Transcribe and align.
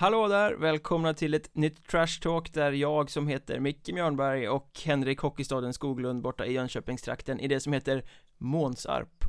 Hallå 0.00 0.28
där! 0.28 0.52
Välkomna 0.54 1.14
till 1.14 1.34
ett 1.34 1.54
nytt 1.54 1.88
Trash 1.88 2.20
Talk 2.22 2.52
där 2.52 2.72
jag 2.72 3.10
som 3.10 3.28
heter 3.28 3.60
Micke 3.60 3.88
Mjörnberg 3.92 4.48
och 4.48 4.80
Henrik 4.84 5.18
Hockeystaden 5.18 5.72
Skoglund 5.72 6.22
borta 6.22 6.46
i 6.46 6.52
Jönköpingstrakten 6.52 7.40
i 7.40 7.48
det 7.48 7.60
som 7.60 7.72
heter 7.72 8.04
Månsarp 8.38 9.24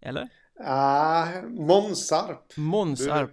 Eller? 0.00 0.28
Ah, 0.60 1.26
Månsarp 1.48 2.56
Månsarp 2.56 3.30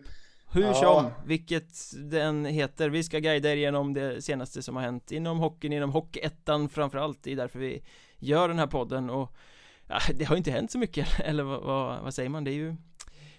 Hur 0.52 0.62
Ja. 0.62 0.74
som, 0.74 1.28
vilket 1.28 1.74
den 2.12 2.46
heter 2.46 2.90
Vi 2.90 3.04
ska 3.04 3.20
guida 3.20 3.52
er 3.52 3.56
igenom 3.56 3.94
det 3.94 4.22
senaste 4.22 4.62
som 4.62 4.76
har 4.76 4.84
hänt 4.84 5.12
inom 5.12 5.40
hockeyn, 5.40 5.74
inom 5.74 5.92
Hockeyettan 5.92 6.70
framförallt 6.70 7.24
Det 7.24 7.32
är 7.32 7.36
därför 7.36 7.60
vi 7.60 7.84
gör 8.18 8.48
den 8.48 8.60
här 8.60 8.68
podden 8.68 9.10
och 9.10 9.36
ja, 9.88 10.00
Det 10.16 10.24
har 10.24 10.36
inte 10.36 10.52
hänt 10.52 10.72
så 10.72 10.78
mycket, 10.78 11.20
eller 11.20 11.44
vad, 11.44 11.62
vad, 11.62 12.04
vad 12.04 12.14
säger 12.14 12.30
man? 12.30 12.44
Det 12.44 12.52
är 12.52 12.56
ju 12.56 12.76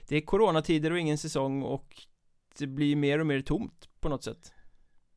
Det 0.09 0.17
är 0.17 0.21
coronatider 0.21 0.91
och 0.91 0.99
ingen 0.99 1.19
säsong 1.19 1.63
och 1.63 2.07
det 2.59 2.67
blir 2.67 2.97
mer 2.97 3.19
och 3.19 3.27
mer 3.27 3.41
tomt 3.41 3.89
på 4.01 4.09
något 4.09 4.25
sätt 4.25 4.53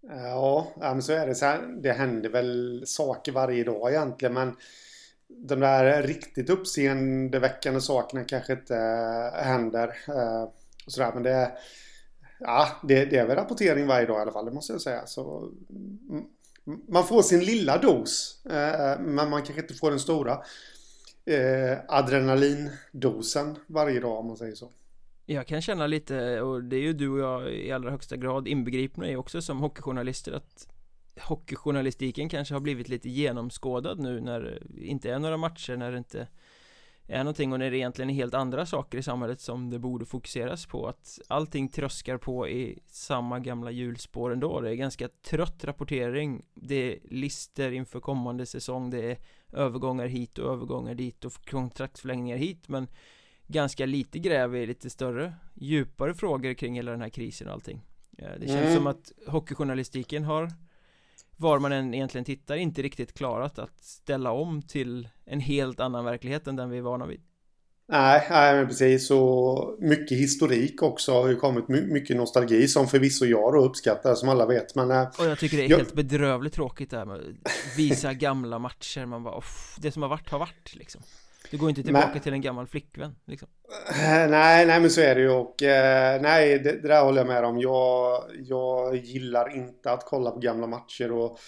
Ja, 0.09 0.67
men 0.79 1.01
så 1.01 1.13
är 1.13 1.27
det. 1.27 1.35
Så 1.35 1.45
här, 1.45 1.61
det 1.81 1.91
händer 1.93 2.29
väl 2.29 2.83
saker 2.87 3.31
varje 3.31 3.63
dag 3.63 3.89
egentligen, 3.91 4.33
men 4.33 4.55
de 5.27 5.59
där 5.59 6.03
riktigt 6.03 6.49
uppseendeväckande 6.49 7.81
sakerna 7.81 8.23
kanske 8.23 8.53
inte 8.53 8.75
eh, 8.77 9.43
händer. 9.43 9.87
Eh, 10.07 10.43
och 10.85 10.91
sådär, 10.91 11.11
men 11.13 11.23
det, 11.23 11.31
är- 11.31 11.51
ja, 12.39 12.67
det, 12.83 13.05
det 13.05 13.17
är 13.17 13.25
väl 13.27 13.35
rapportering 13.37 13.87
varje 13.87 14.05
dag 14.05 14.17
i 14.17 14.21
alla 14.21 14.31
fall, 14.31 14.45
det 14.45 14.51
måste 14.51 14.73
jag 14.73 14.81
säga. 14.81 15.05
Så, 15.05 15.51
man 16.87 17.07
får 17.07 17.21
sin 17.21 17.43
lilla 17.43 17.77
dos, 17.77 18.45
eh, 18.45 18.99
men 18.99 19.29
man 19.29 19.43
kanske 19.43 19.61
inte 19.61 19.73
får 19.73 19.89
den 19.89 19.99
stora 19.99 20.39
adrenalindosen 21.87 23.57
varje 23.67 23.99
dag 23.99 24.19
om 24.19 24.27
man 24.27 24.37
säger 24.37 24.55
så. 24.55 24.69
Jag 25.25 25.47
kan 25.47 25.61
känna 25.61 25.87
lite, 25.87 26.41
och 26.41 26.63
det 26.63 26.75
är 26.75 26.81
ju 26.81 26.93
du 26.93 27.09
och 27.09 27.19
jag 27.19 27.53
i 27.53 27.71
allra 27.71 27.91
högsta 27.91 28.15
grad 28.15 28.47
inbegripna 28.47 29.09
i 29.09 29.15
också 29.15 29.41
som 29.41 29.59
hockeyjournalister 29.59 30.31
att 30.31 30.67
Hockeyjournalistiken 31.21 32.29
kanske 32.29 32.53
har 32.53 32.61
blivit 32.61 32.89
lite 32.89 33.09
genomskådad 33.09 33.99
nu 33.99 34.21
när 34.21 34.59
det 34.69 34.85
inte 34.85 35.11
är 35.11 35.19
några 35.19 35.37
matcher, 35.37 35.77
när 35.77 35.91
det 35.91 35.97
inte 35.97 36.27
är 37.07 37.17
någonting 37.17 37.53
och 37.53 37.59
när 37.59 37.71
det 37.71 37.77
egentligen 37.77 38.09
är 38.09 38.13
helt 38.13 38.33
andra 38.33 38.65
saker 38.65 38.97
i 38.97 39.03
samhället 39.03 39.41
som 39.41 39.69
det 39.69 39.79
borde 39.79 40.05
fokuseras 40.05 40.65
på. 40.65 40.87
Att 40.87 41.19
allting 41.27 41.69
tröskar 41.69 42.17
på 42.17 42.47
i 42.47 42.79
samma 42.87 43.39
gamla 43.39 43.71
hjulspår 43.71 44.33
ändå. 44.33 44.61
Det 44.61 44.69
är 44.69 44.75
ganska 44.75 45.07
trött 45.07 45.63
rapportering. 45.63 46.45
Det 46.53 46.75
är 46.75 46.99
lister 47.03 47.71
inför 47.71 47.99
kommande 47.99 48.45
säsong. 48.45 48.89
Det 48.89 49.11
är 49.11 49.17
övergångar 49.53 50.07
hit 50.07 50.37
och 50.37 50.53
övergångar 50.53 50.95
dit 50.95 51.25
och 51.25 51.45
kontraktsförlängningar 51.49 52.37
hit. 52.37 52.67
Men 52.67 52.87
ganska 53.47 53.85
lite 53.85 54.19
gräv 54.19 54.55
i 54.55 54.65
lite 54.65 54.89
större 54.89 55.33
djupare 55.53 56.13
frågor 56.13 56.53
kring 56.53 56.75
hela 56.75 56.91
den 56.91 57.01
här 57.01 57.09
krisen 57.09 57.47
och 57.47 57.53
allting 57.53 57.81
Eh, 58.17 58.27
Det 58.39 58.47
känns 58.47 58.61
Mm. 58.61 58.75
som 58.75 58.87
att 58.87 59.11
hockeyjournalistiken 59.27 60.23
har 60.23 60.51
var 61.37 61.59
man 61.59 61.71
än 61.71 61.93
egentligen 61.93 62.25
tittar 62.25 62.55
inte 62.55 62.81
riktigt 62.81 63.13
klarat 63.13 63.59
att 63.59 63.83
ställa 63.83 64.31
om 64.31 64.61
till 64.61 65.09
en 65.25 65.39
helt 65.39 65.79
annan 65.79 66.05
verklighet 66.05 66.47
än 66.47 66.55
den 66.55 66.69
vi 66.69 66.77
är 66.77 66.81
vana 66.81 67.05
vid 67.05 67.21
Nej, 67.87 68.27
nej 68.29 68.55
men 68.55 68.67
precis. 68.67 69.11
Och 69.11 69.75
mycket 69.79 70.17
historik 70.17 70.81
också 70.81 71.11
har 71.13 71.27
ju 71.29 71.35
kommit. 71.35 71.67
My- 71.67 71.81
mycket 71.93 72.17
nostalgi 72.17 72.67
som 72.67 72.87
förvisso 72.87 73.25
jag 73.25 73.53
då 73.53 73.59
uppskattar 73.65 74.15
som 74.15 74.29
alla 74.29 74.45
vet. 74.45 74.75
Men 74.75 74.91
eh, 74.91 75.07
Och 75.19 75.25
jag 75.25 75.39
tycker 75.39 75.57
det 75.57 75.65
är 75.65 75.69
Ja. 75.69 75.77
helt 75.77 75.93
bedrövligt 75.93 76.53
tråkigt 76.53 76.89
det 76.91 76.97
här 76.97 77.05
med 77.05 77.15
att 77.19 77.77
visa 77.77 78.13
gamla 78.27 78.59
matcher 78.59 79.05
Man 79.05 79.23
bara, 79.23 79.35
"Off, 79.35 79.75
det 79.79 79.91
som 79.91 80.01
har 80.01 80.09
varit 80.09 80.29
har 80.29 80.39
varit 80.39 80.75
liksom 80.75 81.01
Du 81.51 81.57
går 81.57 81.69
inte 81.69 81.83
tillbaka 81.83 82.09
Men- 82.13 82.21
till 82.21 82.33
en 82.33 82.41
gammal 82.41 82.67
flickvän 82.67 83.15
liksom 83.25 83.47
eh, 83.89 84.29
nej, 84.29 84.65
nej 84.65 84.79
men 84.79 84.89
så 84.89 85.01
är 85.01 85.15
det 85.15 85.21
ju. 85.21 85.29
Och 85.29 85.63
eh, 85.63 86.21
nej, 86.21 86.59
det, 86.59 86.71
det 86.81 86.87
där 86.87 87.03
håller 87.03 87.17
jag 87.17 87.27
med 87.27 87.45
om. 87.45 87.59
Jag, 87.59 88.23
jag 88.39 88.95
gillar 88.95 89.55
inte 89.55 89.91
att 89.91 90.05
kolla 90.05 90.31
på 90.31 90.39
gamla 90.39 90.67
matcher. 90.67 91.11
Och 91.11 91.39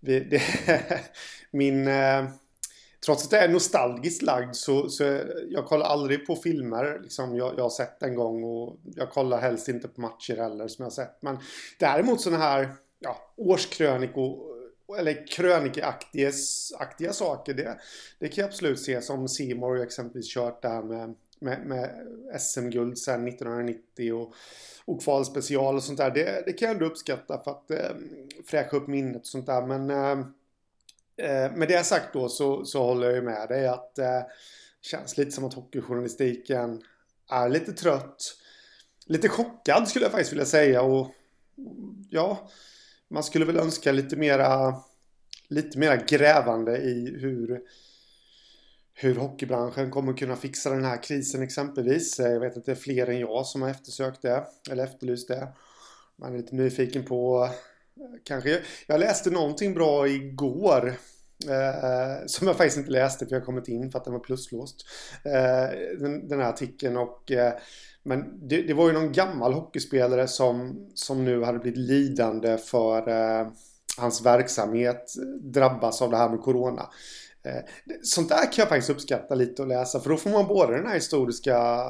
det, 0.00 0.20
det, 0.20 0.42
min... 1.52 1.88
Eh, 1.88 2.24
Trots 3.06 3.26
att 3.26 3.32
jag 3.32 3.44
är 3.44 3.48
nostalgiskt 3.48 4.22
lagd 4.22 4.54
så, 4.54 4.88
så 4.88 5.20
jag 5.48 5.66
kollar 5.66 5.86
aldrig 5.86 6.26
på 6.26 6.36
filmer 6.36 7.00
liksom 7.02 7.36
jag, 7.36 7.54
jag 7.56 7.62
har 7.62 7.70
sett 7.70 8.02
en 8.02 8.14
gång 8.14 8.44
och 8.44 8.76
jag 8.84 9.10
kollar 9.10 9.40
helst 9.40 9.68
inte 9.68 9.88
på 9.88 10.00
matcher 10.00 10.36
heller 10.36 10.68
som 10.68 10.82
jag 10.82 10.86
har 10.86 10.90
sett. 10.90 11.22
Men 11.22 11.38
däremot 11.78 12.20
sådana 12.20 12.44
här 12.44 12.68
ja, 12.98 13.16
årskrönikor 13.36 14.51
eller 14.98 15.26
krönikeaktiga 15.26 16.32
aktiga 16.78 17.12
saker 17.12 17.54
det, 17.54 17.78
det 18.18 18.28
kan 18.28 18.42
jag 18.42 18.48
absolut 18.48 18.80
se 18.80 19.02
som 19.02 19.28
Seymour 19.28 19.76
har 19.76 19.84
exempelvis 19.84 20.34
kört 20.34 20.62
där 20.62 20.82
med, 20.82 21.14
med, 21.38 21.66
med 21.66 21.90
SM-guld 22.40 22.98
sedan 22.98 23.28
1990 23.28 24.12
och, 24.12 24.34
och 24.84 25.02
kvalspecial 25.02 25.76
och 25.76 25.82
sånt 25.82 25.98
där. 25.98 26.10
Det, 26.10 26.42
det 26.46 26.52
kan 26.52 26.66
jag 26.66 26.74
ändå 26.74 26.86
uppskatta 26.86 27.38
för 27.44 27.50
att 27.50 27.70
eh, 27.70 27.96
fräscha 28.46 28.76
upp 28.76 28.86
minnet 28.86 29.20
och 29.20 29.26
sånt 29.26 29.46
där. 29.46 29.66
Men 29.66 29.90
eh, 29.90 30.26
eh 31.26 31.52
med 31.52 31.68
det 31.68 31.84
sagt 31.84 32.12
då 32.12 32.28
så, 32.28 32.64
så 32.64 32.82
håller 32.82 33.06
jag 33.06 33.16
ju 33.16 33.22
med 33.22 33.48
dig 33.48 33.66
att 33.66 33.98
eh, 33.98 34.04
det 34.06 34.26
känns 34.88 35.16
lite 35.18 35.30
som 35.30 35.44
att 35.44 35.54
hockeyjournalistiken 35.54 36.82
är 37.30 37.48
lite 37.48 37.72
trött. 37.72 38.16
Lite 39.06 39.28
chockad 39.28 39.88
skulle 39.88 40.04
jag 40.04 40.12
faktiskt 40.12 40.32
vilja 40.32 40.44
säga 40.44 40.82
och 40.82 41.10
ja, 42.10 42.50
man 43.12 43.24
skulle 43.24 43.44
väl 43.44 43.56
önska 43.56 43.92
lite 43.92 44.16
mera 44.16 44.74
lite 45.48 45.78
mera 45.78 45.96
grävande 45.96 46.76
i 46.76 47.16
hur 47.20 47.60
hur 48.94 49.14
hockeybranschen 49.14 49.90
kommer 49.90 50.12
kunna 50.12 50.36
fixa 50.36 50.70
den 50.70 50.84
här 50.84 51.02
krisen 51.02 51.42
exempelvis. 51.42 52.18
Jag 52.18 52.40
vet 52.40 52.56
att 52.56 52.64
det 52.64 52.72
är 52.72 52.76
fler 52.76 53.06
än 53.06 53.18
jag 53.18 53.46
som 53.46 53.62
har 53.62 53.68
eftersökt 53.68 54.22
det 54.22 54.44
eller 54.70 54.84
efterlyst 54.84 55.28
det. 55.28 55.48
Man 56.16 56.32
är 56.32 56.36
lite 56.36 56.54
nyfiken 56.54 57.04
på 57.04 57.44
eh, 57.44 57.50
Kanske, 58.24 58.62
jag 58.86 59.00
läste 59.00 59.30
någonting 59.30 59.74
bra 59.74 60.08
igår 60.08 60.94
eh, 61.48 62.26
Som 62.26 62.46
jag 62.46 62.56
faktiskt 62.56 62.78
inte 62.78 62.90
läste 62.90 63.26
för 63.26 63.32
jag 63.32 63.40
har 63.40 63.46
kommit 63.46 63.68
in 63.68 63.90
för 63.90 63.98
att 63.98 64.04
den 64.04 64.12
var 64.12 64.20
pluslåst 64.20 64.86
eh, 65.24 65.98
den, 65.98 66.28
den 66.28 66.40
här 66.40 66.48
artikeln 66.48 66.96
och 66.96 67.32
eh, 67.32 67.52
men 68.02 68.48
det, 68.48 68.62
det 68.62 68.74
var 68.74 68.86
ju 68.86 68.92
någon 68.92 69.12
gammal 69.12 69.52
hockeyspelare 69.52 70.28
som 70.28 70.86
Som 70.94 71.24
nu 71.24 71.42
hade 71.42 71.58
blivit 71.58 71.78
lidande 71.78 72.58
för 72.58 73.08
eh, 73.08 73.46
Hans 73.98 74.26
verksamhet 74.26 75.14
drabbas 75.40 76.02
av 76.02 76.10
det 76.10 76.16
här 76.16 76.28
med 76.28 76.40
Corona 76.40 76.88
Eh, 77.44 77.62
Sånt 78.02 78.28
där 78.28 78.42
kan 78.44 78.52
jag 78.56 78.68
faktiskt 78.68 78.90
uppskatta 78.90 79.34
lite 79.34 79.62
att 79.62 79.68
läsa 79.68 80.00
för 80.00 80.10
då 80.10 80.16
får 80.16 80.30
man 80.30 80.46
både 80.46 80.76
den 80.76 80.86
här 80.86 80.94
historiska 80.94 81.84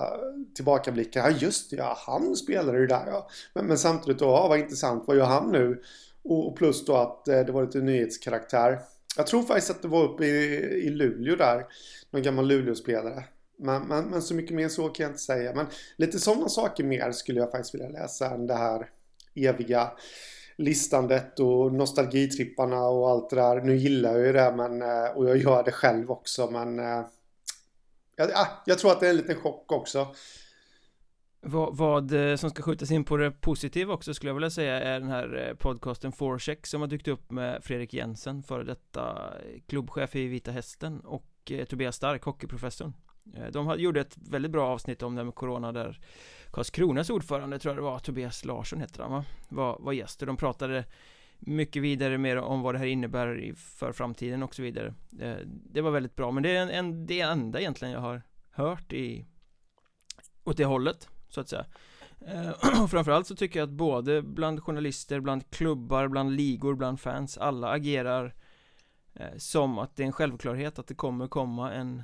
tillbakablicken. 0.54 1.22
Ja 1.24 1.30
just 1.30 1.70
det, 1.70 1.76
ja 1.76 1.98
han 2.06 2.36
spelade 2.36 2.78
ju 2.78 2.86
där 2.86 3.06
ja. 3.06 3.28
Men, 3.54 3.66
men 3.66 3.78
samtidigt 3.78 4.18
då, 4.18 4.24
ja 4.24 4.48
vad 4.48 4.58
intressant, 4.58 5.04
vad 5.06 5.16
gör 5.16 5.24
han 5.24 5.52
nu? 5.52 5.82
Och, 6.24 6.48
och 6.48 6.56
plus 6.56 6.84
då 6.84 6.96
att 6.96 7.28
eh, 7.28 7.40
det 7.40 7.52
var 7.52 7.62
lite 7.62 7.78
nyhetskaraktär. 7.78 8.78
Jag 9.16 9.26
tror 9.26 9.42
faktiskt 9.42 9.70
att 9.70 9.82
det 9.82 9.88
var 9.88 10.04
uppe 10.04 10.24
i, 10.24 10.56
i 10.86 10.90
Luleå 10.90 11.36
där. 11.36 11.66
Någon 12.10 12.22
gammal 12.22 12.46
Luleåspelare. 12.46 13.24
Men, 13.62 13.82
men, 13.82 14.04
men 14.04 14.22
så 14.22 14.34
mycket 14.34 14.56
mer 14.56 14.68
så 14.68 14.88
kan 14.88 15.04
jag 15.04 15.10
inte 15.10 15.22
säga. 15.22 15.54
Men 15.54 15.66
lite 15.96 16.18
sådana 16.18 16.48
saker 16.48 16.84
mer 16.84 17.12
skulle 17.12 17.40
jag 17.40 17.50
faktiskt 17.50 17.74
vilja 17.74 17.88
läsa 17.88 18.30
än 18.30 18.46
det 18.46 18.54
här 18.54 18.90
eviga 19.34 19.92
listandet 20.56 21.40
och 21.40 21.72
nostalgitripparna 21.74 22.86
och 22.86 23.10
allt 23.10 23.30
det 23.30 23.36
där. 23.36 23.60
Nu 23.60 23.76
gillar 23.76 24.12
jag 24.12 24.26
ju 24.26 24.32
det 24.32 24.54
men, 24.56 24.82
eh, 24.82 25.10
och 25.14 25.28
jag 25.28 25.36
gör 25.36 25.64
det 25.64 25.72
själv 25.72 26.10
också 26.10 26.50
men 26.50 26.78
eh, 26.78 27.06
jag, 28.16 28.30
ah, 28.34 28.48
jag 28.66 28.78
tror 28.78 28.92
att 28.92 29.00
det 29.00 29.06
är 29.06 29.10
en 29.10 29.16
liten 29.16 29.40
chock 29.40 29.72
också. 29.72 30.06
Vad, 31.40 31.76
vad 31.76 32.30
eh, 32.30 32.36
som 32.36 32.50
ska 32.50 32.62
skjutas 32.62 32.90
in 32.90 33.04
på 33.04 33.16
det 33.16 33.30
positiva 33.30 33.94
också 33.94 34.14
skulle 34.14 34.30
jag 34.30 34.34
vilja 34.34 34.50
säga 34.50 34.80
är 34.80 35.00
den 35.00 35.08
här 35.08 35.56
podcasten 35.58 36.12
Forecheck 36.12 36.66
som 36.66 36.80
har 36.80 36.88
dykt 36.88 37.08
upp 37.08 37.30
med 37.30 37.64
Fredrik 37.64 37.94
Jensen, 37.94 38.42
före 38.42 38.64
detta 38.64 39.32
klubbchef 39.66 40.16
i 40.16 40.26
Vita 40.26 40.50
Hästen 40.50 41.00
och 41.00 41.52
Tobias 41.68 41.96
Stark, 41.96 42.24
hockeyprofessorn. 42.24 42.92
Eh, 43.36 43.46
de 43.46 43.78
gjorde 43.78 44.00
ett 44.00 44.16
väldigt 44.30 44.50
bra 44.50 44.68
avsnitt 44.68 45.02
om 45.02 45.14
det 45.14 45.20
här 45.20 45.24
med 45.24 45.34
Corona 45.34 45.72
där 45.72 46.00
Karlskronas 46.50 47.10
ordförande, 47.10 47.58
tror 47.58 47.74
jag 47.74 47.78
det 47.78 47.90
var, 47.90 47.98
Tobias 47.98 48.44
Larsson 48.44 48.80
heter 48.80 49.02
han 49.02 49.12
va? 49.12 49.24
Var, 49.48 49.76
var 49.80 49.92
gäst 49.92 50.20
och 50.20 50.26
de 50.26 50.36
pratade 50.36 50.84
mycket 51.38 51.82
vidare 51.82 52.18
mer 52.18 52.36
om 52.36 52.62
vad 52.62 52.74
det 52.74 52.78
här 52.78 52.86
innebär 52.86 53.54
för 53.56 53.92
framtiden 53.92 54.42
och 54.42 54.54
så 54.54 54.62
vidare. 54.62 54.94
Eh, 55.20 55.36
det 55.46 55.80
var 55.80 55.90
väldigt 55.90 56.16
bra, 56.16 56.30
men 56.30 56.42
det 56.42 56.56
är 56.56 56.62
en, 56.62 56.70
en, 56.70 57.06
det 57.06 57.20
enda 57.20 57.60
egentligen 57.60 57.94
jag 57.94 58.00
har 58.00 58.22
hört 58.50 58.92
i 58.92 59.26
åt 60.44 60.56
det 60.56 60.64
hållet 60.64 61.08
så 61.28 61.40
att 61.40 61.48
säga 61.48 61.66
eh, 62.26 62.50
Och 62.82 62.90
framförallt 62.90 63.26
så 63.26 63.36
tycker 63.36 63.58
jag 63.58 63.66
att 63.66 63.74
både 63.74 64.22
bland 64.22 64.62
journalister, 64.62 65.20
bland 65.20 65.50
klubbar, 65.50 66.08
bland 66.08 66.36
ligor, 66.36 66.74
bland 66.74 67.00
fans 67.00 67.38
Alla 67.38 67.70
agerar 67.70 68.34
som 69.36 69.78
att 69.78 69.96
det 69.96 70.02
är 70.02 70.06
en 70.06 70.12
självklarhet 70.12 70.78
att 70.78 70.86
det 70.86 70.94
kommer 70.94 71.28
komma 71.28 71.72
en 71.72 72.02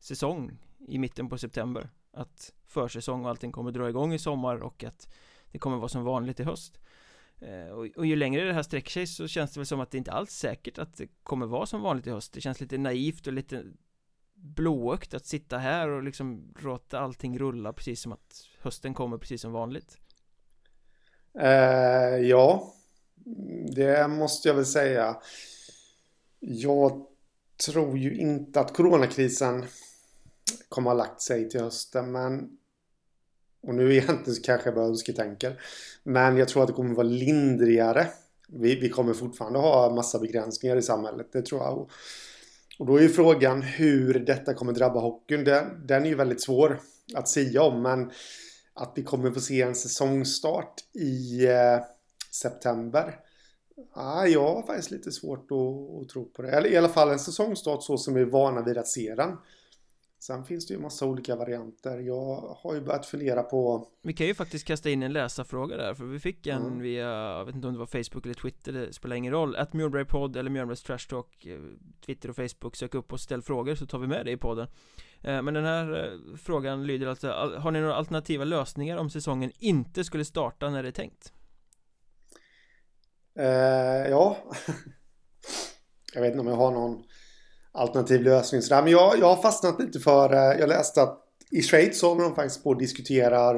säsong 0.00 0.58
i 0.78 0.98
mitten 0.98 1.28
på 1.28 1.38
september. 1.38 1.90
Att 2.12 2.52
försäsong 2.66 3.24
och 3.24 3.30
allting 3.30 3.52
kommer 3.52 3.70
dra 3.70 3.88
igång 3.88 4.14
i 4.14 4.18
sommar 4.18 4.56
och 4.56 4.84
att 4.84 5.08
det 5.52 5.58
kommer 5.58 5.76
vara 5.76 5.88
som 5.88 6.04
vanligt 6.04 6.40
i 6.40 6.44
höst. 6.44 6.78
Eh, 7.40 7.72
och, 7.72 7.86
och 7.96 8.06
ju 8.06 8.16
längre 8.16 8.44
det 8.44 8.52
här 8.52 8.62
sträcker 8.62 8.90
sig 8.90 9.06
så 9.06 9.28
känns 9.28 9.52
det 9.52 9.60
väl 9.60 9.66
som 9.66 9.80
att 9.80 9.90
det 9.90 9.98
inte 9.98 10.12
alls 10.12 10.30
säkert 10.30 10.78
att 10.78 10.96
det 10.96 11.08
kommer 11.22 11.46
vara 11.46 11.66
som 11.66 11.82
vanligt 11.82 12.06
i 12.06 12.10
höst. 12.10 12.32
Det 12.32 12.40
känns 12.40 12.60
lite 12.60 12.78
naivt 12.78 13.26
och 13.26 13.32
lite 13.32 13.64
blåögt 14.34 15.14
att 15.14 15.26
sitta 15.26 15.58
här 15.58 15.88
och 15.88 16.02
liksom 16.02 16.54
låta 16.62 17.00
allting 17.00 17.38
rulla 17.38 17.72
precis 17.72 18.00
som 18.00 18.12
att 18.12 18.46
hösten 18.60 18.94
kommer 18.94 19.18
precis 19.18 19.40
som 19.40 19.52
vanligt. 19.52 19.98
Eh, 21.40 22.16
ja, 22.16 22.74
det 23.74 24.08
måste 24.08 24.48
jag 24.48 24.54
väl 24.54 24.66
säga. 24.66 25.16
Jag 26.40 27.06
tror 27.66 27.98
ju 27.98 28.16
inte 28.16 28.60
att 28.60 28.76
coronakrisen 28.76 29.64
kommer 30.68 30.90
ha 30.90 30.96
lagt 30.96 31.20
sig 31.20 31.48
till 31.48 31.60
hösten, 31.60 32.12
men 32.12 32.58
och 33.62 33.74
nu 33.74 33.94
egentligen 33.94 34.34
så 34.34 34.42
kanske 34.42 34.68
jag 34.68 34.74
bara 34.74 34.86
önsketänker. 34.86 35.60
Men 36.02 36.36
jag 36.36 36.48
tror 36.48 36.62
att 36.62 36.68
det 36.68 36.74
kommer 36.74 36.94
vara 36.94 37.06
lindrigare. 37.06 38.06
Vi, 38.48 38.74
vi 38.74 38.88
kommer 38.88 39.14
fortfarande 39.14 39.58
ha 39.58 39.94
massa 39.94 40.18
begränsningar 40.18 40.76
i 40.76 40.82
samhället, 40.82 41.32
det 41.32 41.42
tror 41.42 41.60
jag. 41.60 41.90
Och 42.78 42.86
då 42.86 42.96
är 42.96 43.02
ju 43.02 43.08
frågan 43.08 43.62
hur 43.62 44.14
detta 44.14 44.54
kommer 44.54 44.72
drabba 44.72 45.00
hockeyn. 45.00 45.44
Den, 45.44 45.86
den 45.86 46.04
är 46.04 46.08
ju 46.08 46.14
väldigt 46.14 46.42
svår 46.42 46.80
att 47.14 47.28
säga 47.28 47.62
om, 47.62 47.82
men 47.82 48.10
att 48.74 48.92
vi 48.94 49.02
kommer 49.02 49.30
få 49.30 49.40
se 49.40 49.62
en 49.62 49.74
säsongstart 49.74 50.74
i 50.92 51.46
eh, 51.46 51.80
september. 52.30 53.20
Ah, 53.92 54.26
jag 54.26 54.54
har 54.54 54.62
faktiskt 54.62 54.90
lite 54.90 55.12
svårt 55.12 55.50
att, 55.50 56.02
att, 56.02 56.08
tro 56.08 56.24
på 56.24 56.42
det. 56.42 56.50
Eller 56.50 56.70
i 56.70 56.76
alla 56.76 56.88
fall 56.88 57.10
en 57.10 57.18
säsongstart 57.18 57.82
så 57.82 57.98
som 57.98 58.14
vi 58.14 58.20
är 58.20 58.26
vana 58.26 58.62
vid 58.62 58.78
att 58.78 58.88
se 58.88 59.14
den. 59.14 59.36
Sen 60.28 60.44
finns 60.44 60.66
det 60.66 60.74
ju 60.74 60.80
massa 60.80 61.06
olika 61.06 61.36
varianter. 61.36 61.98
Jag 61.98 62.56
har 62.58 62.74
ju 62.74 62.80
börjat 62.80 63.06
fundera 63.06 63.42
på 63.42 63.88
Vi 64.02 64.12
kan 64.12 64.26
ju 64.26 64.34
faktiskt 64.34 64.66
kasta 64.66 64.90
in 64.90 65.02
en 65.02 65.12
läsarfråga 65.12 65.76
där 65.76 65.94
För 65.94 66.04
vi 66.04 66.18
fick 66.18 66.46
en 66.46 66.62
mm. 66.62 66.80
via, 66.80 67.08
jag 67.08 67.44
vet 67.44 67.54
inte 67.54 67.68
om 67.68 67.72
det 67.72 67.78
var 67.78 67.86
Facebook 67.86 68.24
eller 68.24 68.34
Twitter 68.34 68.72
Det 68.72 68.92
spelar 68.92 69.16
ingen 69.16 69.32
roll 69.32 69.56
Att 69.56 69.72
Mjölbergpodd 69.72 70.36
eller 70.36 70.50
Mjölbergs 70.50 70.82
Trash 70.82 70.98
Talk 71.08 71.46
eh, 71.46 71.58
Twitter 72.06 72.30
och 72.30 72.36
Facebook 72.36 72.76
Sök 72.76 72.94
upp 72.94 73.12
och 73.12 73.20
ställ 73.20 73.42
frågor 73.42 73.74
så 73.74 73.86
tar 73.86 73.98
vi 73.98 74.06
med 74.06 74.26
det 74.26 74.30
i 74.30 74.36
podden 74.36 74.68
eh, 75.22 75.42
Men 75.42 75.54
den 75.54 75.64
här 75.64 76.04
eh, 76.04 76.36
frågan 76.36 76.86
lyder 76.86 77.06
alltså 77.06 77.30
Har 77.58 77.70
ni 77.70 77.80
några 77.80 77.94
alternativa 77.94 78.44
lösningar 78.44 78.96
om 78.96 79.10
säsongen 79.10 79.52
inte 79.58 80.04
skulle 80.04 80.24
starta 80.24 80.70
när 80.70 80.82
det 80.82 80.88
är 80.88 80.92
tänkt? 80.92 81.32
Uh, 83.38 83.46
ja 84.10 84.36
Jag 86.14 86.20
vet 86.20 86.30
inte 86.30 86.40
om 86.40 86.46
jag 86.46 86.56
har 86.56 86.70
någon 86.70 87.04
alternativ 87.78 88.22
lösning. 88.22 88.62
Så 88.62 88.74
där. 88.74 88.82
Men 88.82 88.92
jag, 88.92 89.18
jag 89.18 89.26
har 89.26 89.42
fastnat 89.42 89.80
lite 89.80 90.00
för, 90.00 90.32
eh, 90.32 90.60
jag 90.60 90.68
läste 90.68 91.02
att 91.02 91.24
i 91.50 91.62
Schweiz 91.62 91.98
så 91.98 92.08
håller 92.08 92.22
de 92.22 92.34
faktiskt 92.34 92.64
på 92.64 92.70
och 92.70 92.78
diskuterar 92.78 93.56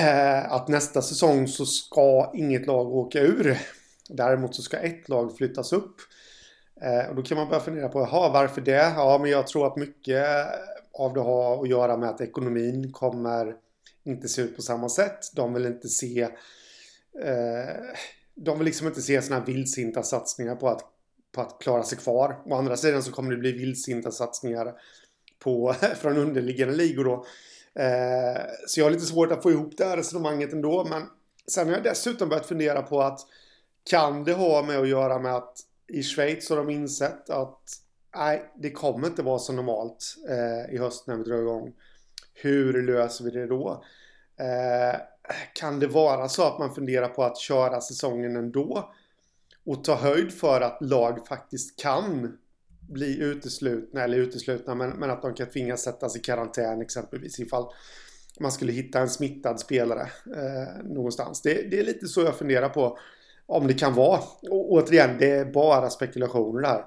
eh, 0.00 0.52
att 0.52 0.68
nästa 0.68 1.02
säsong 1.02 1.48
så 1.48 1.66
ska 1.66 2.30
inget 2.34 2.66
lag 2.66 2.94
åka 2.94 3.20
ur. 3.20 3.58
Däremot 4.08 4.54
så 4.54 4.62
ska 4.62 4.76
ett 4.76 5.08
lag 5.08 5.36
flyttas 5.36 5.72
upp. 5.72 5.96
Eh, 6.82 7.08
och 7.08 7.16
då 7.16 7.22
kan 7.22 7.36
man 7.36 7.48
börja 7.48 7.60
fundera 7.60 7.88
på, 7.88 8.00
jaha, 8.00 8.32
varför 8.32 8.60
det? 8.60 8.92
Ja, 8.96 9.18
men 9.22 9.30
jag 9.30 9.46
tror 9.46 9.66
att 9.66 9.76
mycket 9.76 10.26
av 10.98 11.14
det 11.14 11.20
har 11.20 11.62
att 11.62 11.68
göra 11.68 11.96
med 11.96 12.08
att 12.08 12.20
ekonomin 12.20 12.92
kommer 12.92 13.54
inte 14.04 14.28
se 14.28 14.42
ut 14.42 14.56
på 14.56 14.62
samma 14.62 14.88
sätt. 14.88 15.18
De 15.34 15.54
vill 15.54 15.66
inte 15.66 15.88
se 15.88 16.22
eh, 17.22 17.74
de 18.34 18.58
vill 18.58 18.64
liksom 18.64 18.86
inte 18.86 19.02
se 19.02 19.22
sådana 19.22 19.40
här 19.40 19.46
vildsinta 19.46 20.02
satsningar 20.02 20.56
på 20.56 20.68
att 20.68 20.82
på 21.32 21.40
att 21.40 21.58
klara 21.60 21.82
sig 21.82 21.98
kvar. 21.98 22.42
Å 22.44 22.54
andra 22.54 22.76
sidan 22.76 23.02
så 23.02 23.12
kommer 23.12 23.30
det 23.30 23.36
bli 23.36 23.52
vildsinta 23.52 24.10
satsningar 24.10 24.74
på, 25.38 25.74
från 26.00 26.16
underliggande 26.16 26.74
ligor 26.74 27.04
då. 27.04 27.24
Eh, 27.82 28.42
så 28.66 28.80
jag 28.80 28.84
har 28.84 28.90
lite 28.90 29.06
svårt 29.06 29.32
att 29.32 29.42
få 29.42 29.50
ihop 29.50 29.76
det 29.76 29.84
här 29.84 29.96
resonemanget 29.96 30.52
ändå. 30.52 30.84
Men 30.84 31.02
sen 31.50 31.68
har 31.68 31.74
jag 31.74 31.84
dessutom 31.84 32.28
börjat 32.28 32.46
fundera 32.46 32.82
på 32.82 33.00
att 33.02 33.20
kan 33.90 34.24
det 34.24 34.32
ha 34.32 34.62
med 34.62 34.78
att 34.78 34.88
göra 34.88 35.18
med 35.18 35.34
att 35.34 35.58
i 35.88 36.02
Schweiz 36.02 36.50
har 36.50 36.56
de 36.56 36.70
insett 36.70 37.30
att 37.30 37.60
nej, 38.16 38.52
det 38.56 38.70
kommer 38.70 39.06
inte 39.06 39.22
vara 39.22 39.38
så 39.38 39.52
normalt 39.52 40.14
eh, 40.28 40.74
i 40.74 40.78
höst 40.78 41.06
när 41.06 41.16
vi 41.16 41.22
drar 41.22 41.38
igång. 41.38 41.72
Hur 42.34 42.82
löser 42.82 43.24
vi 43.24 43.30
det 43.30 43.46
då? 43.46 43.84
Eh, 44.36 45.00
kan 45.54 45.80
det 45.80 45.86
vara 45.86 46.28
så 46.28 46.42
att 46.42 46.58
man 46.58 46.74
funderar 46.74 47.08
på 47.08 47.24
att 47.24 47.38
köra 47.38 47.80
säsongen 47.80 48.36
ändå? 48.36 48.94
Och 49.68 49.84
ta 49.84 49.94
höjd 49.94 50.32
för 50.32 50.60
att 50.60 50.78
lag 50.80 51.26
faktiskt 51.26 51.80
kan 51.80 52.38
bli 52.88 53.18
uteslutna, 53.18 54.04
eller 54.04 54.18
uteslutna, 54.18 54.74
men, 54.74 54.90
men 54.90 55.10
att 55.10 55.22
de 55.22 55.34
kan 55.34 55.50
tvingas 55.50 55.82
sättas 55.82 56.16
i 56.16 56.20
karantän 56.20 56.80
exempelvis 56.80 57.40
ifall 57.40 57.66
man 58.40 58.52
skulle 58.52 58.72
hitta 58.72 59.00
en 59.00 59.08
smittad 59.08 59.60
spelare 59.60 60.00
eh, 60.36 60.84
någonstans. 60.84 61.42
Det, 61.42 61.70
det, 61.70 61.78
är 61.78 61.84
lite 61.84 62.06
så 62.06 62.20
jag 62.20 62.36
funderar 62.36 62.68
på 62.68 62.98
om 63.46 63.66
det 63.66 63.74
kan 63.74 63.94
vara. 63.94 64.18
Och, 64.50 64.72
återigen, 64.72 65.18
det 65.18 65.30
är 65.30 65.44
bara 65.44 65.90
spekulationer 65.90 66.62
där. 66.62 66.84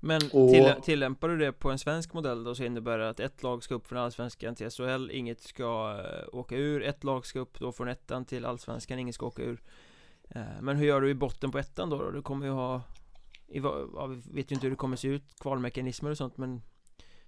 Men 0.00 0.20
till, 0.20 0.72
tillämpar 0.82 1.28
du 1.28 1.38
det 1.38 1.52
på 1.52 1.70
en 1.70 1.78
svensk 1.78 2.12
modell 2.12 2.44
då 2.44 2.54
så 2.54 2.64
innebär 2.64 2.98
det 2.98 3.08
att 3.08 3.20
ett 3.20 3.42
lag 3.42 3.64
ska 3.64 3.74
upp 3.74 3.86
från 3.86 3.98
allsvenskan 3.98 4.54
till 4.54 4.70
SHL, 4.70 5.10
inget 5.10 5.40
ska 5.40 5.94
uh, 5.94 6.38
åka 6.38 6.56
ur, 6.56 6.82
ett 6.82 7.04
lag 7.04 7.26
ska 7.26 7.38
upp 7.38 7.60
då 7.60 7.72
från 7.72 7.88
ettan 7.88 8.24
till 8.24 8.44
allsvenskan, 8.44 8.98
inget 8.98 9.14
ska 9.14 9.26
åka 9.26 9.42
ur 9.42 9.60
Eh, 9.60 9.91
Eh, 10.34 10.60
men 10.60 10.76
hur 10.76 10.86
gör 10.86 11.00
du 11.00 11.10
i 11.10 11.14
botten 11.14 11.50
på 11.50 11.58
ettan 11.58 11.90
då? 11.90 12.10
Du 12.10 12.22
kommer 12.22 12.46
ju 12.46 12.52
ha 12.52 12.82
ja, 13.52 14.06
vi 14.06 14.22
vet 14.34 14.50
ju 14.50 14.54
inte 14.54 14.66
hur 14.66 14.70
det 14.70 14.76
kommer 14.76 14.96
se 14.96 15.08
ut, 15.08 15.22
kvalmekanismer 15.40 16.10
och 16.10 16.16
sånt 16.16 16.36
men 16.36 16.62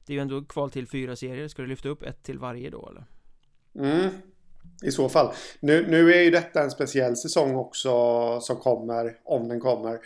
Det 0.07 0.13
är 0.13 0.15
ju 0.15 0.21
ändå 0.21 0.45
kval 0.45 0.71
till 0.71 0.89
fyra 0.89 1.17
serier, 1.17 1.49
ska 1.49 1.63
du 1.63 1.69
lyfta 1.69 1.89
upp 1.89 2.03
ett 2.03 2.23
till 2.23 2.39
varje 2.39 2.71
då 2.71 2.89
eller? 2.89 3.07
Mm, 3.91 4.11
i 4.83 4.91
så 4.91 5.09
fall. 5.09 5.33
Nu, 5.61 5.87
nu 5.91 6.13
är 6.13 6.23
ju 6.23 6.31
detta 6.31 6.63
en 6.63 6.71
speciell 6.71 7.17
säsong 7.17 7.57
också 7.57 7.91
som 8.41 8.57
kommer, 8.57 9.19
om 9.25 9.49
den 9.49 9.61
kommer. 9.61 9.99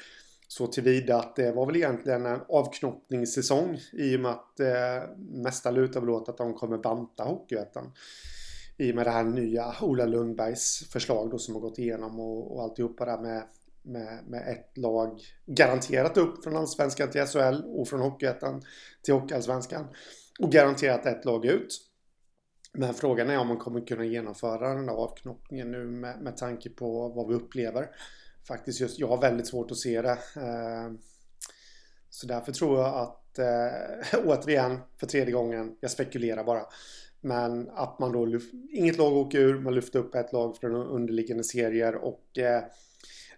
Så 0.48 0.66
tillvida 0.66 1.16
att 1.16 1.36
det 1.36 1.52
var 1.52 1.66
väl 1.66 1.76
egentligen 1.76 2.26
en 2.26 2.40
avknoppningssäsong 2.48 3.78
i 3.92 4.16
och 4.16 4.20
med 4.20 4.30
att 4.30 4.60
eh, 4.60 5.10
mesta 5.16 5.70
lutar 5.70 6.00
väl 6.00 6.10
åt 6.10 6.28
att 6.28 6.38
de 6.38 6.54
kommer 6.54 6.78
banta 6.78 7.24
Hockeyettan 7.24 7.92
i 8.78 8.92
och 8.92 8.96
med 8.96 9.06
det 9.06 9.10
här 9.10 9.24
nya 9.24 9.74
Ola 9.80 10.06
Lundbergs 10.06 10.90
förslag 10.92 11.30
då 11.30 11.38
som 11.38 11.54
har 11.54 11.60
gått 11.60 11.78
igenom 11.78 12.20
och, 12.20 12.56
och 12.56 12.62
alltihopa 12.62 13.04
där 13.04 13.18
med, 13.18 13.42
med, 13.82 14.24
med 14.26 14.48
ett 14.48 14.78
lag 14.78 15.20
garanterat 15.46 16.16
upp 16.16 16.44
från 16.44 16.56
Allsvenskan 16.56 17.10
till 17.10 17.26
SHL 17.26 17.62
och 17.66 17.88
från 17.88 18.00
Hockeyettan 18.00 18.62
till 19.02 19.14
Hockeyallsvenskan 19.14 19.86
och 20.38 20.52
garanterat 20.52 21.06
ett 21.06 21.24
lag 21.24 21.44
ut. 21.44 21.84
Men 22.72 22.94
frågan 22.94 23.30
är 23.30 23.38
om 23.38 23.48
man 23.48 23.56
kommer 23.56 23.86
kunna 23.86 24.04
genomföra 24.04 24.74
den 24.74 24.86
där 24.86 24.94
avknoppningen 24.94 25.70
nu 25.70 25.84
med, 25.84 26.20
med 26.20 26.36
tanke 26.36 26.70
på 26.70 27.08
vad 27.08 27.28
vi 27.28 27.34
upplever. 27.34 27.88
Faktiskt 28.48 28.80
just, 28.80 28.98
jag 28.98 29.08
har 29.08 29.20
väldigt 29.20 29.46
svårt 29.46 29.70
att 29.70 29.76
se 29.76 30.02
det. 30.02 30.18
Eh, 30.36 30.92
så 32.10 32.26
därför 32.26 32.52
tror 32.52 32.78
jag 32.78 32.94
att, 32.94 33.38
eh, 33.38 34.20
återigen, 34.26 34.78
för 34.96 35.06
tredje 35.06 35.32
gången, 35.32 35.76
jag 35.80 35.90
spekulerar 35.90 36.44
bara. 36.44 36.62
Men 37.20 37.70
att 37.70 37.98
man 37.98 38.12
då, 38.12 38.40
inget 38.70 38.98
lag 38.98 39.16
åker 39.16 39.38
ur, 39.38 39.60
man 39.60 39.74
lyfter 39.74 39.98
upp 39.98 40.14
ett 40.14 40.32
lag 40.32 40.56
från 40.56 40.74
underliggande 40.74 41.44
serier 41.44 41.94
och 41.94 42.38
eh, 42.38 42.62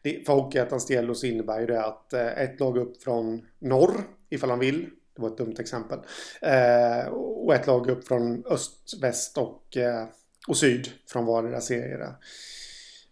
för 0.03 0.33
Hockeyettans 0.33 0.87
del 0.87 1.07
då 1.07 1.15
så 1.15 1.27
innebär 1.27 1.61
ju 1.61 1.67
det 1.67 1.85
att 1.85 2.13
eh, 2.13 2.39
ett 2.39 2.61
lag 2.61 2.79
upp 2.79 3.03
från 3.03 3.47
norr, 3.59 4.01
ifall 4.31 4.51
han 4.51 4.59
vill, 4.59 4.91
det 5.17 5.23
var 5.23 5.29
ett 5.29 5.39
dumt 5.39 5.57
exempel, 5.59 5.99
eh, 6.43 7.07
och 7.13 7.55
ett 7.55 7.67
lag 7.67 7.91
upp 7.91 8.09
från 8.09 8.45
öst, 8.47 9.03
väst 9.03 9.39
och, 9.39 9.77
eh, 9.77 10.07
och 10.49 10.57
syd 10.57 10.89
från 11.07 11.27
vardera 11.27 11.61
serier. 11.61 12.15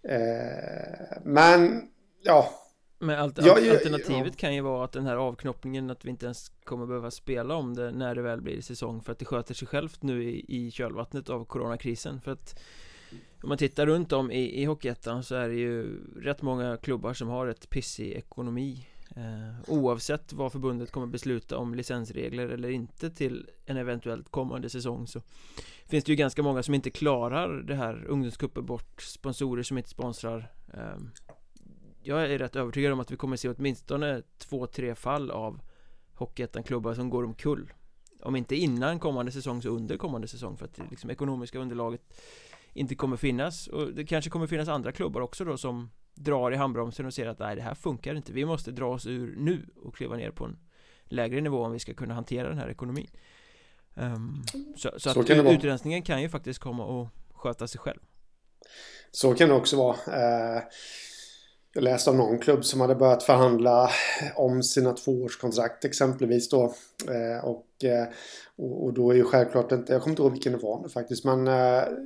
Eh, 0.03 1.19
men, 1.25 1.89
ja, 2.23 2.51
men 2.99 3.19
allt, 3.19 3.39
ja, 3.43 3.53
alternativet 3.53 4.27
ja. 4.27 4.39
kan 4.39 4.55
ju 4.55 4.61
vara 4.61 4.85
att 4.85 4.93
den 4.93 5.07
här 5.07 5.17
avknoppningen 5.17 5.91
Att 5.91 6.05
vi 6.05 6.11
inte 6.11 6.25
ens 6.27 6.53
kommer 6.65 6.87
behöva 6.87 7.11
spela 7.11 7.55
om 7.55 7.75
det 7.75 7.91
När 7.91 8.15
det 8.15 8.23
väl 8.23 8.41
blir 8.41 8.61
säsong 8.61 9.03
För 9.03 9.13
att 9.13 9.19
det 9.19 9.25
sköter 9.25 9.55
sig 9.55 9.69
självt 9.69 10.03
nu 10.03 10.25
i, 10.25 10.45
i 10.49 10.71
kölvattnet 10.71 11.31
av 11.31 11.45
coronakrisen. 11.45 12.21
För 12.21 12.31
att 12.33 12.61
Om 13.43 13.49
man 13.49 13.59
tittar 13.59 13.87
runt 13.87 14.13
om 14.13 14.31
i, 14.31 14.63
i 14.63 14.65
Hockeyettan 14.65 15.25
Så 15.25 15.35
är 15.35 15.49
det 15.49 15.55
ju 15.55 16.01
rätt 16.21 16.43
många 16.43 16.77
klubbar 16.77 17.15
som 17.15 17.29
har 17.29 17.47
ett 17.47 17.71
pissig 17.71 18.13
ekonomi. 18.13 18.87
Eh, 19.17 19.71
Oavsett 19.71 20.33
vad 20.33 20.53
förbundet 20.53 20.91
kommer 20.91 21.07
besluta 21.07 21.59
om 21.59 21.75
licensregler 21.75 22.49
eller 22.49 22.71
inte 22.71 23.11
till 23.11 23.51
en 23.67 23.77
eventuellt 23.77 24.31
kommande 24.31 24.71
säsong 24.71 25.07
så 25.07 25.23
Finns 25.87 26.05
det 26.05 26.13
ju 26.13 26.17
ganska 26.17 26.43
många 26.43 26.63
som 26.63 26.75
inte 26.75 26.91
klarar 26.91 27.63
det 27.63 27.75
här 27.75 28.05
ungdomscupen 28.09 28.67
bort 28.67 29.03
Sponsorer 29.03 29.63
som 29.63 29.79
inte 29.79 29.91
sponsrar. 29.91 30.53
Eh, 30.75 30.97
jag 32.09 32.25
är 32.25 32.39
rätt 32.39 32.57
övertygad 32.57 32.93
om 32.93 33.01
att 33.01 33.11
vi 33.11 33.17
kommer 33.17 33.37
se 33.37 33.49
åtminstone 33.49 34.23
två, 34.39 34.67
tre 34.67 34.95
fall 34.95 35.31
av 35.31 35.61
Hockeyettan-klubbar 36.15 36.95
som 36.95 37.11
går 37.11 37.25
omkull. 37.25 37.73
Om 38.23 38.37
inte 38.37 38.57
innan 38.57 38.99
kommande 38.99 39.33
säsong 39.33 39.63
så 39.63 39.69
under 39.69 39.97
kommande 39.97 40.29
säsong 40.29 40.57
för 40.57 40.65
att 40.65 40.75
det 40.75 40.83
liksom 40.91 41.11
ekonomiska 41.11 41.59
underlaget 41.59 42.21
inte 42.73 42.95
kommer 42.95 43.17
finnas. 43.17 43.67
Och 43.67 43.93
det 43.93 44.07
kanske 44.07 44.31
kommer 44.31 44.47
finnas 44.47 44.69
andra 44.69 44.93
klubbar 44.93 45.21
också 45.21 45.45
då 45.45 45.57
som 45.57 45.91
drar 46.15 46.53
i 46.53 46.57
handbromsen 46.57 47.07
och 47.07 47.15
ser 47.15 47.27
att 47.27 47.39
nej 47.39 47.57
det 47.57 47.63
här 47.63 47.75
funkar 47.75 48.15
inte. 48.15 48.33
Vi 48.33 48.45
måste 48.45 48.71
dra 48.71 48.87
oss 48.87 49.07
ur 49.07 49.37
nu 49.37 49.67
och 49.77 49.95
kliva 49.95 50.17
ner 50.17 50.31
på 50.31 50.45
en 50.45 50.59
lägre 51.05 51.41
nivå 51.41 51.65
om 51.65 51.73
vi 51.73 51.79
ska 51.79 51.95
kunna 51.95 52.15
hantera 52.15 52.49
den 52.49 52.59
här 52.59 52.69
ekonomin. 52.69 53.11
Um, 53.95 54.45
Så, 54.77 54.91
så, 54.99 55.15
så 55.15 55.21
att 55.21 55.31
utrensningen 55.31 56.03
kan 56.03 56.23
ju 56.23 56.29
faktiskt 56.29 56.61
komma 56.61 56.85
och 56.85 57.09
sköta 57.33 57.69
sig 57.69 57.81
själv. 57.81 58.01
Så 59.11 59.35
kan 59.35 59.49
det 59.49 59.55
också 59.55 59.77
vara. 59.77 59.97
Uh... 59.97 60.63
jag 61.75 61.85
läste 61.85 62.11
om 62.11 62.17
någon 62.17 62.39
klubb 62.39 62.65
som 62.65 62.81
hade 62.81 62.95
börjat 62.95 63.23
förhandla 63.23 63.91
om 64.37 64.63
sina 64.63 64.93
tvåårskontrakt 64.93 65.85
exempelvis 65.85 66.49
då. 66.49 66.75
Eh, 67.09 67.45
och, 67.45 67.85
eh, 67.85 68.07
och, 68.57 68.93
då 68.93 69.11
är 69.11 69.15
ju 69.15 69.25
självklart 69.25 69.73
inte, 69.73 69.93
jag 69.93 70.03
kommer 70.03 70.13
inte 70.13 70.23
ihåg 70.23 70.33
vilken 70.33 70.53
det 70.53 70.59
var 70.59 70.83
nu 70.83 70.89
faktiskt, 70.89 71.25
men 71.25 71.49
eh, 71.49 71.55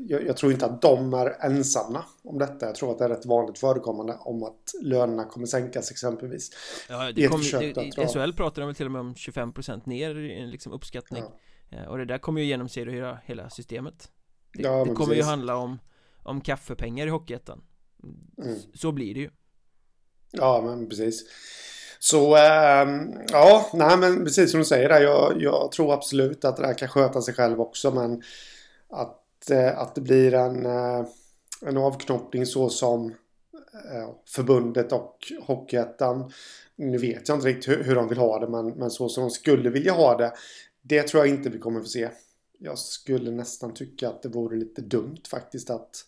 jag, 0.09 0.26
jag, 0.26 0.37
tror 0.37 0.52
inte 0.52 0.66
att 0.66 0.83
de 0.83 1.14
är 1.14 1.47
ensamma 1.47 2.04
om 2.25 2.38
detta. 2.38 2.66
Jag 2.66 2.75
tror 2.75 2.90
att 2.90 2.99
det 2.99 3.04
är 3.04 3.09
rätt 3.09 3.26
vanligt 3.26 3.59
förekommande 3.59 4.16
om 4.21 4.42
att 4.42 4.75
lönerna 4.83 5.25
kommer 5.25 5.47
sänkas 5.47 5.90
exempelvis. 5.90 6.50
Ja, 6.88 7.12
det 7.12 7.28
kom, 7.28 7.40
det, 7.40 7.73
det, 7.73 8.09
SHL 8.09 8.33
pratar 8.33 8.62
de 8.62 8.75
till 8.75 8.87
och 8.87 8.92
med 8.92 9.00
om 9.00 9.14
25% 9.14 9.83
ner 9.85 10.19
i 10.19 10.40
en 10.40 10.50
liksom 10.50 10.73
uppskattning. 10.73 11.25
Ja. 11.71 11.88
Och 11.88 11.99
det 11.99 12.04
där 12.04 12.19
kommer 12.19 12.40
ju 12.40 12.47
genomsyra 12.47 13.19
hela 13.25 13.50
systemet. 13.50 14.11
Det, 14.52 14.62
ja, 14.62 14.78
det 14.78 14.85
kommer 14.85 14.97
precis. 14.97 15.16
ju 15.16 15.23
handla 15.23 15.57
om, 15.57 15.78
om 16.23 16.40
kaffepengar 16.40 17.07
i 17.07 17.11
Hockeyettan. 17.11 17.62
Mm. 18.38 18.59
Så 18.75 18.92
blir 18.92 19.14
det 19.14 19.21
ju. 19.21 19.31
Ja, 20.32 20.62
men 20.64 20.88
precis. 20.88 21.24
Så 21.98 22.36
äh, 22.36 22.88
ja, 23.28 23.70
nej 23.72 23.96
men 23.96 24.24
precis 24.24 24.50
som 24.50 24.60
du 24.60 24.66
säger 24.66 24.88
där. 24.88 25.00
Jag, 25.00 25.42
jag, 25.42 25.72
tror 25.72 25.94
absolut 25.94 26.44
att 26.44 26.56
det 26.56 26.66
här 26.66 26.74
kan 26.74 26.88
sköta 26.88 27.22
sig 27.22 27.34
själv 27.34 27.60
också. 27.60 27.90
Men 27.90 28.22
att, 28.88 29.50
äh, 29.50 29.78
att 29.78 29.94
det 29.94 30.00
blir 30.00 30.34
en, 30.34 30.66
äh, 30.66 31.06
en 31.66 31.76
avknoppning 31.76 32.46
så 32.46 32.68
som 32.68 33.06
eh, 33.92 34.10
förbundet 34.26 34.92
och 34.92 35.32
Hockeyettan. 35.42 36.32
Nu 36.76 36.98
vet 36.98 37.28
jag 37.28 37.36
inte 37.36 37.48
riktigt 37.48 37.68
hur, 37.68 37.84
hur 37.84 37.94
de 37.94 38.08
vill 38.08 38.18
ha 38.18 38.38
det. 38.38 38.48
Men, 38.48 38.68
men 38.68 38.90
så 38.90 39.08
som 39.08 39.22
de 39.22 39.30
skulle 39.30 39.70
vilja 39.70 39.92
ha 39.92 40.16
det. 40.16 40.32
Det 40.82 41.02
tror 41.02 41.26
jag 41.26 41.34
inte 41.34 41.50
vi 41.50 41.58
kommer 41.58 41.80
få 41.80 41.86
se. 41.86 42.08
Jag 42.58 42.78
skulle 42.78 43.30
nästan 43.30 43.74
tycka 43.74 44.08
att 44.08 44.22
det 44.22 44.28
vore 44.28 44.56
lite 44.56 44.82
dumt 44.82 45.22
faktiskt 45.30 45.70
att, 45.70 46.04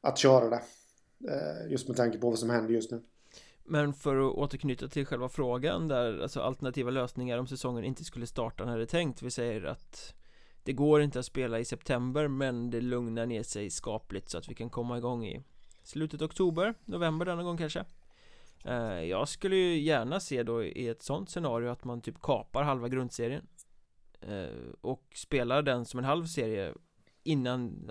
att 0.00 0.18
köra 0.18 0.50
det. 0.50 0.62
Just 1.68 1.88
med 1.88 1.96
tanke 1.96 2.18
på 2.18 2.30
vad 2.30 2.38
som 2.38 2.50
händer 2.50 2.74
just 2.74 2.90
nu. 2.90 3.02
Men 3.64 3.94
för 3.94 4.16
att 4.16 4.34
återknyta 4.34 4.88
till 4.88 5.06
själva 5.06 5.28
frågan 5.28 5.88
där, 5.88 6.22
alltså 6.22 6.40
alternativa 6.40 6.90
lösningar 6.90 7.38
om 7.38 7.46
säsongen 7.46 7.84
inte 7.84 8.04
skulle 8.04 8.26
starta 8.26 8.64
när 8.64 8.76
det 8.76 8.84
är 8.84 8.86
tänkt. 8.86 9.22
Vi 9.22 9.30
säger 9.30 9.64
att 9.64 10.14
det 10.64 10.72
går 10.72 11.02
inte 11.02 11.18
att 11.18 11.26
spela 11.26 11.58
i 11.58 11.64
september 11.64 12.28
men 12.28 12.70
det 12.70 12.80
lugnar 12.80 13.26
ner 13.26 13.42
sig 13.42 13.70
skapligt 13.70 14.28
så 14.28 14.38
att 14.38 14.48
vi 14.48 14.54
kan 14.54 14.70
komma 14.70 14.98
igång 14.98 15.26
i 15.26 15.42
slutet 15.82 16.22
oktober, 16.22 16.74
november 16.84 17.26
denna 17.26 17.42
gång 17.42 17.56
kanske. 17.56 17.84
Eh, 18.64 19.02
jag 19.02 19.28
skulle 19.28 19.56
ju 19.56 19.80
gärna 19.80 20.20
se 20.20 20.42
då 20.42 20.64
i 20.64 20.88
ett 20.88 21.02
sånt 21.02 21.30
scenario 21.30 21.70
att 21.70 21.84
man 21.84 22.00
typ 22.00 22.20
kapar 22.20 22.62
halva 22.62 22.88
grundserien 22.88 23.46
eh, 24.20 24.46
Och 24.80 25.02
spelar 25.14 25.62
den 25.62 25.84
som 25.84 25.98
en 25.98 26.04
halv 26.04 26.26
serie 26.26 26.74
innan, 27.22 27.88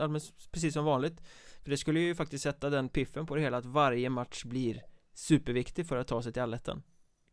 precis 0.52 0.74
som 0.74 0.86
vanligt. 0.86 1.22
För 1.64 1.70
det 1.70 1.78
skulle 1.78 2.00
ju 2.00 2.16
faktiskt 2.16 2.44
sätta 2.44 2.70
den 2.70 2.90
piffen 2.90 3.26
på 3.26 3.36
det 3.36 3.42
hela 3.42 3.58
att 3.58 3.66
varje 3.66 4.10
match 4.10 4.44
blir 4.44 4.82
superviktig 5.14 5.88
för 5.88 5.98
att 5.98 6.08
ta 6.08 6.22
sig 6.22 6.34
till 6.34 6.42
allettan 6.42 6.84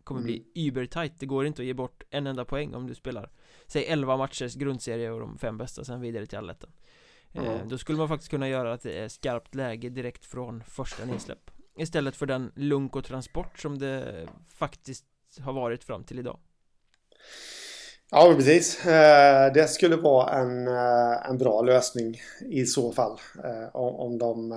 kommer 0.09 0.21
mm. 0.21 0.27
bli 0.27 0.69
übertight, 0.69 1.13
det 1.19 1.27
går 1.27 1.47
inte 1.47 1.63
att 1.63 1.67
ge 1.67 1.75
bort 1.75 2.03
en 2.11 2.27
enda 2.27 2.45
poäng 2.45 2.75
om 2.75 2.87
du 2.87 2.95
spelar 2.95 3.31
Säg 3.67 3.85
11 3.85 4.17
matchers 4.17 4.55
grundserie 4.55 5.11
och 5.11 5.21
de 5.21 5.39
fem 5.39 5.59
bästa 5.59 5.85
sen 5.85 6.01
vidare 6.01 6.27
till 6.27 6.39
allettan 6.39 6.71
mm. 7.33 7.47
eh, 7.47 7.67
Då 7.67 7.79
skulle 7.79 7.99
man 7.99 8.09
faktiskt 8.09 8.31
kunna 8.31 8.49
göra 8.49 8.73
att 8.73 8.83
det 8.83 8.99
är 8.99 9.09
skarpt 9.09 9.55
läge 9.55 9.89
direkt 9.89 10.25
från 10.25 10.63
första 10.65 11.05
nedsläpp 11.05 11.51
Istället 11.79 12.17
för 12.17 12.27
den 12.27 12.53
lunk 12.55 12.97
och 12.97 13.05
transport 13.05 13.59
som 13.59 13.79
det 13.79 14.29
faktiskt 14.49 15.05
har 15.41 15.53
varit 15.53 15.85
fram 15.85 16.05
till 16.05 16.19
idag 16.19 16.39
Ja, 18.11 18.35
precis. 18.37 18.87
Eh, 18.87 19.53
det 19.53 19.69
skulle 19.69 19.97
vara 19.97 20.31
en, 20.31 20.69
eh, 20.69 21.31
en 21.31 21.39
bra 21.39 21.63
lösning 21.63 22.21
i 22.41 22.67
så 22.67 22.93
fall. 22.93 23.19
Eh, 23.45 23.77
om 23.77 24.19
de 24.19 24.53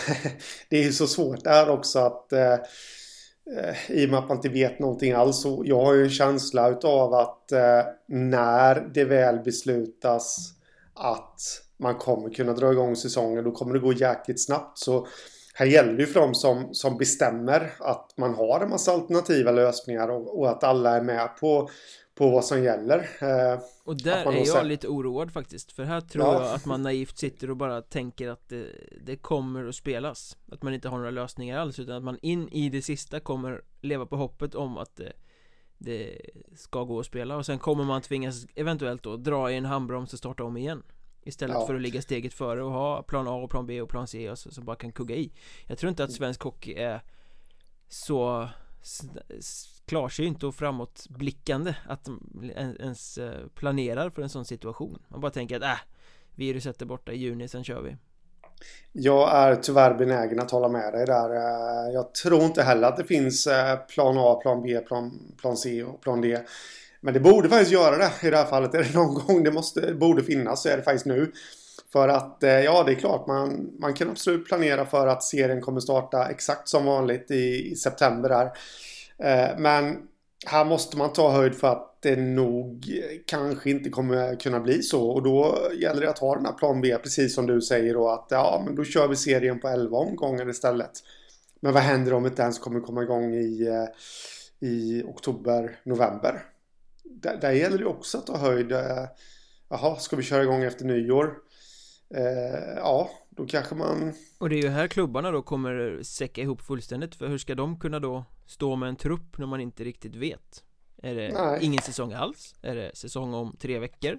det 0.68 0.76
är 0.76 0.82
ju 0.82 0.92
så 0.92 1.06
svårt 1.06 1.44
där 1.44 1.70
också 1.70 1.98
att 1.98 2.32
eh, 2.32 2.56
i 3.88 4.06
och 4.06 4.10
med 4.10 4.18
att 4.18 4.28
man 4.28 4.36
inte 4.36 4.48
vet 4.48 4.78
någonting 4.78 5.12
alls. 5.12 5.42
Så 5.42 5.62
jag 5.66 5.84
har 5.84 5.94
ju 5.94 6.02
en 6.02 6.10
känsla 6.10 6.70
utav 6.70 7.14
att 7.14 7.52
eh, 7.52 7.82
när 8.08 8.90
det 8.94 9.04
väl 9.04 9.38
beslutas 9.38 10.54
att 10.94 11.40
man 11.76 11.94
kommer 11.94 12.30
kunna 12.30 12.52
dra 12.52 12.72
igång 12.72 12.96
säsongen 12.96 13.44
då 13.44 13.50
kommer 13.50 13.74
det 13.74 13.80
gå 13.80 13.92
jäkligt 13.92 14.44
snabbt. 14.44 14.78
Så 14.78 15.06
här 15.54 15.66
gäller 15.66 15.92
det 15.92 16.00
ju 16.00 16.06
för 16.06 16.20
dem 16.20 16.34
som, 16.34 16.74
som 16.74 16.98
bestämmer 16.98 17.72
att 17.78 18.14
man 18.16 18.34
har 18.34 18.60
en 18.60 18.70
massa 18.70 18.92
alternativa 18.92 19.50
lösningar 19.50 20.08
och, 20.08 20.38
och 20.38 20.50
att 20.50 20.64
alla 20.64 20.96
är 20.96 21.02
med 21.02 21.36
på 21.40 21.68
på 22.14 22.30
vad 22.30 22.44
som 22.44 22.62
gäller. 22.62 22.98
Eh, 22.98 23.60
Och 23.84 23.96
där 23.96 24.26
är 24.26 24.36
jag 24.36 24.46
sett... 24.46 24.66
lite 24.66 24.88
oroad 24.88 25.32
faktiskt 25.32 25.72
För 25.72 25.84
här 25.84 26.00
tror 26.00 26.24
ja. 26.24 26.32
jag 26.44 26.54
att 26.54 26.66
man 26.66 26.82
naivt 26.82 27.18
sitter 27.18 27.50
och 27.50 27.56
bara 27.56 27.82
tänker 27.82 28.28
att 28.28 28.48
det, 28.48 28.66
det, 29.04 29.16
kommer 29.16 29.68
att 29.68 29.74
spelas. 29.74 30.36
Att 30.52 30.62
man 30.62 30.74
inte 30.74 30.88
har 30.88 30.98
några 30.98 31.10
lösningar 31.10 31.58
alls 31.58 31.78
utan 31.78 31.96
att 31.96 32.04
man 32.04 32.18
in 32.22 32.48
i 32.48 32.68
det 32.68 32.82
sista 32.82 33.20
kommer 33.20 33.62
leva 33.80 34.06
på 34.06 34.16
hoppet 34.16 34.54
om 34.54 34.78
att 34.78 34.96
det, 34.96 35.12
det 35.78 36.20
ska 36.56 36.84
gå 36.84 37.00
att 37.00 37.06
spela. 37.06 37.36
Och 37.36 37.46
sen 37.46 37.58
kommer 37.58 37.84
man 37.84 38.02
tvingas 38.02 38.46
eventuellt 38.54 39.02
då 39.02 39.16
dra 39.16 39.50
i 39.50 39.56
en 39.56 39.64
handbroms 39.64 40.12
och 40.12 40.18
starta 40.18 40.44
om 40.44 40.56
igen. 40.56 40.82
Istället 41.24 41.54
ja. 41.54 41.66
för 41.66 41.74
att 41.74 41.80
ligga 41.80 42.02
steget 42.02 42.34
före 42.34 42.62
och 42.62 42.72
ha 42.72 43.02
plan 43.02 43.28
A 43.28 43.34
och 43.34 43.50
plan 43.50 43.66
B 43.66 43.80
och 43.80 43.88
plan 43.88 44.06
C 44.06 44.30
och 44.30 44.38
så, 44.38 44.50
så 44.50 44.60
bara 44.60 44.76
kan 44.76 44.92
kugga 44.92 45.16
i. 45.16 45.32
Jag 45.66 45.78
tror 45.78 45.90
inte 45.90 46.04
att 46.04 46.12
svensk 46.12 46.42
hockey 46.42 46.74
är 46.74 47.02
så 47.88 48.48
klarsynt 49.92 50.42
och 50.42 50.54
framåtblickande 50.54 51.74
att 51.88 52.08
ens 52.80 53.18
eh, 53.18 53.46
planerar 53.54 54.10
för 54.10 54.22
en 54.22 54.28
sån 54.28 54.44
situation. 54.44 55.02
Man 55.08 55.20
bara 55.20 55.30
tänker 55.30 55.56
att 55.56 55.62
äh, 55.62 55.78
viruset 56.34 56.82
är 56.82 56.86
borta 56.86 57.12
i 57.12 57.16
juni, 57.16 57.48
sen 57.48 57.64
kör 57.64 57.82
vi. 57.82 57.96
Jag 58.92 59.36
är 59.36 59.56
tyvärr 59.56 59.94
benägen 59.94 60.40
att 60.40 60.50
hålla 60.50 60.68
med 60.68 60.92
dig 60.92 61.06
där. 61.06 61.30
Eh, 61.30 61.94
jag 61.94 62.14
tror 62.14 62.42
inte 62.42 62.62
heller 62.62 62.88
att 62.88 62.96
det 62.96 63.04
finns 63.04 63.46
eh, 63.46 63.76
plan 63.76 64.18
A, 64.18 64.34
plan 64.42 64.62
B, 64.62 64.80
plan, 64.80 65.34
plan 65.40 65.56
C 65.56 65.82
och 65.82 66.00
plan 66.00 66.20
D. 66.20 66.38
Men 67.00 67.14
det 67.14 67.20
borde 67.20 67.48
faktiskt 67.48 67.72
göra 67.72 67.96
det 67.96 68.26
i 68.26 68.30
det 68.30 68.36
här 68.36 68.46
fallet. 68.46 68.74
Är 68.74 68.82
det 68.82 68.94
någon 68.94 69.14
gång 69.14 69.44
det 69.44 69.52
måste, 69.52 69.94
borde 69.94 70.22
finnas 70.22 70.62
så 70.62 70.68
är 70.68 70.76
det 70.76 70.82
faktiskt 70.82 71.06
nu. 71.06 71.32
För 71.92 72.08
att 72.08 72.36
ja, 72.40 72.82
det 72.86 72.92
är 72.92 72.96
klart 72.96 73.26
man, 73.26 73.70
man 73.78 73.94
kan 73.94 74.10
absolut 74.10 74.46
planera 74.46 74.86
för 74.86 75.06
att 75.06 75.22
serien 75.22 75.60
kommer 75.60 75.80
starta 75.80 76.28
exakt 76.28 76.68
som 76.68 76.84
vanligt 76.84 77.30
i, 77.30 77.72
i 77.72 77.76
september 77.76 78.28
där. 78.28 78.50
Eh, 79.22 79.58
men 79.58 79.98
här 80.46 80.64
måste 80.64 80.96
man 80.96 81.12
ta 81.12 81.30
höjd 81.30 81.54
för 81.54 81.68
att 81.68 81.98
det 82.02 82.16
nog 82.16 83.00
kanske 83.26 83.70
inte 83.70 83.90
kommer 83.90 84.40
kunna 84.40 84.60
bli 84.60 84.82
så. 84.82 85.10
Och 85.10 85.22
då 85.22 85.58
gäller 85.80 86.00
det 86.00 86.10
att 86.10 86.18
ha 86.18 86.34
den 86.34 86.46
här 86.46 86.52
plan 86.52 86.80
B, 86.80 86.96
precis 87.02 87.34
som 87.34 87.46
du 87.46 87.60
säger 87.60 87.94
då. 87.94 88.08
Att 88.08 88.26
ja, 88.30 88.62
men 88.66 88.74
då 88.74 88.84
kör 88.84 89.08
vi 89.08 89.16
serien 89.16 89.60
på 89.60 89.68
11 89.68 89.96
omgångar 89.96 90.48
istället. 90.48 90.90
Men 91.60 91.72
vad 91.72 91.82
händer 91.82 92.14
om 92.14 92.26
inte 92.26 92.42
ens 92.42 92.58
kommer 92.58 92.80
komma 92.80 93.02
igång 93.02 93.34
i, 93.34 93.66
eh, 93.66 94.68
i 94.68 95.02
oktober, 95.06 95.76
november? 95.84 96.44
Där, 97.04 97.38
där 97.40 97.52
gäller 97.52 97.78
det 97.78 97.86
också 97.86 98.18
att 98.18 98.26
ta 98.26 98.36
höjd. 98.36 98.72
Eh, 98.72 99.06
jaha, 99.68 99.96
ska 99.96 100.16
vi 100.16 100.22
köra 100.22 100.42
igång 100.42 100.62
efter 100.62 100.84
nyår? 100.84 101.34
Eh, 102.14 102.76
ja, 102.76 103.10
då 103.30 103.46
kanske 103.46 103.74
man... 103.74 104.12
Och 104.38 104.48
det 104.48 104.54
är 104.56 104.62
ju 104.62 104.68
här 104.68 104.88
klubbarna 104.88 105.30
då 105.30 105.42
kommer 105.42 106.02
säcka 106.02 106.40
ihop 106.40 106.60
fullständigt 106.60 107.14
För 107.14 107.26
hur 107.26 107.38
ska 107.38 107.54
de 107.54 107.80
kunna 107.80 108.00
då 108.00 108.24
stå 108.46 108.76
med 108.76 108.88
en 108.88 108.96
trupp 108.96 109.38
när 109.38 109.46
man 109.46 109.60
inte 109.60 109.84
riktigt 109.84 110.16
vet? 110.16 110.64
Är 110.96 111.14
det 111.14 111.32
Nej. 111.32 111.58
ingen 111.62 111.82
säsong 111.82 112.12
alls? 112.12 112.54
Är 112.62 112.76
det 112.76 112.90
säsong 112.94 113.34
om 113.34 113.56
tre 113.56 113.78
veckor? 113.78 114.18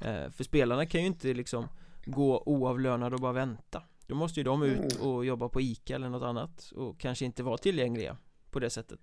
Eh, 0.00 0.30
för 0.30 0.44
spelarna 0.44 0.86
kan 0.86 1.00
ju 1.00 1.06
inte 1.06 1.34
liksom 1.34 1.68
gå 2.04 2.42
oavlönade 2.46 3.14
och 3.14 3.22
bara 3.22 3.32
vänta 3.32 3.82
Då 4.06 4.14
måste 4.14 4.40
ju 4.40 4.44
de 4.44 4.62
ut 4.62 4.92
mm. 4.92 5.08
och 5.08 5.24
jobba 5.24 5.48
på 5.48 5.60
ICA 5.60 5.94
eller 5.94 6.08
något 6.08 6.22
annat 6.22 6.72
och 6.76 7.00
kanske 7.00 7.24
inte 7.24 7.42
vara 7.42 7.58
tillgängliga 7.58 8.16
på 8.50 8.60
det 8.60 8.70
sättet 8.70 9.00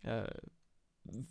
eh, 0.00 0.22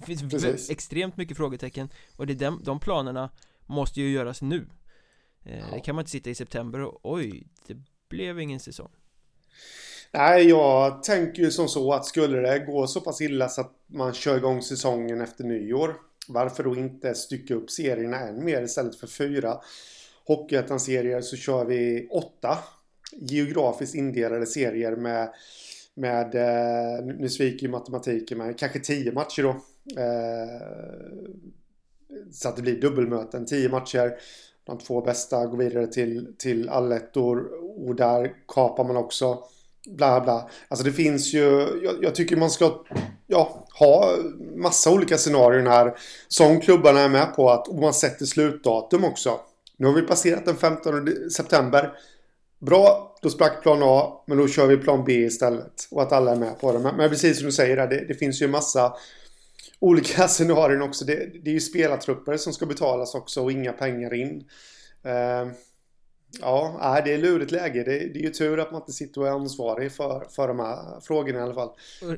finns 0.05 0.69
extremt 0.69 1.17
mycket 1.17 1.37
frågetecken 1.37 1.89
och 2.15 2.27
det 2.27 2.33
är 2.33 2.37
de, 2.37 2.63
de 2.63 2.79
planerna 2.79 3.29
måste 3.65 4.01
ju 4.01 4.09
göras 4.09 4.41
nu 4.41 4.67
Eh, 5.43 5.59
ja. 5.59 5.65
Det 5.73 5.79
kan 5.79 5.95
man 5.95 6.01
inte 6.01 6.11
sitta 6.11 6.29
i 6.29 6.35
september 6.35 6.81
och 6.81 6.99
oj, 7.13 7.47
det 7.67 7.77
blev 8.09 8.39
ingen 8.39 8.59
säsong. 8.59 8.91
Nej, 10.11 10.49
jag 10.49 11.03
tänker 11.03 11.43
ju 11.43 11.51
som 11.51 11.67
så 11.67 11.93
att 11.93 12.05
skulle 12.05 12.39
det 12.39 12.59
gå 12.59 12.87
så 12.87 13.01
pass 13.01 13.21
illa 13.21 13.49
så 13.49 13.61
att 13.61 13.71
man 13.87 14.13
kör 14.13 14.37
igång 14.37 14.61
säsongen 14.61 15.21
efter 15.21 15.43
nyår. 15.43 15.95
Varför 16.27 16.63
då 16.63 16.75
inte 16.75 17.15
stycka 17.15 17.55
upp 17.55 17.71
serierna 17.71 18.19
än 18.19 18.45
mer 18.45 18.61
istället 18.61 18.95
för 18.95 19.07
fyra 19.07 19.57
Hockeyettan-serier 20.25 21.21
så 21.21 21.35
kör 21.35 21.65
vi 21.65 22.07
åtta 22.11 22.57
geografiskt 23.11 23.95
indelade 23.95 24.45
serier 24.45 24.95
med 24.95 25.33
med, 25.99 26.35
eh, 26.35 27.05
nu 27.05 27.29
sviker 27.29 27.65
ju 27.65 27.71
matematiken, 27.71 28.37
men 28.37 28.53
kanske 28.53 28.79
tio 28.79 29.11
matcher 29.11 29.43
då. 29.43 29.49
Eh, 30.01 31.29
så 32.31 32.49
att 32.49 32.55
det 32.55 32.61
blir 32.61 32.81
dubbelmöten, 32.81 33.45
tio 33.45 33.69
matcher 33.69 34.13
de 34.63 34.77
två 34.77 35.01
bästa 35.01 35.45
går 35.45 35.57
vidare 35.57 35.87
till, 35.87 36.35
till 36.37 36.69
allettor 36.69 37.49
och 37.87 37.95
där 37.95 38.33
kapar 38.47 38.83
man 38.83 38.97
också 38.97 39.43
bla 39.97 40.21
bla. 40.21 40.49
Alltså 40.67 40.85
det 40.85 40.91
finns 40.91 41.33
ju, 41.33 41.67
jag, 41.83 41.95
jag, 42.01 42.15
tycker 42.15 42.35
man 42.35 42.49
ska 42.49 42.83
ja, 43.27 43.67
ha 43.79 44.15
massa 44.55 44.91
olika 44.91 45.17
scenarion 45.17 45.67
här 45.67 45.97
som 46.27 46.61
klubbarna 46.61 46.99
är 46.99 47.09
med 47.09 47.35
på 47.35 47.49
att 47.49 47.67
och 47.67 47.81
man 47.81 47.93
sätter 47.93 48.25
slutdatum 48.25 49.03
också. 49.03 49.39
Nu 49.77 49.87
har 49.87 49.93
vi 49.93 50.01
passerat 50.01 50.45
den 50.45 50.57
15 50.57 51.07
september. 51.31 51.93
Bra, 52.59 53.15
då 53.21 53.29
sprack 53.29 53.63
plan 53.63 53.79
A, 53.83 54.23
men 54.27 54.37
då 54.37 54.47
kör 54.47 54.67
vi 54.67 54.77
plan 54.77 55.03
B 55.05 55.13
istället. 55.13 55.87
Och 55.91 56.01
att 56.01 56.11
alla 56.11 56.31
är 56.31 56.35
med 56.35 56.59
på 56.59 56.71
det. 56.71 56.79
Men, 56.79 56.95
men 56.95 57.09
precis 57.09 57.37
som 57.37 57.45
du 57.45 57.51
säger, 57.51 57.87
det, 57.87 58.05
det 58.07 58.13
finns 58.13 58.41
ju 58.41 58.45
en 58.45 58.51
massa 58.51 58.93
olika 59.79 60.27
scenarion 60.27 60.81
också. 60.81 61.05
Det, 61.05 61.15
det 61.43 61.49
är 61.49 61.53
ju 61.53 61.59
spelartrupper 61.59 62.37
som 62.37 62.53
ska 62.53 62.65
betalas 62.65 63.15
också 63.15 63.43
och 63.43 63.51
inga 63.51 63.73
pengar 63.73 64.13
in. 64.13 64.43
Uh, 65.05 65.51
ja, 66.41 67.01
det 67.05 67.13
är 67.13 67.17
lurigt 67.17 67.51
läge. 67.51 67.83
Det, 67.83 67.99
det, 67.99 68.19
är 68.19 68.23
ju 68.23 68.29
tur 68.29 68.59
att 68.59 68.71
man 68.71 68.81
inte 68.81 68.93
sitter 68.93 69.21
och 69.21 69.27
är 69.27 69.31
ansvarig 69.31 69.91
för, 69.91 70.27
för 70.29 70.47
de 70.47 70.59
här 70.59 70.99
frågorna 71.01 71.39
i 71.39 71.41
alla 71.41 71.53
fall. 71.53 71.69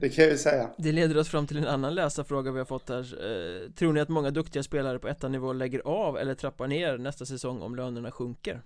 Det 0.02 0.10
kan 0.10 0.24
jag 0.24 0.32
ju 0.32 0.38
säga. 0.38 0.70
Det 0.78 0.92
leder 0.92 1.18
oss 1.18 1.30
fram 1.30 1.48
till 1.48 1.58
en 1.58 1.68
annan 1.68 1.96
läsarfråga 1.96 2.52
vi 2.52 2.58
har 2.58 2.66
fått 2.66 2.90
här. 2.90 3.26
Uh, 3.26 3.72
tror 3.72 3.94
ni 3.94 4.00
att 4.00 4.10
många 4.10 4.32
duktiga 4.32 4.64
spelare 4.64 5.00
på 5.00 5.08
ettan 5.08 5.32
nivå 5.32 5.54
lägger 5.54 5.80
av 5.80 6.18
eller 6.18 6.36
trappar 6.36 6.68
ner 6.68 6.98
nästa 6.98 7.26
säsong 7.26 7.62
om 7.62 7.76
lönerna 7.76 8.12
sjunker? 8.12 8.62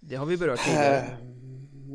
Det 0.00 0.16
har 0.16 0.26
vi 0.26 0.36
berört 0.36 0.64
tidigare. 0.64 0.98
Uh, 0.98 1.04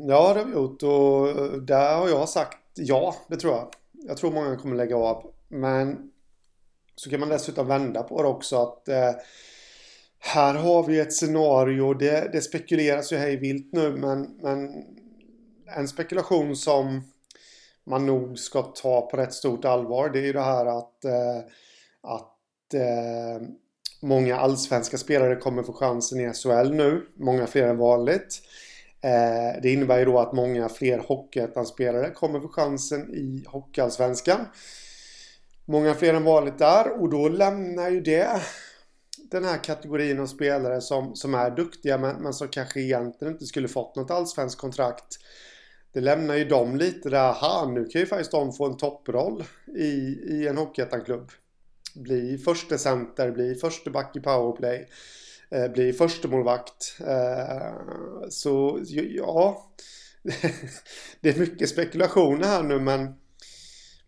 ja, 0.08 0.34
det 0.34 0.40
har 0.40 0.46
vi 0.46 0.52
gjort 0.52 0.82
och 0.82 1.62
där 1.62 1.96
har 1.96 2.08
jag 2.08 2.28
sagt 2.28 2.58
ja, 2.74 3.16
det 3.28 3.36
tror 3.36 3.52
jag. 3.52 3.68
Jag 3.92 4.16
tror 4.16 4.32
många 4.32 4.56
kommer 4.56 4.76
lägga 4.76 4.96
av. 4.96 5.32
Men 5.48 6.10
så 6.94 7.10
kan 7.10 7.20
man 7.20 7.28
dessutom 7.28 7.68
vända 7.68 8.02
på 8.02 8.22
det 8.22 8.28
också 8.28 8.56
att 8.56 8.88
eh, 8.88 9.10
här 10.24 10.54
har 10.54 10.86
vi 10.86 11.00
ett 11.00 11.12
scenario. 11.12 11.94
Det, 11.94 12.32
det 12.32 12.40
spekuleras 12.40 13.12
ju 13.12 13.16
hej 13.16 13.36
vilt 13.36 13.72
nu 13.72 13.90
men, 13.96 14.22
men 14.42 14.84
en 15.76 15.88
spekulation 15.88 16.56
som 16.56 17.02
man 17.84 18.06
nog 18.06 18.38
ska 18.38 18.62
ta 18.62 19.00
på 19.10 19.16
rätt 19.16 19.32
stort 19.32 19.64
allvar 19.64 20.08
det 20.08 20.18
är 20.18 20.22
ju 20.22 20.32
det 20.32 20.42
här 20.42 20.66
att, 20.66 21.04
eh, 21.04 21.38
att 22.02 22.74
eh, 22.74 23.46
många 24.02 24.36
allsvenska 24.36 24.98
spelare 24.98 25.36
kommer 25.36 25.62
få 25.62 25.72
chansen 25.72 26.20
i 26.20 26.32
SHL 26.34 26.72
nu. 26.72 27.06
Många 27.14 27.46
fler 27.46 27.68
än 27.68 27.78
vanligt. 27.78 28.42
Eh, 29.00 29.62
det 29.62 29.72
innebär 29.72 29.98
ju 29.98 30.04
då 30.04 30.18
att 30.18 30.32
många 30.32 30.68
fler 30.68 30.98
Hockeyettan-spelare 30.98 32.10
kommer 32.10 32.40
få 32.40 32.48
chansen 32.48 33.14
i 33.14 33.44
Hockeyallsvenskan. 33.46 34.40
Många 35.64 35.94
fler 35.94 36.14
än 36.14 36.24
vanligt 36.24 36.58
där 36.58 37.00
och 37.00 37.10
då 37.10 37.28
lämnar 37.28 37.90
ju 37.90 38.00
det 38.00 38.42
den 39.32 39.44
här 39.44 39.64
kategorin 39.64 40.20
av 40.20 40.26
spelare 40.26 40.80
som, 40.80 41.16
som 41.16 41.34
är 41.34 41.50
duktiga 41.50 41.98
men, 41.98 42.22
men 42.22 42.34
som 42.34 42.48
kanske 42.48 42.80
egentligen 42.80 43.34
inte 43.34 43.46
skulle 43.46 43.68
fått 43.68 43.96
något 43.96 44.10
allsvenskt 44.10 44.60
kontrakt. 44.60 45.18
Det 45.92 46.00
lämnar 46.00 46.34
ju 46.34 46.44
dem 46.44 46.76
lite 46.76 47.10
där, 47.10 47.28
aha, 47.28 47.70
nu 47.74 47.84
kan 47.84 48.00
ju 48.00 48.06
faktiskt 48.06 48.30
de 48.30 48.52
få 48.52 48.66
en 48.66 48.76
topproll 48.76 49.44
i, 49.76 49.90
i 50.30 50.48
en 50.48 50.56
Hockeyettan-klubb. 50.56 51.30
Bli 51.94 52.38
första 52.38 52.78
center, 52.78 53.30
bli 53.30 53.54
första 53.54 53.90
back 53.90 54.16
i 54.16 54.20
powerplay. 54.20 54.88
Eh, 55.50 55.68
bli 55.68 55.92
förstemålvakt. 55.92 56.96
Eh, 57.06 57.74
så 58.30 58.80
ja, 58.88 59.70
det 61.20 61.28
är 61.28 61.38
mycket 61.38 61.68
spekulationer 61.68 62.46
här 62.46 62.62
nu 62.62 62.80
men 62.80 63.14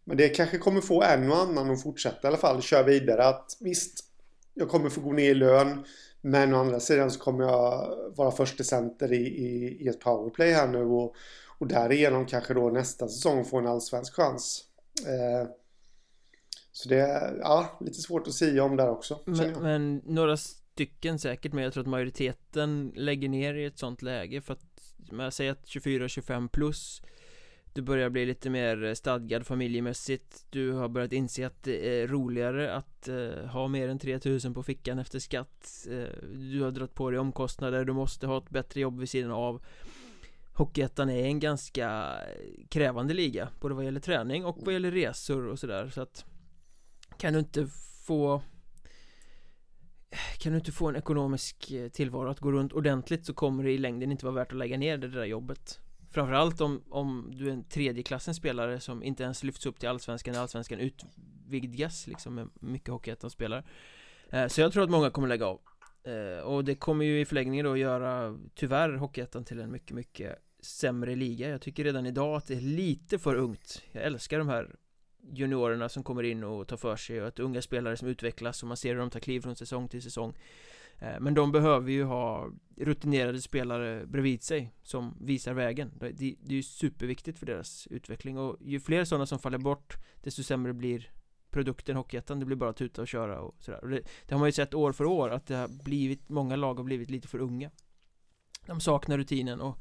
men 0.05 0.17
det 0.17 0.29
kanske 0.29 0.59
kommer 0.59 0.81
få 0.81 1.03
en 1.03 1.33
och 1.33 1.39
annan 1.39 1.71
att 1.71 1.83
fortsätta 1.83 2.19
i 2.23 2.27
alla 2.29 2.37
fall, 2.37 2.63
köra 2.63 2.83
vidare. 2.83 3.27
Att 3.27 3.57
visst, 3.61 4.05
jag 4.55 4.69
kommer 4.69 4.91
få 4.91 5.01
gå 5.01 5.13
ner 5.13 5.31
i 5.31 5.35
lön. 5.35 5.85
Men 6.21 6.55
å 6.55 6.59
andra 6.59 6.81
sidan 6.81 7.11
så 7.11 7.21
kommer 7.21 7.45
jag 7.45 7.95
vara 8.17 8.31
första 8.31 8.65
center 8.65 9.13
i, 9.13 9.27
i, 9.27 9.79
i 9.85 9.89
ett 9.89 10.01
powerplay 10.01 10.53
här 10.53 10.69
nu. 10.69 10.83
Och, 10.83 11.15
och 11.59 11.67
därigenom 11.67 12.27
kanske 12.27 12.55
då 12.55 12.71
nästa 12.71 13.09
säsong 13.09 13.45
få 13.45 13.59
en 13.59 13.67
allsvensk 13.67 14.15
chans. 14.15 14.65
Eh, 15.07 15.49
så 16.73 16.89
det 16.89 17.01
är 17.01 17.39
ja, 17.41 17.79
lite 17.81 18.01
svårt 18.01 18.27
att 18.27 18.35
säga 18.35 18.65
om 18.65 18.77
där 18.77 18.91
också. 18.91 19.21
Men, 19.25 19.63
men 19.63 19.97
några 20.05 20.37
stycken 20.37 21.19
säkert 21.19 21.53
men 21.53 21.65
jag 21.65 21.73
tror 21.73 21.83
att 21.83 21.89
majoriteten 21.89 22.93
lägger 22.97 23.29
ner 23.29 23.55
i 23.55 23.65
ett 23.65 23.79
sånt 23.79 24.03
läge 24.03 24.41
för 24.41 24.53
att 24.53 24.65
man 25.13 25.33
säger 25.33 25.53
att 25.53 25.65
24-25 25.65 26.49
plus 26.49 27.03
du 27.75 27.83
börjar 27.83 28.11
bli 28.11 28.27
lite 28.27 28.51
mer 28.51 28.85
eh, 28.85 28.95
stadgad 28.95 29.47
familjemässigt. 29.47 30.47
Du 30.51 30.73
har 30.73 30.89
börjat 30.89 31.13
inse 31.13 31.47
att 31.47 31.63
det 31.63 32.01
är 32.01 32.09
roligare 32.09 32.75
att 32.75 33.09
eh, 33.09 33.47
ha 33.47 33.69
mer 33.69 33.89
än 33.89 33.99
3000 33.99 34.55
på 34.55 34.63
fickan 34.63 34.99
efter 34.99 35.19
skatt. 35.19 35.87
Eh, 35.91 36.29
Du 36.33 36.63
har 36.63 36.71
dragit 36.71 36.95
på 36.95 37.11
dig 37.11 37.21
omkostnader, 37.21 37.85
du 37.85 37.93
måste 37.93 38.27
ha 38.27 38.39
ett 38.39 38.51
bättre 38.51 38.81
jobb 38.81 38.99
vid 38.99 39.09
sidan 39.09 39.31
av. 39.31 39.63
Hockeyettan 40.53 41.11
är 41.11 41.25
en 41.25 41.41
ganska 41.41 41.89
eh, 42.17 42.67
krävande 42.69 43.15
liga 43.15 43.49
Både 43.61 43.75
vad 43.75 43.85
gäller 43.85 44.01
träning 44.01 44.45
och 44.45 44.59
vad 44.61 44.73
gäller 44.75 44.91
resor 44.91 45.47
och 45.47 45.59
sådär. 45.59 45.89
Så 45.89 46.01
att 46.03 46.25
Kan 47.19 47.33
du 47.33 47.39
inte 47.39 47.67
få 48.07 48.35
eh, 50.11 50.39
kan 50.39 50.53
du 50.53 50.59
inte 50.59 50.73
få 50.73 50.89
en 50.89 50.97
ekonomisk 50.97 51.73
tillvaro 51.93 52.29
att 52.29 52.41
gå 52.41 52.53
runt 52.53 52.73
ordentligt 52.73 53.27
så 53.27 53.35
kommer 53.35 53.65
det 53.65 53.73
i 53.73 53.79
längden 53.79 54.13
inte 54.13 54.25
vara 54.25 54.35
värt 54.35 54.53
att 54.53 54.59
lägga 54.59 54.79
ner 54.79 54.99
det 54.99 55.09
där 55.09 55.25
jobbet. 55.25 55.81
Framförallt 56.15 56.61
om, 56.61 56.83
om 56.89 57.33
du 57.35 57.49
är 57.49 57.53
en 57.53 57.65
tredje 57.65 58.03
klassens 58.03 58.37
spelare 58.37 58.81
som 58.81 59.03
inte 59.03 59.23
ens 59.23 59.45
lyfts 59.45 59.67
upp 59.67 59.81
till 59.81 59.89
allsvenskan 59.89 60.35
när 60.35 60.41
allsvenskan 60.41 60.79
utvidgas 60.81 62.07
liksom 62.07 62.35
med 62.35 62.49
mycket 62.55 62.89
hockeyettan-spelare 62.89 63.65
eh, 64.31 64.47
Så 64.47 64.61
jag 64.61 64.73
tror 64.73 64.83
att 64.83 64.91
många 64.91 65.11
kommer 65.11 65.29
lägga 65.29 65.47
av. 65.47 65.61
Eh, 66.05 66.45
och 66.45 66.65
det 66.65 66.75
kommer 66.75 67.05
ju 67.05 67.21
i 67.21 67.25
förlängningen 67.25 67.67
då 67.67 67.77
göra 67.77 68.39
tyvärr 68.55 68.93
hockeyettan 68.93 69.45
till 69.45 69.61
en 69.61 69.73
mycket, 69.73 69.91
mycket 69.91 70.39
sämre 70.61 71.15
liga. 71.15 71.49
Jag 71.49 71.61
tycker 71.61 71.85
redan 71.85 72.07
idag 72.07 72.37
att 72.37 72.47
det 72.47 72.55
är 72.55 72.61
lite 72.61 73.19
för 73.19 73.35
ungt. 73.35 73.83
Jag 73.93 74.05
älskar 74.05 74.39
de 74.39 74.49
här 74.49 74.77
juniorerna 75.33 75.89
som 75.89 76.03
kommer 76.03 76.23
in 76.23 76.45
och 76.45 76.69
tar 76.69 76.77
för 76.77 76.97
sig 76.97 77.23
och 77.23 77.29
att 77.29 77.39
unga 77.39 77.63
spelare 77.63 77.97
som 77.97 78.09
utvecklas 78.09 78.63
och 78.63 78.69
man 78.69 78.77
ser 78.77 78.93
hur 78.93 79.01
de 79.01 79.11
tar 79.11 79.21
kliv 79.21 79.41
från 79.41 79.57
säsong 79.57 79.89
till 79.89 80.03
säsong. 80.03 80.35
Eh, 80.99 81.21
men 81.21 81.35
de 81.35 81.53
behöver 81.53 81.91
ju 81.91 82.05
ha 82.05 82.51
rutinerade 82.77 83.41
spelare 83.41 84.07
bredvid 84.07 84.43
sig 84.43 84.73
som 84.83 85.17
visar 85.21 85.55
vägen. 85.55 85.93
Det, 85.99 86.11
det 86.11 86.37
är 86.49 86.57
ju 86.57 86.63
superviktigt 86.63 87.39
för 87.39 87.47
deras 87.47 87.87
utveckling. 87.87 88.39
Och 88.39 88.57
ju 88.61 88.81
fler 88.81 89.05
sådana 89.05 89.27
som 89.27 89.39
faller 89.39 89.59
bort 89.59 89.97
desto 90.23 90.43
sämre 90.43 90.73
blir 90.73 91.11
produkten 91.51 91.97
Hockeyettan. 91.97 92.41
Det 92.41 92.47
blir 92.47 92.57
bara 92.57 92.71
att 92.71 92.77
tuta 92.77 93.03
och 93.03 93.09
köra 93.09 93.41
och 93.41 93.55
sådär. 93.59 93.85
Och 93.85 93.89
det, 93.89 94.01
det 94.27 94.35
har 94.35 94.39
man 94.39 94.49
ju 94.49 94.53
sett 94.53 94.75
år 94.75 94.93
för 94.93 95.05
år 95.05 95.31
att 95.31 95.47
det 95.47 95.57
har 95.57 95.69
blivit 95.85 96.29
Många 96.29 96.57
lag 96.57 96.75
har 96.75 96.85
blivit 96.85 97.11
lite 97.11 97.29
för 97.29 97.39
unga. 97.39 97.71
De 98.67 98.81
saknar 98.81 99.19
rutinen 99.19 99.61
och 99.61 99.79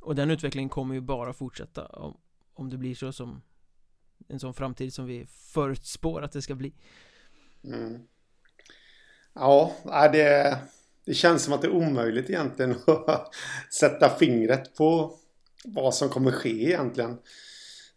Och 0.00 0.14
den 0.14 0.30
utvecklingen 0.30 0.68
kommer 0.68 0.94
ju 0.94 1.00
bara 1.00 1.32
fortsätta 1.32 1.86
om, 1.86 2.16
om 2.54 2.70
det 2.70 2.78
blir 2.78 2.94
så 2.94 3.12
som 3.12 3.42
en 4.28 4.40
sån 4.40 4.54
framtid 4.54 4.94
som 4.94 5.06
vi 5.06 5.26
förutspår 5.26 6.22
att 6.22 6.32
det 6.32 6.42
ska 6.42 6.54
bli. 6.54 6.74
Mm. 7.64 8.02
Ja, 9.32 9.72
det, 9.84 10.58
det 11.08 11.14
känns 11.14 11.42
som 11.42 11.52
att 11.52 11.62
det 11.62 11.68
är 11.68 11.72
omöjligt 11.72 12.30
egentligen 12.30 12.74
att 13.06 13.34
sätta 13.70 14.08
fingret 14.18 14.74
på 14.74 15.12
vad 15.64 15.94
som 15.94 16.08
kommer 16.08 16.30
ske 16.30 16.64
egentligen. 16.64 17.18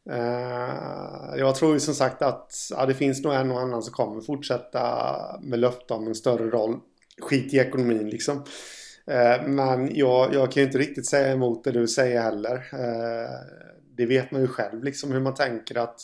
Eh, 0.09 1.37
jag 1.37 1.55
tror 1.55 1.73
ju 1.73 1.79
som 1.79 1.93
sagt 1.93 2.21
att 2.21 2.51
ja, 2.69 2.85
det 2.85 2.93
finns 2.93 3.23
nog 3.23 3.33
en 3.33 3.51
och 3.51 3.61
annan 3.61 3.83
som 3.83 3.93
kommer 3.93 4.21
fortsätta 4.21 5.39
med 5.41 5.59
löfte 5.59 5.93
om 5.93 6.07
en 6.07 6.15
större 6.15 6.49
roll. 6.49 6.79
Skit 7.21 7.53
i 7.53 7.57
ekonomin 7.57 8.09
liksom. 8.09 8.37
Eh, 9.07 9.47
men 9.47 9.95
jag, 9.95 10.33
jag 10.33 10.51
kan 10.51 10.61
ju 10.61 10.67
inte 10.67 10.79
riktigt 10.79 11.09
säga 11.09 11.31
emot 11.31 11.63
det 11.63 11.71
du 11.71 11.87
säger 11.87 12.21
heller. 12.21 12.55
Eh, 12.55 13.29
det 13.97 14.05
vet 14.05 14.31
man 14.31 14.41
ju 14.41 14.47
själv 14.47 14.83
liksom 14.83 15.11
hur 15.11 15.19
man 15.19 15.33
tänker 15.33 15.77
att 15.77 15.99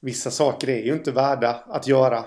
vissa 0.00 0.30
saker 0.30 0.68
är 0.68 0.82
ju 0.82 0.92
inte 0.92 1.12
värda 1.12 1.64
att 1.66 1.86
göra 1.86 2.24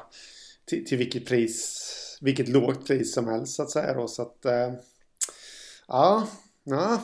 till, 0.66 0.86
till 0.86 0.98
vilket 0.98 1.28
pris, 1.28 1.88
vilket 2.22 2.50
lågt 2.50 2.88
pris 2.88 3.14
som 3.14 3.28
helst 3.28 3.56
så 3.56 3.64
att 3.64 3.70
säga 3.70 3.94
då. 3.94 4.08
Så 4.08 4.22
att, 4.22 4.46
äh, 4.46 4.74
ja, 5.88 6.28
ja. 6.64 7.02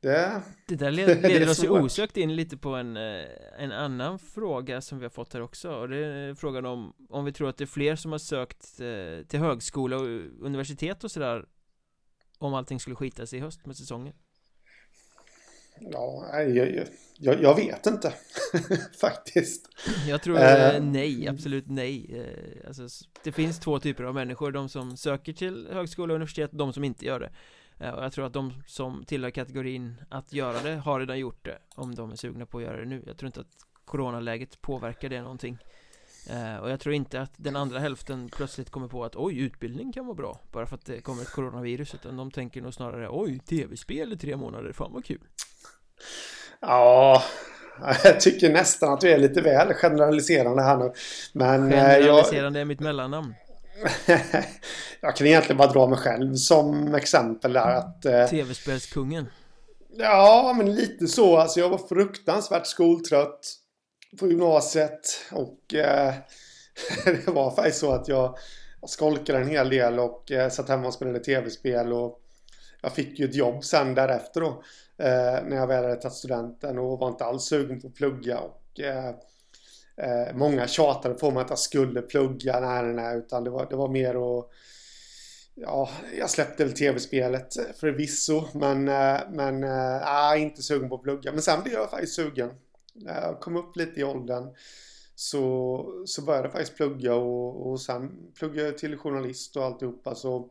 Det, 0.00 0.42
det 0.68 0.76
där 0.76 0.90
leder, 0.90 1.22
leder 1.28 1.50
oss 1.50 1.64
ju 1.64 1.68
osökt 1.68 2.16
in 2.16 2.36
lite 2.36 2.56
på 2.56 2.68
en, 2.68 2.96
eh, 2.96 3.24
en 3.58 3.72
annan 3.72 4.18
fråga 4.18 4.80
som 4.80 4.98
vi 4.98 5.04
har 5.04 5.10
fått 5.10 5.32
här 5.32 5.40
också 5.40 5.70
och 5.74 5.88
det 5.88 5.96
är 5.96 6.34
frågan 6.34 6.66
om 6.66 6.94
om 7.08 7.24
vi 7.24 7.32
tror 7.32 7.48
att 7.48 7.56
det 7.56 7.64
är 7.64 7.66
fler 7.66 7.96
som 7.96 8.12
har 8.12 8.18
sökt 8.18 8.80
eh, 8.80 9.26
till 9.26 9.40
högskola 9.40 9.96
och 9.96 10.06
universitet 10.40 11.04
och 11.04 11.10
sådär 11.10 11.46
om 12.38 12.54
allting 12.54 12.80
skulle 12.80 12.96
skita 12.96 13.26
sig 13.26 13.38
i 13.38 13.42
höst 13.42 13.66
med 13.66 13.76
säsongen. 13.76 14.14
Ja, 15.90 16.42
jag, 16.42 16.86
jag, 17.18 17.42
jag 17.42 17.56
vet 17.56 17.86
inte 17.86 18.14
faktiskt. 19.00 19.68
Jag 20.08 20.22
tror 20.22 20.34
uh, 20.34 20.82
nej, 20.82 21.28
absolut 21.28 21.68
nej. 21.68 22.10
Eh, 22.18 22.68
alltså, 22.68 23.06
det 23.24 23.32
finns 23.32 23.60
två 23.60 23.80
typer 23.80 24.04
av 24.04 24.14
människor, 24.14 24.52
de 24.52 24.68
som 24.68 24.96
söker 24.96 25.32
till 25.32 25.68
högskola 25.72 26.12
och 26.12 26.16
universitet 26.16 26.50
och 26.50 26.56
de 26.56 26.72
som 26.72 26.84
inte 26.84 27.06
gör 27.06 27.20
det. 27.20 27.30
Och 27.90 28.04
jag 28.04 28.12
tror 28.12 28.26
att 28.26 28.32
de 28.32 28.62
som 28.66 29.04
tillhör 29.04 29.30
kategorin 29.30 29.94
att 30.10 30.32
göra 30.32 30.62
det 30.62 30.74
har 30.74 31.00
redan 31.00 31.18
gjort 31.18 31.44
det 31.44 31.58
om 31.74 31.94
de 31.94 32.12
är 32.12 32.16
sugna 32.16 32.46
på 32.46 32.58
att 32.58 32.64
göra 32.64 32.76
det 32.76 32.84
nu. 32.84 33.02
Jag 33.06 33.16
tror 33.16 33.26
inte 33.26 33.40
att 33.40 33.66
coronaläget 33.84 34.62
påverkar 34.62 35.08
det 35.08 35.22
någonting. 35.22 35.58
Och 36.60 36.70
jag 36.70 36.80
tror 36.80 36.94
inte 36.94 37.20
att 37.20 37.32
den 37.36 37.56
andra 37.56 37.78
hälften 37.78 38.28
plötsligt 38.28 38.70
kommer 38.70 38.88
på 38.88 39.04
att 39.04 39.16
oj, 39.16 39.38
utbildning 39.38 39.92
kan 39.92 40.06
vara 40.06 40.14
bra 40.14 40.40
bara 40.52 40.66
för 40.66 40.76
att 40.76 40.84
det 40.84 41.00
kommer 41.00 41.22
ett 41.22 41.32
coronavirus 41.32 41.94
utan 41.94 42.16
de 42.16 42.30
tänker 42.30 42.62
nog 42.62 42.74
snarare 42.74 43.08
oj, 43.10 43.38
tv-spel 43.38 44.12
i 44.12 44.16
tre 44.16 44.36
månader, 44.36 44.72
fan 44.72 44.92
vad 44.92 45.04
kul 45.04 45.20
Ja, 46.60 47.22
jag 48.04 48.20
tycker 48.20 48.50
nästan 48.50 48.92
att 48.92 49.00
du 49.00 49.10
är 49.10 49.18
lite 49.18 49.40
väl 49.40 49.74
generaliserande 49.74 50.62
här 50.62 50.76
nu. 50.76 50.92
Men 51.32 51.72
eh, 51.72 51.78
generaliserande 51.78 52.58
jag... 52.58 52.60
är 52.60 52.64
mitt 52.64 52.80
mellannamn. 52.80 53.34
jag 55.00 55.16
kan 55.16 55.26
egentligen 55.26 55.56
bara 55.56 55.72
dra 55.72 55.86
mig 55.86 55.98
själv 55.98 56.34
som 56.34 56.94
exempel 56.94 57.52
där 57.52 57.74
att... 57.74 58.04
Eh, 58.04 58.26
Tv-spelskungen. 58.26 59.26
Ja, 59.96 60.54
men 60.56 60.74
lite 60.74 61.06
så. 61.06 61.36
Alltså 61.36 61.60
jag 61.60 61.68
var 61.68 61.88
fruktansvärt 61.88 62.66
skoltrött 62.66 63.56
på 64.18 64.28
gymnasiet 64.28 65.00
och 65.32 65.74
eh, 65.74 66.14
det 67.04 67.28
var 67.28 67.50
faktiskt 67.50 67.78
så 67.78 67.92
att 67.92 68.08
jag 68.08 68.36
skolkade 68.86 69.38
en 69.38 69.48
hel 69.48 69.70
del 69.70 69.98
och 69.98 70.32
eh, 70.32 70.50
satt 70.50 70.68
hemma 70.68 70.86
och 70.86 70.94
spelade 70.94 71.20
tv-spel 71.20 71.92
och 71.92 72.18
jag 72.82 72.92
fick 72.92 73.18
ju 73.18 73.24
ett 73.24 73.34
jobb 73.34 73.64
sen 73.64 73.94
därefter 73.94 74.40
då 74.40 74.62
eh, 75.02 75.44
när 75.44 75.56
jag 75.56 75.66
väl 75.66 75.84
hade 75.84 75.96
tagit 75.96 76.16
studenten 76.16 76.78
och 76.78 76.98
var 76.98 77.08
inte 77.08 77.24
alls 77.24 77.44
sugen 77.44 77.80
på 77.80 77.86
att 77.86 77.94
plugga 77.94 78.38
och 78.38 78.80
eh, 78.80 79.08
eh, 79.96 80.34
många 80.34 80.66
tjatade 80.66 81.14
på 81.14 81.30
mig 81.30 81.42
att 81.42 81.50
jag 81.50 81.58
skulle 81.58 82.02
plugga, 82.02 82.60
nej 82.60 82.82
nej 82.82 82.94
nej 82.94 83.18
utan 83.18 83.44
det 83.44 83.50
var, 83.50 83.66
det 83.70 83.76
var 83.76 83.88
mer 83.88 84.38
att 84.38 84.50
Ja, 85.54 85.90
jag 86.18 86.30
släppte 86.30 86.64
väl 86.64 86.72
tv-spelet 86.72 87.54
förvisso 87.80 88.44
men, 88.54 88.88
eh, 88.88 89.20
men 89.32 89.64
äh, 89.64 90.42
inte 90.42 90.62
sugen 90.62 90.88
på 90.88 90.94
att 90.94 91.02
plugga. 91.02 91.32
Men 91.32 91.42
sen 91.42 91.62
blev 91.62 91.74
jag 91.74 91.90
faktiskt 91.90 92.14
sugen. 92.14 92.50
Jag 92.94 93.40
kom 93.40 93.56
upp 93.56 93.76
lite 93.76 94.00
i 94.00 94.04
åldern 94.04 94.54
så, 95.14 96.04
så 96.06 96.22
började 96.22 96.44
jag 96.44 96.52
faktiskt 96.52 96.76
plugga 96.76 97.14
och, 97.14 97.70
och 97.70 97.80
sen 97.80 98.32
pluggade 98.38 98.68
jag 98.68 98.78
till 98.78 98.96
journalist 98.96 99.56
och 99.56 99.64
alltihopa. 99.64 100.14
Så 100.14 100.48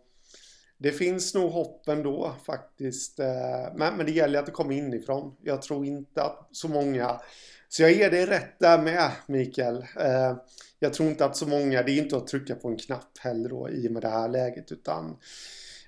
det 0.82 0.92
finns 0.92 1.34
nog 1.34 1.52
hopp 1.52 1.88
ändå 1.88 2.34
faktiskt. 2.46 3.20
Eh, 3.20 3.76
men, 3.76 3.98
men 3.98 4.06
det 4.06 4.12
gäller 4.12 4.40
att 4.40 4.46
det 4.46 4.52
kommer 4.52 4.76
inifrån. 4.76 5.36
Jag 5.42 5.62
tror 5.62 5.86
inte 5.86 6.24
att 6.24 6.48
så 6.52 6.68
många... 6.68 7.22
Så 7.70 7.82
jag 7.82 7.92
ger 7.92 8.12
dig 8.12 8.26
rätt 8.26 8.60
där 8.60 8.82
med 8.82 9.12
Mikael. 9.26 9.78
Eh, 9.78 10.36
jag 10.80 10.94
tror 10.94 11.10
inte 11.10 11.26
att 11.26 11.38
så 11.38 11.48
många, 11.48 11.84
det 11.84 11.92
är 11.92 11.98
inte 11.98 12.18
att 12.18 12.28
trycka 12.28 12.56
på 12.56 12.68
en 12.68 12.78
knapp 12.78 13.18
heller 13.20 13.50
då 13.50 13.70
i 13.70 13.88
och 13.88 13.92
med 13.92 14.02
det 14.02 14.10
här 14.10 14.30
läget 14.30 14.72
utan 14.72 15.18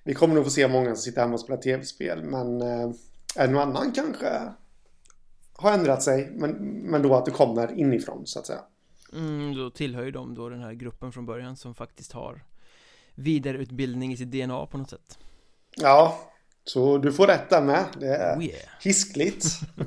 vi 0.04 0.14
kommer 0.14 0.36
nog 0.36 0.44
få 0.44 0.50
se 0.50 0.68
många 0.68 0.96
som 0.96 1.04
sitter 1.04 1.22
hemma 1.22 1.34
och 1.34 1.40
spelar 1.40 1.62
tv-spel 1.62 2.24
men 2.24 2.62
eh, 2.62 2.92
en 3.36 3.56
och 3.56 3.62
annan 3.62 3.92
kanske 3.92 4.42
har 5.54 5.72
ändrat 5.72 6.04
sig 6.04 6.32
men, 6.34 6.52
men 6.92 7.02
då 7.02 7.16
att 7.16 7.26
det 7.26 7.32
kommer 7.32 7.80
inifrån 7.80 8.28
så 8.28 8.40
att 8.40 8.48
säga. 8.48 8.62
Mm, 9.14 9.56
då 9.56 9.70
tillhör 9.70 10.04
ju 10.04 10.12
de 10.12 10.36
då 10.36 10.50
den 10.50 10.62
här 10.62 10.74
gruppen 10.74 11.12
från 11.12 11.26
början 11.26 11.58
som 11.58 11.76
faktiskt 11.76 12.12
har 12.12 12.44
vidareutbildning 13.16 14.14
i 14.14 14.18
sitt 14.18 14.32
DNA 14.32 14.66
på 14.66 14.78
något 14.78 14.90
sätt. 14.90 15.18
Ja, 15.76 16.20
så 16.64 16.98
du 16.98 17.14
får 17.14 17.28
rätt 17.28 17.50
där 17.50 17.62
med 17.62 17.86
Det 18.00 18.08
är 18.08 18.40
oh 18.40 18.44
yeah. 18.44 18.70
hiskligt. 18.82 19.46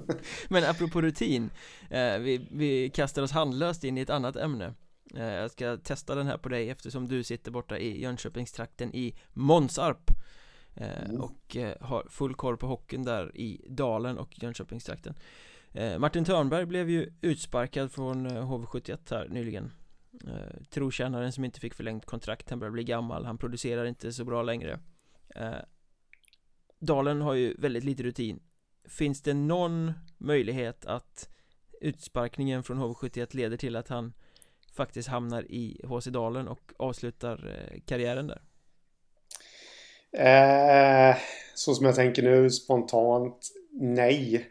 Men 0.49 0.65
apropå 0.65 1.03
rutin 1.03 1.51
eh, 1.91 2.19
vi, 2.19 2.47
vi 2.51 2.91
kastar 2.91 3.23
oss 3.23 3.33
handlöst 3.33 3.85
in 3.85 3.99
i 3.99 4.01
ett 4.01 4.11
annat 4.11 4.37
ämne. 4.37 4.75
Eh, 5.17 5.35
Jag 5.35 5.51
ska 5.51 5.77
testa 5.77 6.15
den 6.15 6.27
här 6.27 6.39
på 6.39 6.49
dig 6.49 6.71
eftersom 6.71 7.09
du 7.09 7.25
sitter 7.25 7.51
borta 7.51 7.79
i 7.79 8.03
Jönköpingstrakten 8.03 8.95
i 8.95 9.15
Månsarp 9.33 10.11
eh, 10.75 11.05
mm. 11.05 11.21
Och 11.21 11.57
har 11.81 12.07
full 12.11 12.35
koll 12.35 12.57
på 12.57 12.67
hockeyn 12.67 13.05
där 13.05 13.37
i 13.37 13.65
Dalen 13.69 14.19
och 14.19 14.43
Jönköpingstrakten. 14.43 15.15
Martin 15.99 16.25
Törnberg 16.25 16.67
blev 16.67 16.91
ju 16.91 17.13
utsparkad 17.21 17.93
från 17.93 18.27
HV71 18.27 18.91
eh, 18.91 18.97
här 19.11 19.29
nyligen 19.29 19.73
eh, 20.27 20.63
Trotjänaren 20.71 21.33
som 21.33 21.45
inte 21.45 21.61
fick 21.61 21.75
förlängt 21.75 22.07
kontrakt, 22.07 22.51
han 22.51 22.59
börjar 22.59 22.73
bli 22.73 22.85
gammal, 22.85 23.25
han 23.25 23.39
producerar 23.39 23.85
inte 23.85 24.13
så 24.13 24.25
bra 24.25 24.43
längre 24.43 24.81
eh, 25.35 25.55
Dalen 26.79 27.21
har 27.21 27.35
ju 27.35 27.55
väldigt 27.59 27.85
lite 27.85 28.03
rutin 28.03 28.41
Finns 28.89 29.23
det 29.23 29.35
någon 29.35 29.93
möjlighet 30.19 30.87
att 30.87 31.29
utsparkningen 31.81 32.63
från 32.63 32.79
HV71 32.79 33.37
leder 33.37 33.57
till 33.57 33.77
att 33.77 33.89
han 33.89 34.13
faktiskt 34.73 35.09
hamnar 35.09 35.43
i 35.43 35.81
HC 35.85 36.07
Dalen 36.07 36.49
och 36.49 36.73
avslutar 36.77 37.49
eh, 37.49 37.81
karriären 37.87 38.27
där? 38.27 38.43
Eh, 40.13 41.17
så 41.55 41.75
som 41.75 41.87
jag 41.87 41.95
tänker 41.95 42.23
nu 42.23 42.51
spontant 42.51 43.39
nej. 43.81 44.47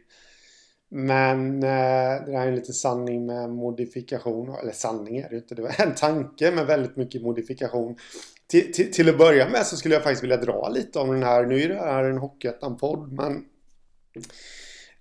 Men 0.97 1.63
eh, 1.63 2.25
det 2.25 2.38
här 2.38 2.43
är 2.43 2.47
en 2.47 2.55
lite 2.55 2.73
sanning 2.73 3.25
med 3.25 3.49
modifikation. 3.49 4.55
Eller 4.62 4.71
sanning 4.71 5.17
är 5.17 5.29
det 5.29 5.36
inte. 5.36 5.55
Det 5.55 5.62
var 5.62 5.81
en 5.81 5.95
tanke 5.95 6.51
med 6.51 6.65
väldigt 6.65 6.95
mycket 6.95 7.21
modifikation. 7.21 7.97
Till, 8.47 8.73
till, 8.73 8.93
till 8.93 9.10
att 9.10 9.17
börja 9.17 9.49
med 9.49 9.65
så 9.65 9.77
skulle 9.77 9.95
jag 9.95 10.03
faktiskt 10.03 10.23
vilja 10.23 10.38
dra 10.38 10.69
lite 10.69 10.99
om 10.99 11.10
den 11.10 11.23
här. 11.23 11.45
Nu 11.45 11.62
är 11.62 11.69
det 11.69 11.75
här 11.75 12.03
en 12.03 12.17
Hockeyettan-podd 12.17 13.12
men 13.12 13.45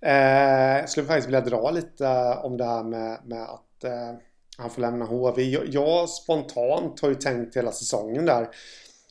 eh, 0.01 0.79
jag 0.79 0.89
skulle 0.89 1.07
faktiskt 1.07 1.27
vilja 1.27 1.41
dra 1.41 1.71
lite 1.71 2.07
om 2.43 2.57
det 2.57 2.65
här 2.65 2.83
med, 2.83 3.19
med 3.25 3.43
att 3.43 3.83
eh, 3.83 4.19
han 4.57 4.69
får 4.69 4.81
lämna 4.81 5.05
HV. 5.05 5.43
Jag, 5.43 5.67
jag, 5.67 6.09
spontant 6.09 6.99
har 6.99 7.09
ju 7.09 7.15
tänkt 7.15 7.57
hela 7.57 7.71
säsongen 7.71 8.25
där. 8.25 8.49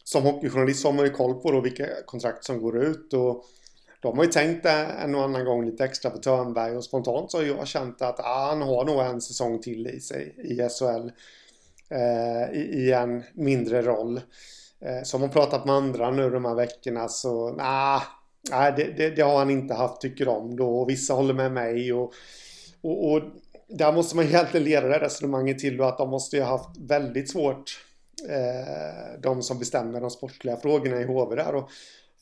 Som 0.05 0.23
hockeyjournalist 0.23 0.85
har 0.85 0.93
man 0.93 1.05
ju 1.05 1.11
koll 1.11 1.35
på 1.35 1.51
då 1.51 1.61
vilka 1.61 1.87
kontrakt 2.07 2.45
som 2.45 2.63
går 2.63 2.85
ut 2.85 3.13
och 3.13 3.45
de 4.05 4.19
har 4.19 4.25
ju 4.25 4.31
tänkt 4.31 4.67
en 4.67 5.15
och 5.15 5.23
annan 5.23 5.45
gång 5.45 5.65
lite 5.65 5.85
extra 5.85 6.11
på 6.11 6.19
Törnberg 6.19 6.77
och 6.77 6.85
spontant 6.85 7.31
så 7.31 7.39
har 7.39 7.45
jag 7.45 7.67
känt 7.67 8.03
att 8.03 8.21
ah, 8.21 8.47
han 8.49 8.63
har 8.63 8.85
nog 8.85 9.01
en 9.01 9.21
säsong 9.21 9.61
till 9.61 9.87
i 9.87 10.01
sig 10.01 10.35
i 10.39 10.69
SHL. 10.69 11.11
Eh, 11.89 12.61
i, 12.61 12.61
i, 12.61 12.93
en 12.93 13.23
mindre 13.33 13.83
roll. 13.83 14.21
Eh, 14.81 15.03
som 15.03 15.21
har 15.21 15.29
pratat 15.29 15.65
med 15.65 15.75
andra 15.75 16.11
nu 16.11 16.31
de 16.31 16.45
här 16.45 16.55
veckorna 16.55 17.09
så 17.09 17.53
nah, 17.53 18.03
nej, 18.51 18.75
det, 18.77 18.85
det, 18.97 19.11
det, 19.11 19.23
har 19.23 19.39
han 19.39 19.51
inte 19.51 19.75
haft 19.75 20.01
tycker 20.01 20.29
om 20.29 20.57
då. 20.57 20.79
Och 20.79 20.91
vissa 20.91 21.15
håller 21.15 21.35
med 21.35 21.53
mig 21.53 21.93
och, 21.93 22.13
och, 22.83 23.13
och 23.13 23.23
där 23.69 23.93
måste 23.93 24.17
man 24.17 24.25
egentligen 24.25 24.65
leda 24.65 24.89
det 24.89 24.99
resonemanget 24.99 25.59
till 25.59 25.77
då 25.77 25.85
att 25.85 25.99
de 25.99 26.11
måste 26.11 26.37
ju 26.37 26.43
ha 26.43 26.51
haft 26.51 26.79
väldigt 26.79 27.31
svårt 27.31 27.85
eh, 28.29 29.21
de 29.23 29.43
som 29.43 29.59
bestämmer 29.59 30.01
de 30.01 30.11
sportsliga 30.11 30.57
frågorna 30.57 31.01
i 31.01 31.05
HV 31.05 31.37
där 31.37 31.55
och 31.55 31.71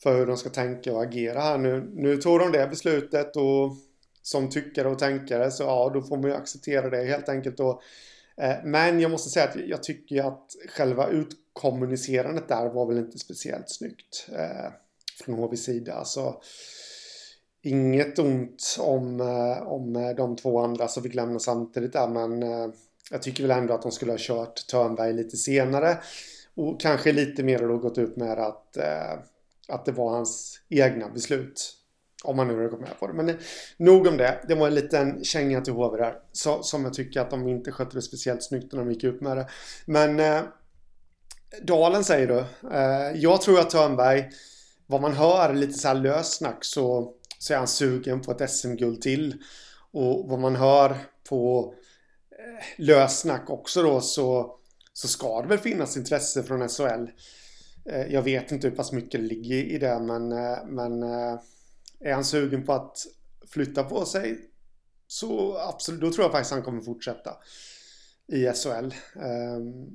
för 0.03 0.17
hur 0.17 0.25
de 0.25 0.37
ska 0.37 0.49
tänka 0.49 0.93
och 0.93 1.03
agera 1.03 1.39
här 1.39 1.57
nu. 1.57 1.91
Nu 1.93 2.17
tog 2.17 2.39
de 2.39 2.51
det 2.51 2.67
beslutet 2.67 3.35
och 3.35 3.75
som 4.21 4.49
tyckare 4.49 4.87
och 4.87 4.99
tänkare 4.99 5.51
så 5.51 5.63
ja, 5.63 5.91
då 5.93 6.01
får 6.01 6.17
man 6.17 6.29
ju 6.29 6.35
acceptera 6.35 6.89
det 6.89 7.03
helt 7.03 7.29
enkelt. 7.29 7.59
Och, 7.59 7.81
eh, 8.37 8.55
men 8.63 8.99
jag 8.99 9.11
måste 9.11 9.29
säga 9.29 9.45
att 9.45 9.55
jag 9.67 9.83
tycker 9.83 10.23
att 10.27 10.55
själva 10.69 11.07
utkommunicerandet 11.07 12.47
där 12.47 12.69
var 12.69 12.85
väl 12.85 12.97
inte 12.97 13.19
speciellt 13.19 13.69
snyggt 13.69 14.29
eh, 14.31 14.71
från 15.23 15.35
HVs 15.35 15.63
sida. 15.63 15.93
Alltså, 15.93 16.41
inget 17.61 18.19
ont 18.19 18.77
om, 18.79 19.21
eh, 19.21 19.67
om 19.67 19.95
eh, 19.95 20.09
de 20.09 20.35
två 20.35 20.59
andra 20.59 20.87
som 20.87 21.03
fick 21.03 21.15
lämna 21.15 21.39
samtidigt 21.39 21.93
där, 21.93 22.07
men 22.07 22.43
eh, 22.43 22.67
jag 23.11 23.21
tycker 23.21 23.43
väl 23.43 23.57
ändå 23.57 23.73
att 23.73 23.81
de 23.81 23.91
skulle 23.91 24.11
ha 24.11 24.19
kört 24.19 24.67
Törnberg 24.67 25.13
lite 25.13 25.37
senare 25.37 25.97
och 26.55 26.81
kanske 26.81 27.11
lite 27.11 27.43
mer 27.43 27.59
då 27.59 27.77
gått 27.77 27.97
ut 27.97 28.15
med 28.15 28.39
att 28.39 28.77
eh, 28.77 29.19
att 29.67 29.85
det 29.85 29.91
var 29.91 30.09
hans 30.09 30.61
egna 30.69 31.09
beslut. 31.09 31.79
Om 32.23 32.37
man 32.37 32.47
nu 32.47 32.55
har 32.55 32.69
gått 32.69 32.79
med 32.79 32.99
på 32.99 33.07
det. 33.07 33.13
Men 33.13 33.29
eh, 33.29 33.35
nog 33.77 34.07
om 34.07 34.17
det. 34.17 34.45
Det 34.47 34.55
var 34.55 34.67
en 34.67 34.75
liten 34.75 35.23
känga 35.23 35.61
till 35.61 35.73
HV 35.73 35.97
där. 35.97 36.15
Så, 36.31 36.63
som 36.63 36.83
jag 36.83 36.93
tycker 36.93 37.21
att 37.21 37.29
de 37.29 37.47
inte 37.47 37.71
skötte 37.71 37.97
det 37.97 38.01
speciellt 38.01 38.43
snyggt 38.43 38.73
när 38.73 38.79
de 38.79 38.91
gick 38.91 39.03
ut 39.03 39.21
med 39.21 39.37
det. 39.37 39.47
Men 39.85 40.19
eh, 40.19 40.41
Dalen 41.61 42.03
säger 42.03 42.27
du. 42.27 42.69
Eh, 42.71 43.21
jag 43.21 43.41
tror 43.41 43.59
att 43.59 43.69
Törnberg, 43.69 44.29
vad 44.87 45.01
man 45.01 45.13
hör 45.13 45.53
lite 45.53 45.73
så 45.73 45.87
här 45.87 45.95
lössnack 45.95 46.65
så, 46.65 47.13
så 47.39 47.53
är 47.53 47.57
han 47.57 47.67
sugen 47.67 48.21
på 48.21 48.31
ett 48.31 48.51
SM-guld 48.51 49.01
till. 49.01 49.35
Och 49.91 50.29
vad 50.29 50.39
man 50.39 50.55
hör 50.55 50.97
på 51.29 51.73
eh, 52.31 52.83
lössnack 52.85 53.49
också 53.49 53.83
då 53.83 54.01
så, 54.01 54.55
så 54.93 55.07
ska 55.07 55.41
det 55.41 55.47
väl 55.47 55.57
finnas 55.57 55.97
intresse 55.97 56.43
från 56.43 56.69
SHL. 56.69 57.05
Eh, 57.85 58.13
jag 58.13 58.21
vet 58.21 58.51
inte 58.51 58.67
hur 58.67 58.75
pass 58.75 58.91
mycket 58.91 59.21
det 59.21 59.27
ligger 59.27 59.55
i 59.55 59.77
det 59.77 59.99
men, 59.99 60.31
eh, 60.31 60.57
men 60.65 61.03
eh, 61.03 61.39
är 61.99 62.13
han 62.13 62.25
sugen 62.25 62.65
på 62.65 62.73
att 62.73 62.97
flytta 63.47 63.83
på 63.83 64.05
sig 64.05 64.49
så 65.07 65.57
absolut, 65.57 66.01
då 66.01 66.11
tror 66.11 66.23
jag 66.23 66.31
faktiskt 66.31 66.51
han 66.51 66.63
kommer 66.63 66.81
fortsätta 66.81 67.31
i 68.27 68.45
SHL. 68.45 68.93
Ehm, 69.21 69.87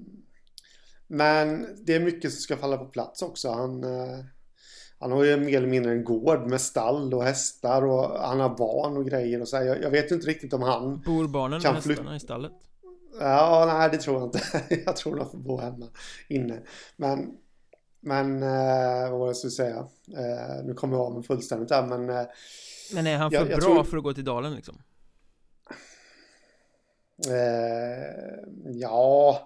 men 1.06 1.66
det 1.84 1.94
är 1.94 2.00
mycket 2.00 2.32
som 2.32 2.40
ska 2.40 2.56
falla 2.56 2.76
på 2.76 2.84
plats 2.84 3.22
också. 3.22 3.50
Han, 3.50 3.84
han 4.98 5.12
har 5.12 5.24
ju 5.24 5.36
mer 5.36 5.56
eller 5.56 5.68
mindre 5.68 5.92
en 5.92 6.04
gård 6.04 6.50
med 6.50 6.60
stall 6.60 7.14
och 7.14 7.24
hästar 7.24 7.84
och 7.84 8.20
han 8.20 8.40
har 8.40 8.56
barn 8.56 8.96
och 8.96 9.06
grejer 9.06 9.40
och 9.40 9.48
så. 9.48 9.56
Jag, 9.56 9.82
jag 9.82 9.90
vet 9.90 10.10
inte 10.10 10.26
riktigt 10.26 10.52
om 10.52 10.62
han 10.62 11.00
Bor 11.00 11.28
barnen 11.28 11.60
kan 11.60 11.74
med 11.74 11.82
hästarna 11.84 12.16
i 12.16 12.20
stallet? 12.20 12.52
Ja, 13.20 13.64
nej 13.78 13.90
det 13.92 13.98
tror 13.98 14.16
jag 14.16 14.26
inte. 14.26 14.40
jag 14.86 14.96
tror 14.96 15.16
de 15.16 15.30
får 15.30 15.38
bo 15.38 15.60
hemma 15.60 15.86
inne. 16.28 16.62
Men 16.96 17.38
men 18.00 18.42
eh, 18.42 19.10
vad 19.10 19.18
var 19.18 19.26
det 19.26 19.28
jag 19.28 19.36
skulle 19.36 19.50
säga? 19.50 19.76
Eh, 20.16 20.64
nu 20.64 20.74
kommer 20.74 20.96
jag 20.96 21.06
av 21.06 21.14
mig 21.14 21.22
fullständigt 21.22 21.68
där 21.68 21.86
men 21.86 22.10
eh, 22.10 22.26
Men 22.94 23.06
är 23.06 23.16
han 23.16 23.30
för 23.30 23.38
jag, 23.38 23.50
jag 23.50 23.60
bra 23.60 23.74
tror... 23.74 23.84
för 23.84 23.96
att 23.96 24.02
gå 24.02 24.14
till 24.14 24.24
Dalen 24.24 24.54
liksom? 24.54 24.82
Eh, 27.26 28.72
ja. 28.72 29.44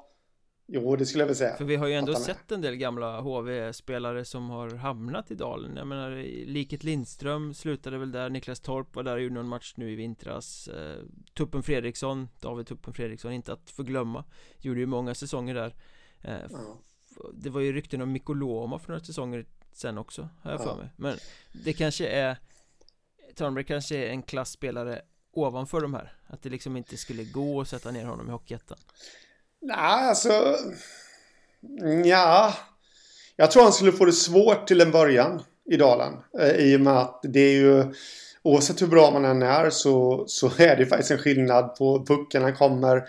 Jo, 0.67 0.97
det 0.97 1.07
skulle 1.07 1.23
jag 1.23 1.27
väl 1.27 1.37
säga. 1.37 1.57
För 1.57 1.65
vi 1.65 1.77
har 1.77 1.87
ju 1.87 1.95
ändå 1.95 2.15
sett 2.15 2.53
en 2.53 2.61
del 2.61 2.77
gamla 2.77 3.21
HV-spelare 3.21 4.25
som 4.25 4.51
har 4.51 4.71
hamnat 4.71 5.31
i 5.31 5.35
Dalen. 5.35 5.77
Jag 5.77 5.87
menar, 5.87 6.11
liket 6.47 6.85
Lindström 6.85 7.55
slutade 7.55 7.99
väl 7.99 8.13
där. 8.13 8.31
Niklas 8.31 8.61
Torp 8.61 8.97
var 8.97 9.03
där 9.03 9.15
och 9.15 9.21
gjorde 9.21 9.35
någon 9.35 9.49
match 9.49 9.75
nu 9.77 9.93
i 9.93 9.95
vintras. 9.95 10.69
Eh, 10.69 11.05
Tuppen 11.35 11.63
Fredriksson, 11.63 12.29
David 12.41 12.67
Tuppen 12.67 12.95
Fredriksson, 12.95 13.33
inte 13.33 13.53
att 13.53 13.71
förglömma 13.71 14.25
Gjorde 14.59 14.81
ju 14.81 14.87
många 14.87 15.15
säsonger 15.15 15.55
där. 15.55 15.75
Eh, 16.23 16.47
ja 16.51 16.79
Det 17.35 17.51
var 17.51 17.61
ju 17.61 17.73
rykten 17.73 18.03
om 18.03 18.13
Mikoloma 18.13 18.79
för 18.79 18.89
några 18.89 19.05
säsonger 19.05 19.47
sen 19.73 19.99
också, 19.99 20.29
har 20.43 20.51
jag 20.51 20.61
ja. 20.61 20.65
för 20.65 20.77
mig. 20.77 20.89
Men 20.97 21.17
det 21.65 21.73
kanske 21.73 22.09
är 22.09 22.37
Törnberg 23.35 23.65
kanske 23.65 23.97
är 23.97 24.11
en 24.11 24.23
klassspelare 24.23 25.03
ovanför 25.33 25.81
de 25.81 25.95
här. 25.95 26.13
Att 26.27 26.43
det 26.43 26.49
liksom 26.49 26.77
inte 26.77 26.97
skulle 26.97 27.25
gå 27.25 27.61
att 27.61 27.69
sätta 27.69 27.91
ner 27.91 28.05
honom 28.05 28.29
i 28.29 28.31
Hockeyettan. 28.31 28.79
Nej, 29.61 30.09
alltså 30.09 30.57
Ja. 32.05 32.55
Jag 33.37 33.51
tror 33.51 33.63
han 33.63 33.73
skulle 33.73 33.93
få 33.93 34.05
det 34.05 34.13
svårt 34.13 34.67
till 34.67 34.81
en 34.81 34.91
början 34.91 35.43
i 35.71 35.77
Dalen 35.77 36.13
eh, 36.41 36.57
I 36.57 36.77
och 36.77 36.81
med 36.81 36.99
att 36.99 37.21
det 37.23 37.41
är 37.41 37.53
ju 37.53 37.95
Oavsett 38.45 38.83
hur 38.83 38.87
bra 38.87 39.11
man 39.11 39.25
än 39.25 39.43
är 39.43 39.71
så, 39.71 40.25
så 40.27 40.51
är 40.59 40.77
det 40.77 40.87
faktiskt 40.87 41.11
en 41.11 41.19
skillnad 41.19 41.77
på 41.77 42.07
puckarna 42.07 42.53
kommer 42.53 43.05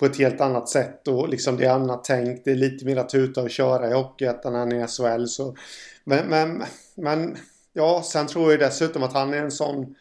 på 0.00 0.06
ett 0.06 0.18
helt 0.18 0.40
annat 0.40 0.68
sätt 0.68 1.08
och 1.08 1.28
liksom 1.28 1.56
det 1.56 1.64
är 1.64 1.70
annat 1.70 2.04
tänk. 2.04 2.44
Det 2.44 2.50
är 2.50 2.54
lite 2.54 2.84
mer 2.84 2.96
att 2.96 3.08
tuta 3.08 3.42
och 3.42 3.50
köra 3.50 3.90
i 3.90 3.92
Hockeyettan 3.92 4.54
än 4.54 4.72
i 4.72 4.86
SHL. 4.86 5.26
Så. 5.26 5.56
Men, 6.04 6.26
men, 6.26 6.62
men 6.94 7.36
ja, 7.72 8.02
sen 8.04 8.26
tror 8.26 8.50
jag 8.50 8.60
dessutom 8.60 9.02
att 9.02 9.12
han 9.12 9.34
är 9.34 9.38
en 9.38 9.50
sån 9.50 9.94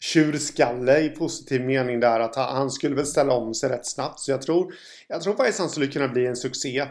tjurskalle 0.00 1.00
i 1.00 1.08
positiv 1.08 1.64
mening 1.64 2.00
där 2.00 2.20
att 2.20 2.36
han 2.36 2.70
skulle 2.70 2.96
väl 2.96 3.06
ställa 3.06 3.32
om 3.32 3.54
sig 3.54 3.68
rätt 3.68 3.86
snabbt. 3.86 4.20
Så 4.20 4.30
jag 4.30 4.42
tror, 4.42 4.74
jag 5.08 5.22
tror 5.22 5.34
faktiskt 5.34 5.58
han 5.58 5.68
skulle 5.68 5.86
kunna 5.86 6.08
bli 6.08 6.26
en 6.26 6.36
succé 6.36 6.86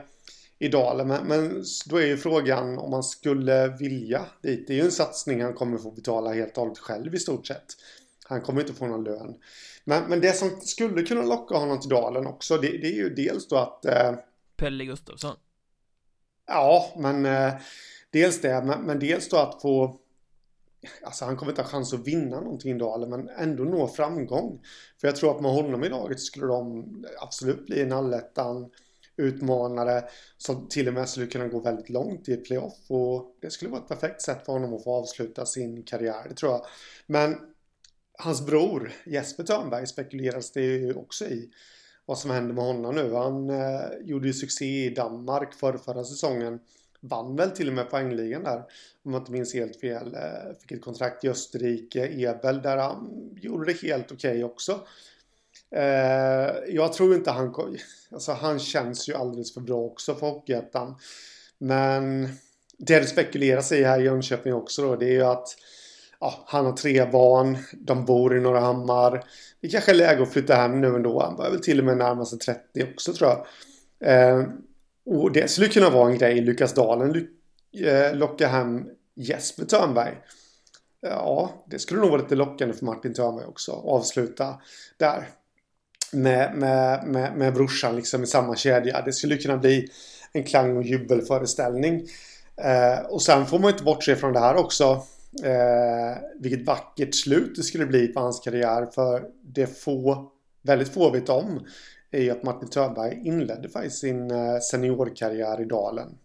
i 0.60 0.68
Dalen. 0.68 1.08
Men, 1.08 1.28
men 1.28 1.64
då 1.86 1.98
är 1.98 2.06
ju 2.06 2.18
frågan 2.18 2.78
om 2.78 2.92
man 2.92 3.04
skulle 3.04 3.68
vilja 3.68 4.26
dit. 4.44 4.68
Det 4.68 4.74
är 4.74 4.78
ju 4.78 4.86
en 4.86 4.92
satsning 4.92 5.44
han 5.44 5.54
kommer 5.54 5.78
få 5.78 5.92
betala 5.92 6.34
helt 6.34 6.58
och 6.58 6.64
hållet 6.64 6.80
själv 6.80 7.16
i 7.16 7.20
stort 7.20 7.48
sett. 7.48 7.66
Han 8.26 8.42
kommer 8.42 8.62
inte 8.62 8.74
få 8.74 8.88
någon 8.88 9.04
lön. 9.04 9.36
Men, 9.92 10.04
men 10.04 10.22
det 10.22 10.34
som 10.34 10.50
skulle 10.62 11.04
kunna 11.04 11.22
locka 11.22 11.56
honom 11.56 11.80
till 11.80 11.90
Dalen 11.90 12.28
också 12.28 12.58
det, 12.58 12.68
det 12.68 12.88
är 12.88 12.96
ju 12.96 13.10
dels 13.10 13.48
då 13.48 13.56
att... 13.56 13.86
Eh, 13.86 14.14
Pelle 14.58 14.86
Gustafsson. 14.86 15.36
Ja, 16.48 16.94
men 16.98 17.26
eh, 17.26 17.54
dels 18.12 18.42
det. 18.42 18.64
Men, 18.66 18.82
men 18.82 19.00
dels 19.00 19.30
då 19.30 19.38
att 19.38 19.62
få 19.62 20.00
Alltså 21.04 21.26
han 21.26 21.38
kommer 21.38 21.52
inte 21.52 21.62
ha 21.62 21.70
chans 21.70 21.94
att 21.94 22.08
vinna 22.08 22.42
någonting 22.42 22.76
i 22.76 22.80
Dalen 22.80 23.10
men 23.10 23.30
ändå 23.30 23.64
nå 23.64 23.88
framgång. 23.88 24.62
För 25.02 25.08
jag 25.08 25.16
tror 25.16 25.36
att 25.36 25.42
med 25.42 25.52
honom 25.52 25.84
i 25.84 25.90
laget 25.90 26.20
skulle 26.20 26.46
de 26.46 26.86
absolut 27.22 27.66
bli 27.66 27.82
en 27.82 27.92
allettan 27.92 28.70
utmanare 29.18 30.04
som 30.38 30.68
till 30.68 30.88
och 30.88 30.94
med 30.94 31.10
skulle 31.10 31.28
kunna 31.28 31.48
gå 31.48 31.60
väldigt 31.60 31.90
långt 31.90 32.30
i 32.30 32.38
playoff 32.38 32.78
och 32.88 33.38
det 33.42 33.50
skulle 33.50 33.72
vara 33.72 33.82
ett 33.82 33.88
perfekt 33.88 34.22
sätt 34.22 34.46
för 34.46 34.54
honom 34.54 34.74
att 34.74 34.84
få 34.84 34.96
avsluta 34.96 35.46
sin 35.46 35.84
karriär, 35.84 36.26
det 36.30 36.36
tror 36.36 36.52
jag. 36.52 36.66
Men 37.08 37.38
hans 38.22 38.46
bror 38.46 38.92
Jesper 39.06 39.44
Törnberg 39.44 39.88
spekuleras 39.88 40.52
det 40.52 40.62
ju 40.62 40.94
också 40.94 41.26
i 41.26 41.50
vad 42.06 42.18
som 42.18 42.32
händer 42.32 42.54
med 42.54 42.64
honom 42.64 42.96
nu. 42.96 43.14
Han 43.14 43.50
eh, 43.50 43.82
gjorde 44.02 44.28
ju 44.28 44.34
succé 44.34 44.86
i 44.86 44.90
Danmark 44.90 45.54
för 45.54 45.78
förra 45.78 46.04
säsongen 46.04 46.60
vann 47.00 47.36
väl 47.36 47.52
till 47.52 47.68
och 47.68 47.74
med 47.74 47.90
poängligan 47.90 48.44
där. 48.44 48.64
Om 49.04 49.14
jag 49.14 49.22
inte 49.22 49.32
minns 49.32 49.54
helt 49.54 49.80
fel. 49.80 50.16
Eh, 50.16 50.60
fick 50.62 50.72
ett 50.72 50.82
kontrakt 50.82 51.24
i 51.24 51.30
Österrike, 51.30 52.08
Ebel, 52.12 52.62
där 52.62 52.78
han 52.78 53.30
gjorde 53.42 53.66
det 53.66 53.82
helt 53.82 54.12
okej 54.12 54.32
okay 54.32 54.44
också. 54.44 54.80
Eh, 55.76 56.74
jag 56.76 56.94
tror 56.94 57.16
inte 57.16 57.32
han... 57.32 57.56
Alltså 58.12 58.32
han 58.32 58.60
känns 58.60 59.10
ju 59.10 59.14
alldeles 59.14 59.54
för 59.54 59.62
bra 59.62 59.78
också 59.78 60.16
för 60.16 60.28
Hockeyettan. 60.28 60.96
Men 61.58 62.30
det 62.78 63.00
det 63.00 63.06
spekuleras 63.06 63.72
i 63.72 63.84
här 63.84 64.00
i 64.00 64.04
Jönköping 64.04 64.54
också 64.54 64.82
då, 64.82 64.96
det 64.96 65.06
är 65.06 65.12
ju 65.12 65.24
att 65.24 65.56
ja, 66.22 66.44
han 66.48 66.66
har 66.66 66.74
tre 66.74 67.06
barn, 67.06 67.58
de 67.74 68.06
bor 68.06 68.38
i 68.38 68.40
Norrahammar. 68.40 69.24
Det 69.62 69.68
kanske 69.68 69.92
är 69.92 69.96
läge 69.96 70.24
att 70.24 70.34
flytta 70.34 70.56
hem 70.56 70.82
nu 70.82 70.88
ändå. 70.88 71.22
Han 71.22 71.36
börjar 71.36 71.52
väl 71.52 71.62
till 71.62 71.80
och 71.80 71.86
med 71.86 71.98
närma 71.98 72.26
sig 72.26 72.40
30 72.40 72.88
också 72.94 73.14
tror 73.14 73.30
jag. 73.30 73.46
Eh, 74.12 74.44
och 75.06 75.32
det 75.32 75.52
skulle 75.52 75.68
kunna 75.68 75.90
vara 75.90 76.12
en 76.12 76.18
grej. 76.18 76.42
Lukas 76.42 76.74
Dalen 76.74 77.28
eh, 77.86 78.16
lockar 78.16 78.48
hem 78.48 78.86
Jesper 79.16 79.66
Törnberg. 79.66 80.18
Eh, 81.06 81.12
ja, 81.12 81.64
det 81.68 81.80
skulle 81.80 82.02
nog 82.02 82.10
vara 82.10 82.22
lite 82.22 82.36
lockande 82.36 82.74
för 82.74 82.86
Martin 82.86 83.14
Törnberg 83.14 83.46
också. 83.46 83.72
Avsluta 83.72 84.62
där. 84.98 85.30
Med, 86.14 86.56
med, 86.56 87.08
med, 87.08 87.36
med 87.36 87.54
brorsan 87.54 87.96
liksom 87.96 88.24
i 88.24 88.28
samma 88.28 88.56
kedja. 88.56 89.02
Det 89.02 89.14
skulle 89.14 89.38
kunna 89.38 89.58
bli 89.58 89.88
en 90.32 90.44
klang 90.44 90.78
och 90.78 90.84
jubelföreställning. 90.84 92.08
Eh, 92.58 93.06
och 93.06 93.22
sen 93.22 93.46
får 93.46 93.60
man 93.60 93.72
inte 93.72 93.84
bortse 93.84 94.16
från 94.16 94.34
det 94.34 94.40
här 94.40 94.56
också. 94.56 95.04
Eh, 95.44 96.22
vilket 96.40 96.66
vackert 96.68 97.16
slut 97.16 97.56
det 97.56 97.64
skulle 97.64 97.86
bli 97.86 98.08
på 98.08 98.20
hans 98.20 98.40
karriär. 98.40 98.86
För 98.86 99.24
det 99.44 99.68
få, 99.68 100.32
väldigt 100.62 100.90
få 100.90 101.12
vet 101.12 101.30
om 101.30 101.66
är 102.12 102.22
ju 102.22 102.32
att 102.32 102.44
Martin 102.44 102.70
Törnberg 102.70 103.22
inledde 103.24 103.70
faktiskt 103.70 104.00
sin 104.00 104.32
eh, 104.32 104.60
seniorkarriär 104.72 105.62
i 105.62 105.66
Dalen. 105.66 106.18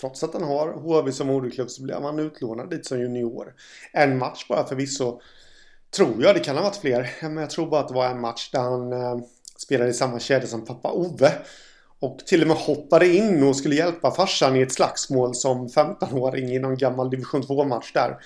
Trots 0.00 0.24
att 0.24 0.34
han 0.34 0.42
har 0.42 0.72
HV 0.72 1.12
som 1.12 1.26
moderklubb 1.26 1.70
så 1.70 1.82
blev 1.82 2.02
han 2.02 2.18
utlånad 2.18 2.70
dit 2.70 2.86
som 2.86 3.00
junior. 3.00 3.54
En 3.92 4.18
match 4.18 4.48
bara 4.48 4.66
förvisso. 4.66 5.20
Tror 5.90 6.22
jag, 6.22 6.34
det 6.34 6.40
kan 6.40 6.56
ha 6.56 6.62
varit 6.62 6.76
fler. 6.76 7.10
Men 7.22 7.36
jag 7.36 7.50
tror 7.50 7.70
bara 7.70 7.80
att 7.80 7.88
det 7.88 7.94
var 7.94 8.06
en 8.06 8.20
match 8.20 8.50
där 8.50 8.60
han 8.60 8.92
eh, 8.92 9.18
spelade 9.56 9.90
i 9.90 9.94
samma 9.94 10.20
kedja 10.20 10.46
som 10.46 10.64
pappa 10.64 10.92
Ove. 10.92 11.32
Och 11.98 12.18
till 12.18 12.42
och 12.42 12.48
med 12.48 12.56
hoppade 12.56 13.08
in 13.08 13.42
och 13.42 13.56
skulle 13.56 13.74
hjälpa 13.74 14.10
farsan 14.10 14.56
i 14.56 14.62
ett 14.62 14.72
slagsmål 14.72 15.34
som 15.34 15.68
15-åring 15.68 16.48
i 16.48 16.58
någon 16.58 16.76
gammal 16.76 17.10
division 17.10 17.42
2-match 17.42 17.92
där. 17.92 18.18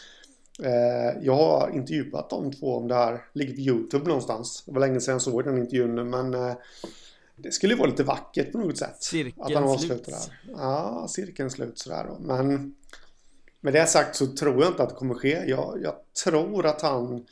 Eh, 0.62 1.22
jag 1.22 1.34
har 1.34 1.70
intervjuat 1.74 2.30
de 2.30 2.52
två 2.52 2.76
om 2.76 2.88
det 2.88 2.94
här. 2.94 3.24
Ligger 3.32 3.54
på 3.54 3.60
YouTube 3.60 4.08
någonstans. 4.08 4.62
Det 4.66 4.72
var 4.72 4.80
länge 4.80 5.00
sedan 5.00 5.12
jag 5.12 5.22
såg 5.22 5.44
den 5.44 5.58
intervjun 5.58 5.94
nu 5.94 6.04
men 6.04 6.34
eh, 6.34 6.54
det 7.36 7.52
skulle 7.52 7.72
ju 7.72 7.78
vara 7.78 7.90
lite 7.90 8.02
vackert 8.02 8.52
på 8.52 8.58
något 8.58 8.78
sätt. 8.78 9.02
Cirkeln 9.02 9.78
slut. 9.78 10.04
Där. 10.04 10.40
Ja, 10.56 11.06
cirkeln 11.08 11.50
slut 11.50 11.78
sådär 11.78 12.06
då. 12.08 12.18
Men 12.20 12.74
med 13.60 13.72
det 13.72 13.86
sagt 13.86 14.16
så 14.16 14.26
tror 14.26 14.62
jag 14.62 14.72
inte 14.72 14.82
att 14.82 14.88
det 14.88 14.94
kommer 14.94 15.14
ske. 15.14 15.44
Jag, 15.46 15.78
jag 15.82 15.94
tror 16.24 16.66
att 16.66 16.82
han 16.82 17.26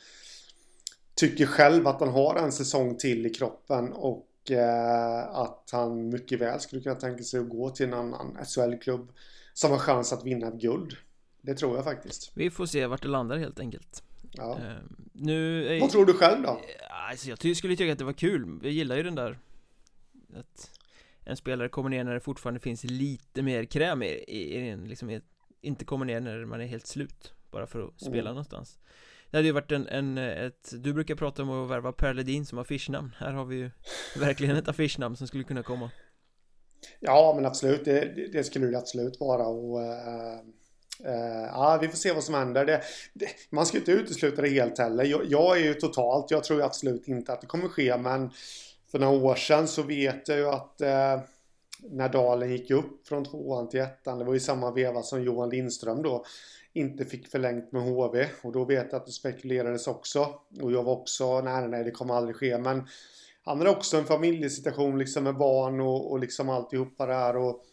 tycker 1.15 1.45
själv 1.45 1.87
att 1.87 1.99
han 1.99 2.09
har 2.09 2.35
en 2.35 2.51
säsong 2.51 2.97
till 2.97 3.25
i 3.25 3.29
kroppen 3.29 3.93
och 3.93 4.51
eh, 4.51 5.29
att 5.29 5.69
han 5.71 6.09
mycket 6.09 6.41
väl 6.41 6.59
skulle 6.59 6.81
kunna 6.81 6.95
tänka 6.95 7.23
sig 7.23 7.39
att 7.39 7.49
gå 7.49 7.69
till 7.69 7.85
en 7.85 7.93
annan 7.93 8.37
SHL-klubb 8.45 9.11
som 9.53 9.71
har 9.71 9.77
chans 9.77 10.13
att 10.13 10.25
vinna 10.25 10.47
ett 10.47 10.61
guld. 10.61 10.93
Det 11.47 11.55
tror 11.55 11.75
jag 11.75 11.83
faktiskt. 11.83 12.31
Vi 12.33 12.49
får 12.49 12.65
se 12.65 12.87
vart 12.87 13.01
det 13.01 13.07
landar 13.07 13.37
helt 13.37 13.59
enkelt. 13.59 14.03
Ja. 14.31 14.59
Eh, 14.59 14.77
nu 15.13 15.67
är... 15.67 15.81
Vad 15.81 15.89
tror 15.89 16.05
du 16.05 16.13
själv 16.13 16.43
då? 16.43 16.61
Alltså 17.09 17.29
jag 17.29 17.57
skulle 17.57 17.75
tycka 17.75 17.91
att 17.91 17.99
det 17.99 18.05
var 18.05 18.13
kul. 18.13 18.59
Jag 18.63 18.71
gillar 18.71 18.95
ju 18.95 19.03
den 19.03 19.15
där 19.15 19.39
att 20.35 20.71
en 21.23 21.37
spelare 21.37 21.69
kommer 21.69 21.89
ner 21.89 22.03
när 22.03 22.13
det 22.13 22.19
fortfarande 22.19 22.59
finns 22.59 22.83
lite 22.83 23.41
mer 23.41 23.65
kräm 23.65 24.03
i, 24.03 24.07
i, 24.07 24.57
i 24.57 24.75
liksom 24.75 25.21
inte 25.61 25.85
kommer 25.85 26.05
ner 26.05 26.19
när 26.19 26.45
man 26.45 26.61
är 26.61 26.65
helt 26.65 26.87
slut 26.87 27.33
bara 27.51 27.67
för 27.67 27.87
att 27.87 28.01
spela 28.01 28.19
mm. 28.19 28.25
någonstans 28.25 28.79
det 29.31 29.37
hade 29.37 29.47
ju 29.47 29.51
varit 29.51 29.71
en, 29.71 29.87
en, 29.87 30.17
ett, 30.17 30.73
du 30.83 30.93
brukar 30.93 31.15
prata 31.15 31.43
om 31.43 31.49
att 31.49 31.69
värva 31.69 31.91
Per 31.91 32.13
Ledin 32.13 32.45
som 32.45 32.59
affischnamn 32.59 33.15
Här 33.17 33.33
har 33.33 33.45
vi 33.45 33.55
ju 33.55 33.71
verkligen 34.19 34.55
ett 34.55 34.67
affischnamn 34.67 35.15
som 35.15 35.27
skulle 35.27 35.43
kunna 35.43 35.63
komma 35.63 35.91
Ja 36.99 37.33
men 37.35 37.45
absolut, 37.45 37.85
det, 37.85 38.29
det 38.33 38.43
skulle 38.43 38.67
det 38.67 38.77
absolut 38.77 39.19
vara 39.19 39.47
och 39.47 39.79
uh, 39.79 40.53
uh, 41.05 41.45
Ja, 41.51 41.77
vi 41.81 41.87
får 41.87 41.97
se 41.97 42.13
vad 42.13 42.23
som 42.23 42.35
händer. 42.35 42.65
Det, 42.65 42.81
det, 43.13 43.27
Man 43.49 43.65
ska 43.65 43.77
inte 43.77 43.91
utesluta 43.91 44.41
det 44.41 44.49
helt 44.49 44.77
heller. 44.77 45.03
Jag, 45.03 45.25
jag 45.25 45.57
är 45.57 45.63
ju 45.63 45.73
totalt, 45.73 46.31
jag 46.31 46.43
tror 46.43 46.61
absolut 46.61 47.07
inte 47.07 47.33
att 47.33 47.41
det 47.41 47.47
kommer 47.47 47.67
ske 47.67 47.97
men 47.97 48.31
för 48.91 48.99
några 48.99 49.17
år 49.17 49.35
sedan 49.35 49.67
så 49.67 49.83
vet 49.83 50.27
jag 50.27 50.37
ju 50.37 50.47
att 50.47 50.81
uh, 50.81 51.23
när 51.81 52.09
Dalen 52.09 52.51
gick 52.51 52.71
upp 52.71 53.07
från 53.07 53.25
tvåan 53.25 53.69
till 53.69 53.79
ettan, 53.79 54.19
det 54.19 54.25
var 54.25 54.33
ju 54.33 54.39
samma 54.39 54.71
veva 54.71 55.03
som 55.03 55.23
Johan 55.23 55.49
Lindström 55.49 56.01
då, 56.01 56.25
inte 56.73 57.05
fick 57.05 57.27
förlängt 57.27 57.71
med 57.71 57.81
HV 57.81 58.27
och 58.41 58.51
då 58.51 58.65
vet 58.65 58.87
jag 58.91 58.99
att 58.99 59.05
det 59.05 59.11
spekulerades 59.11 59.87
också. 59.87 60.33
Och 60.61 60.71
jag 60.71 60.83
var 60.83 60.93
också, 60.93 61.41
nej 61.41 61.67
nej 61.67 61.83
det 61.83 61.91
kommer 61.91 62.13
aldrig 62.13 62.35
ske. 62.35 62.57
Men 62.57 62.87
han 63.43 63.57
hade 63.57 63.69
också 63.69 63.97
en 63.97 64.05
familjesituation 64.05 64.99
liksom 64.99 65.23
med 65.23 65.37
barn 65.37 65.81
och, 65.81 66.11
och 66.11 66.19
liksom 66.19 66.49
alltihopa 66.49 67.05
där. 67.05 67.37
Och 67.37 67.63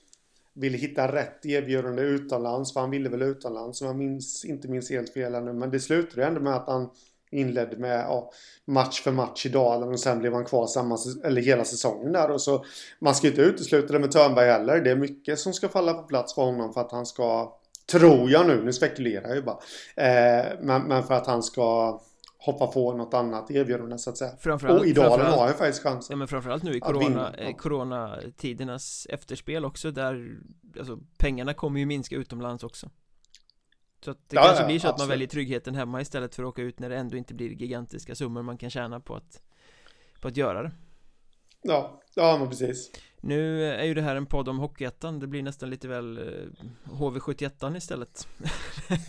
ville 0.55 0.79
hitta 0.79 1.13
rätt 1.13 1.47
erbjudande 1.47 2.03
utomlands 2.03 2.73
för 2.73 2.81
han 2.81 2.91
ville 2.91 3.09
väl 3.09 3.23
utomlands 3.23 3.81
om 3.81 3.87
jag 3.87 3.97
minns, 3.97 4.45
inte 4.45 4.69
minns 4.69 4.91
helt 4.91 5.13
fel 5.13 5.35
ännu. 5.35 5.53
men 5.53 5.71
det 5.71 5.81
slutade 5.81 6.27
ändå 6.27 6.41
med 6.41 6.55
att 6.55 6.67
han 6.67 6.91
inledde 7.31 7.77
med 7.77 8.01
ja, 8.01 8.31
match 8.65 9.03
för 9.03 9.13
match 9.13 9.47
i 9.47 9.49
Dalen 9.49 9.89
och 9.89 10.01
sen 10.01 10.19
blev 10.19 10.33
han 10.33 10.45
kvar 10.45 10.67
samma, 10.67 10.99
eller 11.25 11.43
hela 11.43 11.65
säsongen 11.65 12.13
där. 12.13 12.31
Och 12.31 12.41
så, 12.41 12.65
man 12.99 13.15
ska 13.15 13.27
inte 13.27 13.41
utesluta 13.41 13.93
det 13.93 13.99
med 13.99 14.13
Törnberg 14.13 14.51
heller. 14.51 14.81
Det 14.81 14.91
är 14.91 14.97
mycket 14.97 15.39
som 15.39 15.53
ska 15.53 15.69
falla 15.69 15.95
på 15.95 16.03
plats 16.03 16.35
för 16.35 16.43
honom 16.43 16.73
för 16.73 16.81
att 16.81 16.93
han 16.93 17.07
ska, 17.07 17.57
tror 17.91 18.31
jag 18.31 18.47
nu, 18.47 18.65
nu 18.65 18.73
spekulerar 18.73 19.29
jag 19.29 19.37
ju 19.37 19.43
bara. 19.43 19.59
Eh, 19.97 20.47
men, 20.61 20.83
men 20.83 21.03
för 21.03 21.15
att 21.15 21.27
han 21.27 21.43
ska 21.43 22.01
hoppa 22.45 22.67
på 22.67 22.93
något 22.93 23.15
annat 23.15 23.51
erbjudande 23.51 23.99
så 23.99 24.11
att 24.11 24.17
säga. 24.17 24.37
Framförallt, 24.37 24.81
och 24.81 24.87
i 24.87 24.93
Dalen 24.93 25.27
har 25.27 25.47
han 25.47 25.55
faktiskt 25.55 25.83
chansen. 25.83 26.15
Ja 26.15 26.17
men 26.17 26.29
framförallt 26.29 26.63
nu 26.63 26.77
i 26.77 26.81
corona, 26.81 27.35
eh, 27.35 27.57
coronatidernas 27.57 29.07
efterspel 29.11 29.65
också 29.65 29.91
där 29.91 30.39
alltså, 30.79 30.99
pengarna 31.19 31.55
kommer 31.55 31.81
ju 31.81 31.87
minska 31.87 32.17
utomlands 32.17 32.65
också. 32.65 32.91
Så 34.05 34.11
att 34.11 34.29
det 34.29 34.37
ja, 34.37 34.43
kanske 34.43 34.67
blir 34.67 34.79
så 34.79 34.89
att 34.89 34.99
man 34.99 35.09
väljer 35.09 35.29
tryggheten 35.29 35.75
hemma 35.75 36.01
istället 36.01 36.35
för 36.35 36.43
att 36.43 36.49
åka 36.49 36.63
ut 36.63 36.79
när 36.79 36.91
det 36.91 36.97
ändå 36.97 37.17
inte 37.17 37.35
blir 37.35 37.51
gigantiska 37.51 38.15
summor 38.15 38.43
man 38.43 38.59
kan 38.59 38.71
tjäna 38.71 39.01
på 39.01 39.15
att 39.15 39.43
På 40.21 40.29
att 40.29 40.37
göra 40.37 40.63
det 40.63 40.73
Ja, 41.63 42.01
ja 42.15 42.37
men 42.39 42.49
precis 42.49 42.91
Nu 43.27 43.65
är 43.65 43.85
ju 43.85 43.95
det 43.95 44.03
här 44.03 44.17
en 44.17 44.27
podd 44.27 44.49
om 44.49 44.59
Hockeyettan. 44.59 45.21
Det 45.21 45.27
blir 45.27 45.43
nästan 45.43 45.71
lite 45.71 45.89
väl 45.89 46.19
HV71 46.85 47.77
istället. 47.77 48.29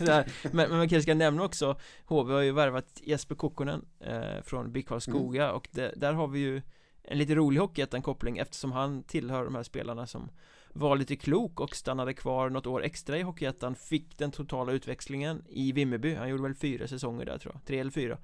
Men, 0.00 0.24
men 0.52 0.70
man 0.70 0.88
kanske 0.88 1.02
ska 1.02 1.14
nämna 1.14 1.44
också 1.44 1.78
HV 2.06 2.32
har 2.32 2.40
ju 2.40 2.52
värvat 2.52 3.00
Jesper 3.04 3.34
Kokkonen 3.34 3.84
eh, 4.00 4.42
Från 4.42 4.72
BIK 4.72 4.88
Karlskoga 4.88 5.44
mm. 5.44 5.56
och 5.56 5.68
det, 5.72 5.92
där 5.96 6.12
har 6.12 6.28
vi 6.28 6.38
ju 6.38 6.62
En 7.02 7.18
lite 7.18 7.34
rolig 7.34 7.60
Hockeyettan-koppling 7.60 8.38
eftersom 8.38 8.72
han 8.72 9.02
tillhör 9.02 9.44
de 9.44 9.54
här 9.54 9.62
spelarna 9.62 10.06
som 10.06 10.30
Var 10.72 10.96
lite 10.96 11.16
klok 11.16 11.60
och 11.60 11.76
stannade 11.76 12.14
kvar 12.14 12.50
något 12.50 12.66
år 12.66 12.84
extra 12.84 13.18
i 13.18 13.22
Hockeyettan. 13.22 13.74
Fick 13.74 14.18
den 14.18 14.30
totala 14.30 14.72
utväxlingen 14.72 15.44
i 15.48 15.72
Vimmerby. 15.72 16.14
Han 16.14 16.28
gjorde 16.28 16.42
väl 16.42 16.54
fyra 16.54 16.88
säsonger 16.88 17.26
där 17.26 17.38
tror 17.38 17.54
jag. 17.54 17.64
Tre 17.64 17.78
eller 17.78 17.90
fyra. 17.90 18.18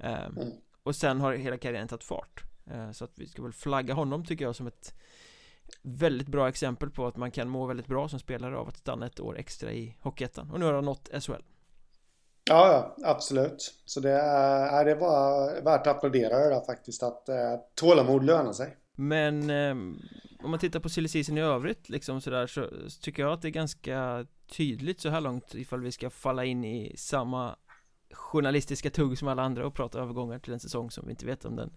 Eh, 0.00 0.28
Och 0.82 0.96
sen 0.96 1.20
har 1.20 1.32
hela 1.32 1.58
karriären 1.58 1.88
tagit 1.88 2.04
fart. 2.04 2.42
Eh, 2.66 2.90
Så 2.90 3.04
att 3.04 3.12
vi 3.14 3.26
ska 3.26 3.42
väl 3.42 3.52
flagga 3.52 3.94
honom 3.94 4.24
tycker 4.24 4.44
jag 4.44 4.56
som 4.56 4.66
ett 4.66 4.94
väldigt 5.82 6.28
bra 6.28 6.48
exempel 6.48 6.90
på 6.90 7.06
att 7.06 7.16
man 7.16 7.30
kan 7.30 7.48
må 7.48 7.66
väldigt 7.66 7.86
bra 7.86 8.08
som 8.08 8.18
spelare 8.18 8.56
av 8.56 8.68
att 8.68 8.76
stanna 8.76 9.06
ett 9.06 9.20
år 9.20 9.38
extra 9.38 9.72
i 9.72 9.96
Hockeyettan 10.00 10.50
och 10.50 10.60
nu 10.60 10.66
har 10.66 10.72
han 10.72 10.84
nått 10.84 11.08
SHL 11.20 11.42
Ja, 12.50 12.94
ja, 12.98 13.08
absolut. 13.10 13.74
Så 13.84 14.00
det 14.00 14.10
är, 14.10 14.84
det 14.84 14.94
var 14.94 15.46
värt 15.62 15.86
att 15.86 15.96
applådera 15.96 16.38
det 16.38 16.48
där 16.48 16.64
faktiskt, 16.66 17.02
att 17.02 17.28
eh, 17.28 17.54
tålamod 17.74 18.24
lönar 18.24 18.52
sig. 18.52 18.76
Men 18.96 19.50
eh, 19.50 19.70
om 20.44 20.50
man 20.50 20.58
tittar 20.58 20.80
på 20.80 20.88
silly 20.88 21.08
i 21.14 21.40
övrigt 21.40 21.88
liksom 21.88 22.20
sådär 22.20 22.46
så 22.46 22.68
tycker 23.00 23.22
jag 23.22 23.32
att 23.32 23.42
det 23.42 23.48
är 23.48 23.50
ganska 23.50 24.26
tydligt 24.46 25.00
så 25.00 25.08
här 25.08 25.20
långt 25.20 25.54
ifall 25.54 25.80
vi 25.80 25.92
ska 25.92 26.10
falla 26.10 26.44
in 26.44 26.64
i 26.64 26.94
samma 26.96 27.56
journalistiska 28.14 28.90
tugg 28.90 29.18
som 29.18 29.28
alla 29.28 29.42
andra 29.42 29.66
och 29.66 29.74
prata 29.74 30.00
övergångar 30.00 30.38
till 30.38 30.52
en 30.52 30.60
säsong 30.60 30.90
som 30.90 31.06
vi 31.06 31.10
inte 31.10 31.26
vet 31.26 31.44
om 31.44 31.56
den 31.56 31.70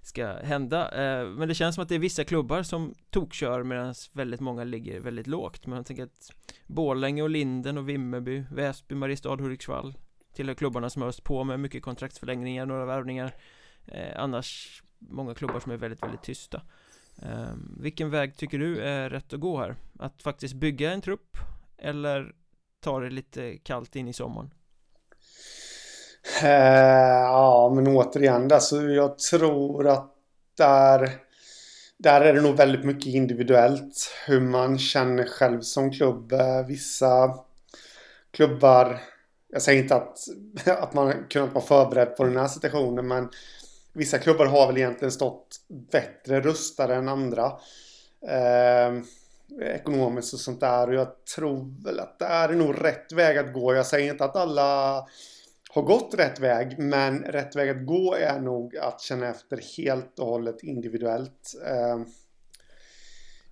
ska 0.00 0.26
hända 0.26 0.90
eh, 0.90 1.28
Men 1.28 1.48
det 1.48 1.54
känns 1.54 1.74
som 1.74 1.82
att 1.82 1.88
det 1.88 1.94
är 1.94 1.98
vissa 1.98 2.24
klubbar 2.24 2.62
som 2.62 2.94
tokkör 3.10 3.62
medan 3.62 3.94
väldigt 4.12 4.40
många 4.40 4.64
ligger 4.64 5.00
väldigt 5.00 5.26
lågt 5.26 5.66
Men 5.66 5.76
jag 5.76 5.86
tänker 5.86 6.04
att 6.04 6.32
Borlänge 6.66 7.22
och 7.22 7.30
Linden 7.30 7.78
och 7.78 7.88
Vimmerby, 7.88 8.44
Väsby, 8.50 8.94
Mariestad, 8.94 9.36
Hudiksvall 9.36 9.94
Tillhör 10.34 10.54
klubbarna 10.54 10.90
som 10.90 11.02
har 11.02 11.08
öst 11.08 11.24
på 11.24 11.44
med 11.44 11.60
mycket 11.60 11.82
kontraktsförlängningar, 11.82 12.66
några 12.66 12.84
värvningar 12.84 13.34
eh, 13.86 14.22
Annars 14.22 14.82
många 14.98 15.34
klubbar 15.34 15.60
som 15.60 15.72
är 15.72 15.76
väldigt, 15.76 16.02
väldigt 16.02 16.22
tysta 16.22 16.62
eh, 17.22 17.54
Vilken 17.80 18.10
väg 18.10 18.36
tycker 18.36 18.58
du 18.58 18.80
är 18.80 19.10
rätt 19.10 19.32
att 19.32 19.40
gå 19.40 19.58
här? 19.60 19.76
Att 19.98 20.22
faktiskt 20.22 20.54
bygga 20.54 20.92
en 20.92 21.00
trupp 21.00 21.36
Eller 21.78 22.34
ta 22.80 23.00
det 23.00 23.10
lite 23.10 23.58
kallt 23.58 23.96
in 23.96 24.08
i 24.08 24.12
sommaren? 24.12 24.50
Eh, 26.42 27.22
ja, 27.22 27.72
men 27.74 27.86
återigen 27.86 28.52
alltså 28.52 28.82
jag 28.82 29.18
tror 29.18 29.88
att 29.88 30.14
där, 30.56 31.10
där 31.98 32.20
är 32.20 32.34
det 32.34 32.40
nog 32.40 32.56
väldigt 32.56 32.84
mycket 32.84 33.06
individuellt. 33.06 34.14
Hur 34.26 34.40
man 34.40 34.78
känner 34.78 35.24
själv 35.24 35.60
som 35.60 35.92
klubb. 35.92 36.32
Eh, 36.32 36.66
vissa 36.66 37.34
klubbar, 38.30 39.00
jag 39.48 39.62
säger 39.62 39.82
inte 39.82 39.94
att, 39.94 40.18
att 40.66 40.94
man 40.94 41.26
kunnat 41.30 41.54
vara 41.54 41.64
förberedd 41.64 42.16
på 42.16 42.24
den 42.24 42.36
här 42.36 42.48
situationen 42.48 43.08
men 43.08 43.28
vissa 43.92 44.18
klubbar 44.18 44.46
har 44.46 44.66
väl 44.66 44.78
egentligen 44.78 45.12
stått 45.12 45.56
bättre 45.68 46.40
rustade 46.40 46.94
än 46.94 47.08
andra. 47.08 47.52
Eh, 48.28 49.02
ekonomiskt 49.60 50.34
och 50.34 50.40
sånt 50.40 50.60
där 50.60 50.88
och 50.88 50.94
jag 50.94 51.24
tror 51.36 51.84
väl 51.84 52.00
att 52.00 52.18
det 52.18 52.24
är 52.24 52.48
nog 52.48 52.84
rätt 52.84 53.12
väg 53.12 53.38
att 53.38 53.52
gå. 53.52 53.74
Jag 53.74 53.86
säger 53.86 54.12
inte 54.12 54.24
att 54.24 54.36
alla 54.36 55.06
har 55.74 55.82
gått 55.82 56.14
rätt 56.14 56.40
väg. 56.40 56.78
Men 56.78 57.18
rätt 57.18 57.56
väg 57.56 57.70
att 57.70 57.86
gå 57.86 58.14
är 58.14 58.40
nog 58.40 58.76
att 58.76 59.00
känna 59.00 59.28
efter 59.28 59.76
helt 59.76 60.18
och 60.18 60.26
hållet 60.26 60.62
individuellt. 60.62 61.54
Eh, 61.66 62.00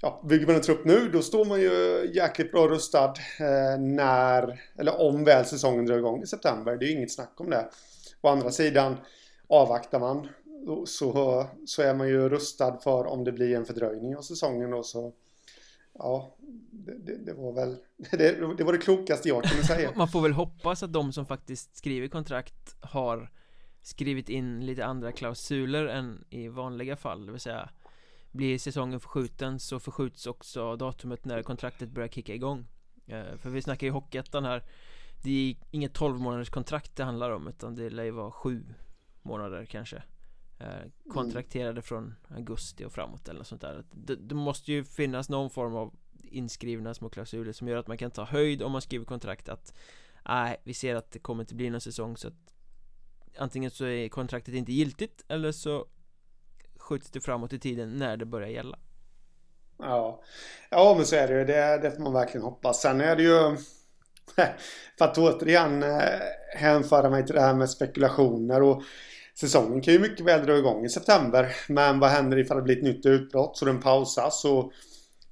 ja, 0.01 0.23
bygger 0.29 0.47
man 0.47 0.55
en 0.55 0.63
trupp 0.63 0.85
nu 0.85 1.09
då 1.09 1.23
står 1.23 1.45
man 1.45 1.61
ju 1.61 2.11
jäkligt 2.15 2.53
bra 2.53 2.69
rustad 2.69 3.15
eh, 3.41 3.81
när, 3.81 4.61
eller 4.79 5.01
om 5.01 5.25
väl 5.25 5.45
säsongen 5.45 5.87
drar 5.87 5.99
igång 5.99 6.23
i 6.23 6.27
september. 6.27 6.77
Det 6.77 6.85
är 6.85 6.89
ju 6.89 6.97
inget 6.97 7.13
snack 7.13 7.35
om 7.37 7.51
det. 7.51 7.69
Å 8.21 8.29
andra 8.29 8.51
sidan 8.51 8.97
avvaktar 9.49 10.01
man 10.01 10.29
så, 10.87 11.47
så 11.67 11.83
är 11.83 11.95
man 11.95 12.09
ju 12.09 12.29
rustad 12.29 12.79
för 12.79 13.07
om 13.07 13.25
det 13.25 13.33
blir 13.33 13.57
en 13.57 13.65
fördröjning 13.65 14.17
av 14.17 14.23
säsongen 14.23 14.71
då 14.71 14.83
så 14.83 15.13
ja, 16.03 16.37
det, 16.71 16.99
det, 16.99 17.17
det, 17.17 17.33
var 17.33 17.53
väl 17.53 17.77
det, 18.11 18.57
det, 18.57 18.65
var 18.65 18.73
det 18.73 18.79
klokaste 18.79 19.29
jag 19.29 19.45
kunde 19.45 19.65
säga. 19.65 19.93
Man 19.97 20.09
får 20.09 20.21
väl 20.23 20.33
hoppas 20.33 20.83
att 20.83 20.93
de 20.93 21.13
som 21.13 21.27
faktiskt 21.27 21.77
skriver 21.77 22.09
kontrakt 22.09 22.77
har 22.81 23.31
skrivit 23.83 24.29
in 24.29 24.67
lite 24.67 24.87
andra 24.87 25.13
klausuler 25.13 25.87
än 25.87 26.25
i 26.31 26.49
vanliga 26.49 26.97
fall, 26.97 27.27
det 27.27 27.33
vill 27.33 27.41
säga 27.41 27.71
blir 28.33 28.59
säsongen 28.59 29.01
förskjuten 29.01 29.61
så 29.61 29.81
förskjuts 29.81 30.27
också 30.27 30.77
datumet 30.77 31.25
när 31.25 31.43
kontraktet 31.43 31.91
börjar 31.91 32.09
kicka 32.09 32.35
igång. 32.35 32.67
Eh, 33.07 33.37
för 33.37 33.51
vi 33.51 33.63
snackar 33.63 33.87
ju 33.87 33.91
Hockeyettan 33.93 34.45
här, 34.45 34.65
det 35.23 35.31
är 35.31 35.57
inget 35.71 35.95
12 35.95 36.21
månaders 36.21 36.51
kontrakt 36.51 36.97
det 36.97 37.05
handlar 37.05 37.31
om 37.31 37.49
utan 37.49 37.75
det 37.75 37.91
lär 37.91 38.05
ju 38.05 38.11
vara 38.11 38.31
7 38.31 38.65
månader 39.23 39.65
kanske. 39.65 40.03
Eh, 40.61 41.11
kontrakterade 41.13 41.83
från 41.83 42.15
augusti 42.29 42.85
och 42.85 42.93
framåt 42.93 43.29
eller 43.29 43.39
något 43.39 43.47
sånt 43.47 43.61
där. 43.61 43.85
Det, 43.91 44.17
det, 44.17 44.35
måste 44.35 44.73
ju 44.73 44.85
finnas 44.85 45.29
någon 45.29 45.51
form 45.51 45.77
av 45.77 45.95
inskrivna 46.23 46.95
små 46.95 47.09
klausuler 47.09 47.53
som 47.53 47.69
gör 47.69 47.77
att 47.77 47.87
man 47.87 47.99
kan 47.99 48.11
ta 48.11 48.25
höjd 48.25 48.63
om 48.63 48.73
man 48.73 48.83
skriver 48.83 49.05
kontrakt 49.05 49.49
att 49.49 49.75
Nej, 50.29 50.57
vi 50.65 50.75
ser 50.75 50.95
att 50.95 51.11
det 51.11 51.19
kommer 51.19 51.43
inte 51.43 51.55
bli 51.55 51.71
någon 51.71 51.81
säsong 51.81 52.17
så 52.17 52.29
att 52.29 52.55
Antingen 53.39 53.71
så 53.71 53.85
är 53.85 54.09
kontraktet 54.09 54.55
inte 54.55 54.73
giltigt 54.73 55.25
eller 55.29 55.53
så 55.53 55.87
Skjuts 56.77 57.11
det 57.11 57.21
framåt 57.21 57.53
i 57.53 57.59
tiden 57.59 57.97
när 57.97 58.17
det 58.17 58.25
börjar 58.25 58.49
gälla. 58.49 58.79
Ja. 59.79 60.23
Ja 60.71 60.95
men 60.97 61.07
så 61.07 61.17
är 61.17 61.29
det 61.29 61.39
ju, 61.39 61.45
det, 61.45 61.79
det 61.83 61.91
får 61.91 62.03
man 62.03 62.13
verkligen 62.13 62.45
hoppas. 62.45 62.83
Sen 62.83 63.01
är 63.01 63.17
det 63.17 63.23
ju 63.23 63.57
För 64.99 65.05
att 65.05 65.19
återigen 65.19 65.83
eh, 65.83 66.21
hänföra 66.57 67.11
mig 67.11 67.27
till 67.27 67.35
det 67.35 67.41
här 67.41 67.55
med 67.55 67.71
spekulationer 67.71 68.63
och 68.63 68.83
Säsongen 69.41 69.81
kan 69.81 69.95
ju 69.95 70.01
mycket 70.01 70.27
väl 70.27 70.47
dra 70.47 70.59
igång 70.59 70.85
i 70.85 70.89
september. 70.89 71.57
Men 71.69 72.01
vad 72.01 72.11
händer 72.11 72.39
ifall 72.39 72.57
det 72.57 72.63
blir 72.63 72.77
ett 72.77 72.83
nytt 72.83 73.07
utbrott 73.07 73.57
så 73.57 73.65
den 73.65 73.81
pausas 73.81 74.45
och, 74.45 74.73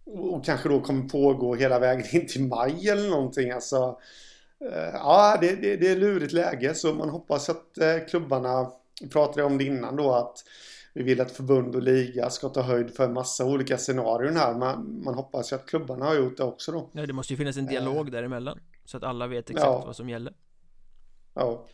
och 0.05 0.45
kanske 0.45 0.69
då 0.69 0.81
kommer 0.81 1.09
pågå 1.09 1.55
hela 1.55 1.79
vägen 1.79 2.07
in 2.13 2.27
till 2.27 2.45
maj 2.45 2.89
eller 2.89 3.11
någonting. 3.11 3.51
Alltså, 3.51 3.99
eh, 4.73 4.91
ja, 4.93 5.39
det, 5.41 5.57
det, 5.57 5.77
det 5.77 5.89
är 5.89 5.97
lurigt 5.97 6.33
läge 6.33 6.75
så 6.75 6.95
man 6.95 7.09
hoppas 7.09 7.49
att 7.49 7.79
eh, 7.79 7.99
klubbarna, 8.09 8.71
vi 9.01 9.09
pratade 9.09 9.43
om 9.43 9.59
det 9.59 9.65
innan 9.65 9.97
då, 9.97 10.13
att 10.13 10.45
vi 10.93 11.03
vill 11.03 11.21
att 11.21 11.31
förbund 11.31 11.75
och 11.77 11.83
liga 11.83 12.31
ska 12.31 12.49
ta 12.49 12.63
höjd 12.63 12.95
för 12.97 13.05
en 13.05 13.13
massa 13.13 13.45
olika 13.45 13.79
scenarion 13.79 14.37
här. 14.37 14.55
Man, 14.55 15.01
man 15.05 15.15
hoppas 15.15 15.53
ju 15.53 15.57
att 15.57 15.67
klubbarna 15.67 16.05
har 16.05 16.15
gjort 16.15 16.37
det 16.37 16.45
också 16.45 16.73
då. 16.73 16.91
Ja, 16.93 17.07
det 17.07 17.13
måste 17.13 17.33
ju 17.33 17.37
finnas 17.37 17.57
en 17.57 17.67
dialog 17.67 18.07
äh, 18.07 18.13
däremellan. 18.13 18.61
Så 18.85 18.97
att 18.97 19.03
alla 19.03 19.27
vet 19.27 19.51
exakt 19.51 19.67
ja. 19.67 19.83
vad 19.87 19.97
som 19.97 20.09
gäller. 20.09 20.33
Ja. 21.35 21.67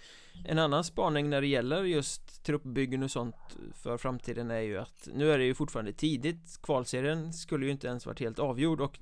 En 0.45 0.59
annan 0.59 0.85
spaning 0.85 1.31
när 1.31 1.41
det 1.41 1.47
gäller 1.47 1.83
just 1.83 2.45
truppbyggen 2.45 3.03
och 3.03 3.11
sånt 3.11 3.37
för 3.75 3.97
framtiden 3.97 4.51
är 4.51 4.61
ju 4.61 4.79
att 4.79 5.09
nu 5.15 5.33
är 5.33 5.39
det 5.39 5.45
ju 5.45 5.55
fortfarande 5.55 5.93
tidigt. 5.93 6.59
Kvalserien 6.63 7.33
skulle 7.33 7.67
ju 7.67 7.73
inte 7.73 7.87
ens 7.87 8.07
varit 8.07 8.21
helt 8.21 8.39
avgjord 8.39 8.81
och 8.81 8.99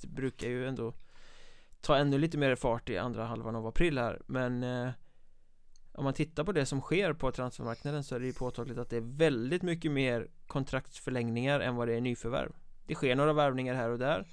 det 0.00 0.08
brukar 0.08 0.48
ju 0.48 0.68
ändå 0.68 0.94
ta 1.80 1.96
ännu 1.96 2.18
lite 2.18 2.38
mer 2.38 2.56
fart 2.56 2.90
i 2.90 2.98
andra 2.98 3.24
halvan 3.24 3.56
av 3.56 3.66
april 3.66 3.98
här. 3.98 4.22
Men 4.26 4.62
eh, 4.62 4.90
om 5.92 6.04
man 6.04 6.14
tittar 6.14 6.44
på 6.44 6.52
det 6.52 6.66
som 6.66 6.80
sker 6.80 7.12
på 7.12 7.32
transfermarknaden 7.32 8.04
så 8.04 8.14
är 8.14 8.20
det 8.20 8.26
ju 8.26 8.32
påtagligt 8.32 8.78
att 8.78 8.90
det 8.90 8.96
är 8.96 9.16
väldigt 9.16 9.62
mycket 9.62 9.92
mer 9.92 10.28
kontraktsförlängningar 10.46 11.60
än 11.60 11.76
vad 11.76 11.88
det 11.88 11.94
är 11.94 12.00
nyförvärv. 12.00 12.52
Det 12.86 12.94
sker 12.94 13.14
några 13.14 13.32
värvningar 13.32 13.74
här 13.74 13.90
och 13.90 13.98
där 13.98 14.26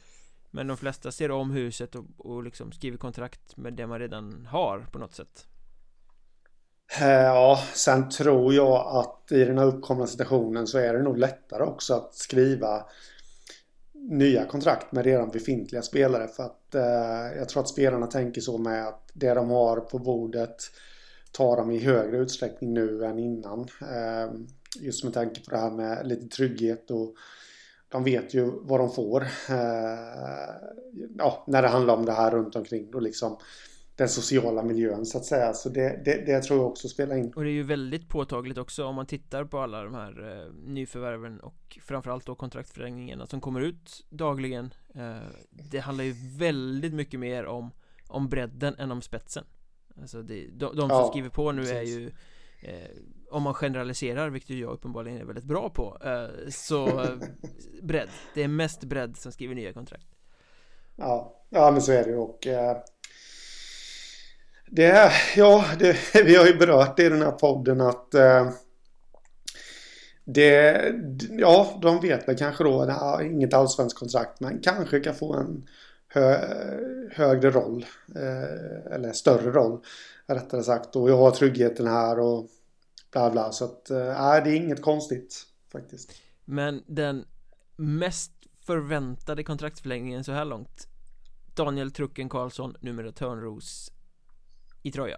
Men 0.51 0.67
de 0.67 0.77
flesta 0.77 1.11
ser 1.11 1.31
om 1.31 1.51
huset 1.51 1.95
och, 1.95 2.05
och 2.17 2.43
liksom 2.43 2.71
skriver 2.71 2.97
kontrakt 2.97 3.57
med 3.57 3.73
det 3.73 3.87
man 3.87 3.99
redan 3.99 4.45
har 4.45 4.79
på 4.79 4.99
något 4.99 5.13
sätt. 5.13 5.47
Eh, 6.97 7.09
ja, 7.09 7.59
sen 7.73 8.09
tror 8.09 8.53
jag 8.53 8.87
att 8.87 9.31
i 9.31 9.45
den 9.45 9.57
här 9.57 9.65
uppkomna 9.65 10.07
situationen 10.07 10.67
så 10.67 10.77
är 10.77 10.93
det 10.93 11.03
nog 11.03 11.17
lättare 11.17 11.63
också 11.63 11.93
att 11.93 12.15
skriva 12.15 12.85
nya 13.93 14.45
kontrakt 14.45 14.91
med 14.91 15.05
redan 15.05 15.29
befintliga 15.29 15.81
spelare. 15.81 16.27
För 16.27 16.43
att 16.43 16.75
eh, 16.75 17.37
jag 17.37 17.49
tror 17.49 17.61
att 17.61 17.69
spelarna 17.69 18.07
tänker 18.07 18.41
så 18.41 18.57
med 18.57 18.87
att 18.87 19.09
det 19.13 19.33
de 19.33 19.49
har 19.49 19.79
på 19.79 19.99
bordet 19.99 20.57
tar 21.31 21.57
de 21.57 21.71
i 21.71 21.79
högre 21.79 22.17
utsträckning 22.17 22.73
nu 22.73 23.05
än 23.05 23.19
innan. 23.19 23.59
Eh, 23.81 24.31
just 24.79 25.03
med 25.03 25.13
tanke 25.13 25.41
på 25.41 25.51
det 25.51 25.57
här 25.57 25.71
med 25.71 26.07
lite 26.07 26.27
trygghet 26.27 26.91
och 26.91 27.15
de 27.89 28.03
vet 28.03 28.33
ju 28.33 28.51
vad 28.61 28.79
de 28.79 28.91
får. 28.91 29.21
Eh, 29.49 30.55
ja, 31.17 31.43
när 31.47 31.61
det 31.61 31.67
handlar 31.67 31.93
om 31.93 32.05
det 32.05 32.11
här 32.11 32.31
runt 32.31 32.55
omkring. 32.55 32.91
då 32.91 32.99
liksom 32.99 33.37
den 33.99 34.09
sociala 34.09 34.63
miljön 34.63 35.05
så 35.05 35.17
att 35.17 35.25
säga. 35.25 35.53
Så 35.53 35.69
det, 35.69 36.01
det, 36.05 36.25
det 36.25 36.41
tror 36.41 36.59
jag 36.59 36.67
också 36.67 36.89
spelar 36.89 37.15
in. 37.15 37.33
Och 37.35 37.43
det 37.43 37.49
är 37.49 37.53
ju 37.53 37.63
väldigt 37.63 38.09
påtagligt 38.09 38.57
också 38.57 38.85
om 38.85 38.95
man 38.95 39.05
tittar 39.05 39.45
på 39.45 39.59
alla 39.59 39.83
de 39.83 39.93
här 39.93 40.31
eh, 40.31 40.53
nyförvärven 40.53 41.39
och 41.39 41.77
framförallt 41.81 42.25
då 42.25 42.35
kontraktförlängningarna 42.35 43.27
som 43.27 43.41
kommer 43.41 43.61
ut 43.61 44.05
dagligen. 44.09 44.73
Eh, 44.95 45.15
det 45.49 45.79
handlar 45.79 46.03
ju 46.03 46.15
väldigt 46.37 46.93
mycket 46.93 47.19
mer 47.19 47.45
om, 47.45 47.71
om 48.07 48.29
bredden 48.29 48.75
än 48.77 48.91
om 48.91 49.01
spetsen. 49.01 49.43
Alltså 50.01 50.21
det, 50.21 50.47
de, 50.47 50.75
de 50.75 50.89
som 50.89 50.89
ja, 50.89 51.07
skriver 51.11 51.29
på 51.29 51.51
nu 51.51 51.61
precis. 51.61 51.75
är 51.75 51.99
ju 51.99 52.11
eh, 52.61 52.89
om 53.31 53.43
man 53.43 53.53
generaliserar, 53.53 54.29
vilket 54.29 54.57
jag 54.57 54.71
uppenbarligen 54.71 55.21
är 55.21 55.25
väldigt 55.25 55.45
bra 55.45 55.69
på 55.69 55.97
eh, 56.03 56.49
Så 56.49 57.05
bredd, 57.81 58.09
det 58.33 58.43
är 58.43 58.47
mest 58.47 58.83
bredd 58.83 59.17
som 59.17 59.31
skriver 59.31 59.55
nya 59.55 59.73
kontrakt 59.73 60.07
Ja, 60.95 61.43
ja 61.49 61.71
men 61.71 61.81
så 61.81 61.91
är 61.91 62.03
det 62.03 62.09
ju 62.09 62.17
och 62.17 62.47
eh, 62.47 62.77
det 64.71 64.85
är, 64.85 65.13
ja, 65.35 65.65
det, 65.79 65.97
vi 66.25 66.35
har 66.35 66.45
ju 66.45 66.57
berört 66.57 66.97
det 66.97 67.05
i 67.05 67.09
den 67.09 67.21
här 67.21 67.31
podden 67.31 67.81
att 67.81 68.13
eh, 68.13 68.49
det, 70.23 70.93
ja, 71.29 71.79
de 71.81 72.01
vet 72.01 72.27
väl 72.27 72.37
kanske 72.37 72.63
då, 72.63 72.85
det 72.85 72.97
nej, 73.01 73.31
inget 73.31 73.53
allsvenskt 73.53 73.99
kontrakt, 73.99 74.39
men 74.39 74.59
kanske 74.59 74.99
kan 74.99 75.15
få 75.15 75.33
en 75.33 75.67
hö, 76.07 76.37
högre 77.11 77.51
roll. 77.51 77.85
Eh, 78.15 78.93
eller 78.95 79.11
större 79.11 79.51
roll, 79.51 79.79
rättare 80.27 80.63
sagt. 80.63 80.95
Och 80.95 81.09
jag 81.09 81.17
har 81.17 81.31
tryggheten 81.31 81.87
här 81.87 82.19
och 82.19 82.47
bla 83.11 83.31
bla. 83.31 83.51
Så 83.51 83.65
att, 83.65 83.89
eh, 83.89 83.97
nej, 83.97 84.41
det 84.43 84.49
är 84.49 84.55
inget 84.55 84.81
konstigt 84.81 85.43
faktiskt. 85.71 86.11
Men 86.45 86.83
den 86.87 87.25
mest 87.75 88.31
förväntade 88.65 89.43
kontraktsförlängningen 89.43 90.23
så 90.23 90.31
här 90.31 90.45
långt 90.45 90.87
Daniel 91.53 91.91
Trucken 91.91 92.29
Karlsson, 92.29 92.75
numera 92.79 93.11
Törnros 93.11 93.91
i 94.83 94.91
Troja 94.91 95.17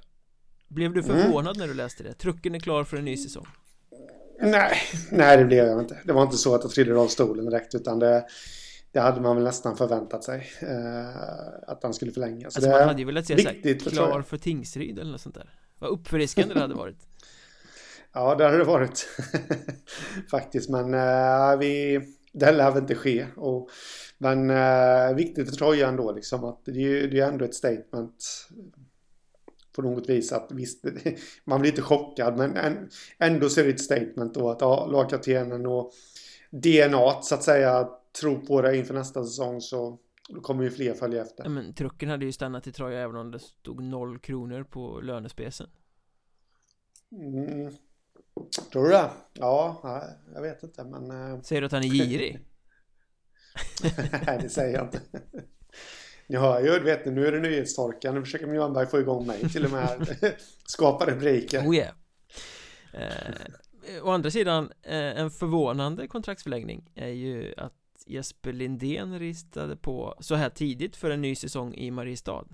Blev 0.68 0.94
du 0.94 1.00
mm. 1.00 1.12
förvånad 1.12 1.56
mm. 1.56 1.68
när 1.68 1.74
du 1.74 1.74
läste 1.74 2.04
det? 2.04 2.14
Trucken 2.14 2.56
är 2.56 2.60
klar 2.60 2.84
för 2.84 2.98
en 2.98 3.06
ny 3.06 3.18
säsong 3.18 3.48
Nej, 4.42 4.78
nej 5.12 5.38
det 5.38 5.46
blev 5.46 5.66
jag 5.66 5.80
inte. 5.80 5.98
Det 6.06 6.14
var 6.14 6.24
inte 6.24 6.38
så 6.38 6.56
att 6.56 6.64
jag 6.64 6.72
trillade 6.72 7.00
av 7.00 7.08
stolen 7.08 7.46
direkt 7.46 7.76
utan 7.76 8.00
det, 8.00 8.26
det 8.92 9.00
hade 9.00 9.22
man 9.22 9.36
väl 9.36 9.46
nästan 9.46 9.78
förväntat 9.78 10.24
sig. 10.24 10.52
Eh, 10.60 11.70
att 11.72 11.84
han 11.84 11.94
skulle 11.94 12.12
förlängas. 12.12 12.56
Alltså 12.56 12.72
man 12.72 12.88
hade 12.88 13.00
ju 13.00 13.06
velat 13.06 13.26
se 13.26 13.38
såhär, 13.38 13.90
klar 13.90 14.22
för 14.22 14.38
Tingsryd 14.38 15.00
eller 15.00 15.12
något 15.12 15.22
sånt 15.22 15.36
där. 15.36 15.50
Vad 15.80 15.90
uppfriskande 15.90 16.54
det 16.54 16.60
hade 16.60 16.76
varit. 16.76 16.98
Ja, 18.14 18.36
det 18.36 18.44
hade 18.44 18.58
det 18.58 18.64
varit. 18.64 19.08
Faktiskt, 20.32 20.70
men 20.70 20.94
eh, 20.94 21.58
vi, 21.60 22.02
det 22.32 22.52
lär 22.52 22.72
väl 22.72 22.82
inte 22.82 22.96
ske. 22.96 23.26
Och, 23.36 23.70
men 24.18 24.50
eh, 24.50 25.16
viktigt 25.16 25.50
för 25.50 25.56
Troja 25.56 25.88
ändå 25.88 26.12
liksom 26.12 26.44
att 26.44 26.62
det 26.66 26.72
är, 26.72 27.08
det 27.08 27.20
är 27.20 27.28
ändå 27.28 27.46
ett 27.46 27.56
statement 27.56 28.48
på 29.74 29.82
något 29.82 30.10
vis 30.10 30.32
att 30.32 30.52
visst, 30.52 30.86
man 31.44 31.62
blir 31.62 31.72
inte 31.72 31.82
chockad 31.82 32.38
men 32.38 32.58
ändå 33.18 33.50
så 33.50 33.60
är 33.60 33.64
det 33.64 33.70
ett 33.70 33.82
statement 33.82 34.34
då 34.34 34.50
att 34.50 34.62
ja, 34.62 34.86
lagkaptenen 34.86 35.66
och 35.66 35.92
DNA 36.50 37.22
så 37.22 37.36
att 37.36 37.44
säga 37.44 37.90
tror 38.22 38.40
på 38.40 38.62
det 38.62 38.78
inför 38.78 38.94
nästa 38.94 39.24
säsong 39.24 39.62
så 39.62 40.00
då 40.30 40.42
kommer 40.42 40.64
ju 40.64 40.72
fler 40.72 40.94
följa 40.94 41.22
efter. 41.22 41.50
Men 41.50 41.74
trucken 41.74 42.10
hade 42.10 42.26
ju 42.26 42.32
stannat 42.32 42.68
i 42.68 42.72
Troja 42.72 43.00
även 43.00 43.16
om 43.16 43.32
det 43.32 43.40
stod 43.40 43.84
noll 43.84 44.20
kronor 44.20 44.64
på 44.64 45.02
lönespecen. 45.02 45.70
Mm. 47.12 47.74
Tror 48.72 48.84
du 48.84 48.90
det? 48.90 49.10
Ja, 49.34 49.82
jag 50.34 50.42
vet 50.42 50.64
inte 50.64 50.84
men... 50.84 51.12
Eh, 51.12 51.42
säger 51.42 51.62
du 51.62 51.66
att 51.66 51.72
han 51.72 51.84
är 51.84 51.88
girig? 51.88 52.40
Nej, 54.26 54.40
det 54.42 54.50
säger 54.50 54.78
jag 54.78 54.86
inte. 54.86 55.02
Hör 56.30 56.62
ju, 56.62 56.80
vet 56.80 57.06
ni, 57.06 57.12
nu 57.12 57.28
är 57.28 57.32
det 57.32 57.40
nyhetstorka. 57.40 58.12
Nu 58.12 58.22
försöker 58.22 58.48
Mjölnberg 58.48 58.88
få 58.88 59.00
igång 59.00 59.28
mig 59.28 59.50
till 59.50 59.66
och 59.66 59.72
med. 59.72 60.18
Skapa 60.66 61.06
rubriker. 61.06 61.60
Oh 61.60 61.76
yeah. 61.76 61.94
Eh, 62.94 64.04
å 64.04 64.10
andra 64.10 64.32
sidan, 64.32 64.72
eh, 64.84 65.20
en 65.20 65.32
förvånande 65.32 66.08
kontraktsförlängning 66.08 66.92
är 66.96 67.08
ju 67.08 67.54
att 67.58 67.74
Jesper 68.06 68.54
Lindén 68.54 69.20
ristade 69.20 69.76
på 69.76 70.16
så 70.20 70.36
här 70.36 70.50
tidigt 70.50 70.96
för 70.96 71.10
en 71.10 71.22
ny 71.22 71.36
säsong 71.36 71.74
i 71.74 71.92
Mariestad. 71.92 72.46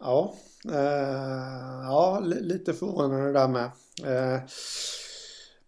Ja, 0.00 0.34
eh, 0.64 1.82
ja 1.84 2.20
lite 2.20 2.74
förvånande 2.74 3.32
där 3.32 3.48
med. 3.48 3.64
Eh, 4.04 4.40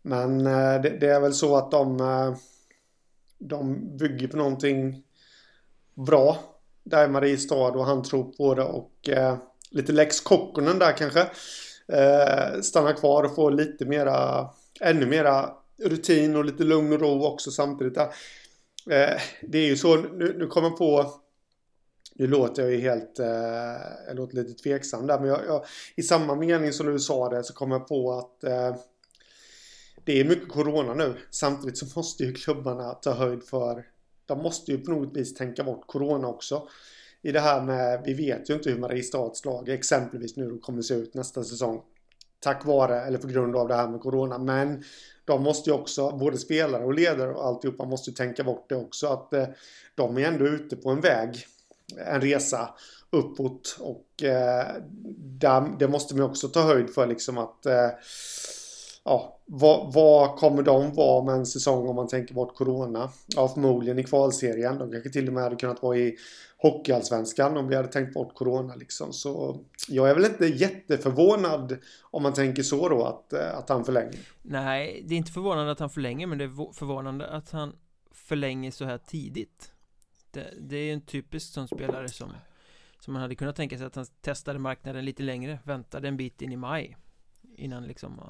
men 0.02 0.46
eh, 0.46 0.82
det, 0.82 0.98
det, 1.00 1.08
är 1.08 1.20
väl 1.20 1.34
så 1.34 1.56
att 1.56 1.70
de, 1.70 2.00
eh, 2.00 2.34
de 3.38 3.96
bygger 3.96 4.28
på 4.28 4.36
någonting 4.36 5.04
bra 5.94 6.38
där 6.84 7.04
i 7.04 7.08
Mariestad 7.08 7.70
och 7.70 7.86
han 7.86 8.02
tror 8.02 8.24
på 8.24 8.54
det 8.54 8.64
och 8.64 9.08
eh, 9.08 9.36
lite 9.70 9.92
Lex 9.92 10.20
Kokkonen 10.20 10.78
där 10.78 10.92
kanske. 10.96 11.20
Eh, 11.88 12.60
stanna 12.62 12.92
kvar 12.92 13.24
och 13.24 13.34
få 13.34 13.50
lite 13.50 13.84
mera, 13.84 14.48
ännu 14.80 15.06
mera 15.06 15.50
rutin 15.82 16.36
och 16.36 16.44
lite 16.44 16.62
lugn 16.64 16.92
och 16.92 17.00
ro 17.00 17.24
också 17.24 17.50
samtidigt. 17.50 17.96
Eh, 17.96 19.20
det 19.42 19.58
är 19.58 19.66
ju 19.66 19.76
så, 19.76 19.96
nu, 19.96 20.36
nu 20.38 20.46
kommer 20.46 20.68
jag 20.68 20.78
på 20.78 21.22
nu 22.14 22.26
låter 22.26 22.62
jag 22.62 22.72
ju 22.72 22.80
helt, 22.80 23.18
eh, 23.18 23.26
jag 24.06 24.16
låter 24.16 24.36
lite 24.36 24.62
tveksam 24.62 25.06
där 25.06 25.18
men 25.18 25.28
jag, 25.28 25.40
jag, 25.46 25.64
i 25.96 26.02
samma 26.02 26.34
mening 26.34 26.72
som 26.72 26.86
du 26.86 26.98
sa 26.98 27.28
det 27.28 27.44
så 27.44 27.54
kommer 27.54 27.76
jag 27.76 27.88
på 27.88 28.12
att 28.12 28.44
eh, 28.44 28.76
det 30.04 30.20
är 30.20 30.24
mycket 30.24 30.48
corona 30.48 30.94
nu. 30.94 31.14
Samtidigt 31.30 31.78
så 31.78 31.86
måste 31.96 32.24
ju 32.24 32.32
klubbarna 32.32 32.94
ta 32.94 33.12
höjd 33.12 33.44
för 33.44 33.84
de 34.34 34.42
måste 34.42 34.72
ju 34.72 34.78
på 34.78 34.90
något 34.90 35.16
vis 35.16 35.34
tänka 35.34 35.64
bort 35.64 35.86
corona 35.86 36.28
också. 36.28 36.68
I 37.22 37.32
det 37.32 37.40
här 37.40 37.62
med, 37.62 38.02
vi 38.04 38.14
vet 38.14 38.50
ju 38.50 38.54
inte 38.54 38.70
hur 38.70 38.78
Mariestads 38.78 39.44
lag 39.44 39.68
exempelvis 39.68 40.36
nu 40.36 40.58
kommer 40.58 40.82
se 40.82 40.94
ut 40.94 41.14
nästa 41.14 41.44
säsong. 41.44 41.82
Tack 42.40 42.64
vare, 42.64 43.00
eller 43.00 43.18
på 43.18 43.26
grund 43.26 43.56
av 43.56 43.68
det 43.68 43.74
här 43.74 43.88
med 43.88 44.00
corona. 44.00 44.38
Men 44.38 44.84
de 45.24 45.42
måste 45.42 45.70
ju 45.70 45.76
också, 45.76 46.10
både 46.10 46.38
spelare 46.38 46.84
och 46.84 46.94
ledare 46.94 47.34
och 47.34 47.46
alltihopa 47.46 47.84
måste 47.84 48.10
ju 48.10 48.16
tänka 48.16 48.44
bort 48.44 48.68
det 48.68 48.76
också. 48.76 49.06
Att 49.06 49.32
eh, 49.32 49.46
de 49.94 50.18
är 50.18 50.22
ändå 50.22 50.46
ute 50.46 50.76
på 50.76 50.90
en 50.90 51.00
väg, 51.00 51.46
en 52.06 52.20
resa 52.20 52.74
uppåt. 53.10 53.76
Och 53.80 54.22
eh, 54.22 54.66
där, 55.18 55.76
det 55.78 55.88
måste 55.88 56.14
man 56.14 56.24
också 56.24 56.48
ta 56.48 56.60
höjd 56.60 56.94
för 56.94 57.06
liksom 57.06 57.38
att 57.38 57.66
eh, 57.66 57.88
ja, 59.04 59.38
vad, 59.46 59.92
vad, 59.92 60.36
kommer 60.36 60.62
de 60.62 60.94
vara 60.94 61.24
med 61.24 61.34
en 61.34 61.46
säsong 61.46 61.88
om 61.88 61.96
man 61.96 62.08
tänker 62.08 62.34
bort 62.34 62.56
Corona? 62.56 63.10
Ja, 63.26 63.48
förmodligen 63.48 63.98
i 63.98 64.04
kvalserien. 64.04 64.78
De 64.78 64.90
kanske 64.90 65.10
till 65.10 65.28
och 65.28 65.34
med 65.34 65.42
hade 65.42 65.56
kunnat 65.56 65.82
vara 65.82 65.96
i 65.96 66.16
Hockeyallsvenskan 66.58 67.56
om 67.56 67.68
vi 67.68 67.76
hade 67.76 67.88
tänkt 67.88 68.14
bort 68.14 68.34
Corona 68.34 68.74
liksom. 68.74 69.12
Så 69.12 69.60
jag 69.88 70.10
är 70.10 70.14
väl 70.14 70.24
inte 70.24 70.46
jätteförvånad 70.46 71.78
om 72.10 72.22
man 72.22 72.32
tänker 72.32 72.62
så 72.62 72.88
då 72.88 73.04
att, 73.04 73.32
eh, 73.32 73.58
att 73.58 73.68
han 73.68 73.84
förlänger. 73.84 74.18
Nej, 74.42 75.04
det 75.06 75.14
är 75.14 75.18
inte 75.18 75.32
förvånande 75.32 75.72
att 75.72 75.80
han 75.80 75.90
förlänger 75.90 76.26
men 76.26 76.38
det 76.38 76.44
är 76.44 76.72
förvånande 76.72 77.26
att 77.26 77.50
han 77.50 77.72
förlänger 78.10 78.70
så 78.70 78.84
här 78.84 78.98
tidigt. 78.98 79.72
Det, 80.30 80.46
det 80.60 80.76
är 80.76 80.92
en 80.92 81.00
typisk 81.00 81.52
sån 81.52 81.68
spelare 81.68 82.08
som 82.08 82.28
som 83.04 83.12
man 83.12 83.22
hade 83.22 83.34
kunnat 83.34 83.56
tänka 83.56 83.78
sig 83.78 83.86
att 83.86 83.94
han 83.94 84.06
testade 84.20 84.58
marknaden 84.58 85.04
lite 85.04 85.22
längre, 85.22 85.58
väntade 85.64 86.08
en 86.08 86.16
bit 86.16 86.42
in 86.42 86.52
i 86.52 86.56
maj 86.56 86.96
innan 87.56 87.84
liksom 87.84 88.20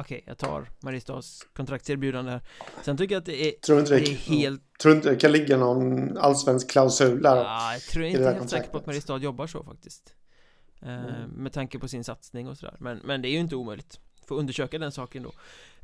Okej, 0.00 0.16
okay, 0.16 0.22
jag 0.26 0.38
tar 0.38 0.68
Mariestads 0.80 1.46
kontraktserbjudande 1.52 2.30
här. 2.30 2.40
Sen 2.82 2.96
tycker 2.96 3.14
jag 3.14 3.20
att 3.20 3.26
det 3.26 3.48
är, 3.48 3.52
tror 3.52 3.80
inte 3.80 3.94
det, 3.94 4.00
det 4.00 4.10
är 4.10 4.16
helt 4.16 4.62
Tror 4.82 4.94
inte 4.94 5.10
det 5.10 5.16
kan 5.16 5.32
ligga 5.32 5.56
någon 5.56 6.18
allsvensk 6.18 6.70
klausul 6.70 7.22
där? 7.22 7.36
Ja, 7.36 7.72
jag 7.72 7.82
tror 7.82 8.04
inte 8.04 8.22
helt 8.22 8.50
säker 8.50 8.70
på 8.70 8.78
att 8.78 8.86
Mariestad 8.86 9.18
jobbar 9.18 9.46
så 9.46 9.64
faktiskt. 9.64 10.14
Eh, 10.82 11.04
mm. 11.04 11.30
Med 11.30 11.52
tanke 11.52 11.78
på 11.78 11.88
sin 11.88 12.04
satsning 12.04 12.48
och 12.48 12.58
sådär. 12.58 12.76
Men, 12.80 12.98
men 12.98 13.22
det 13.22 13.28
är 13.28 13.30
ju 13.30 13.38
inte 13.38 13.56
omöjligt. 13.56 14.00
Får 14.26 14.36
undersöka 14.36 14.78
den 14.78 14.92
saken 14.92 15.22
då. 15.22 15.32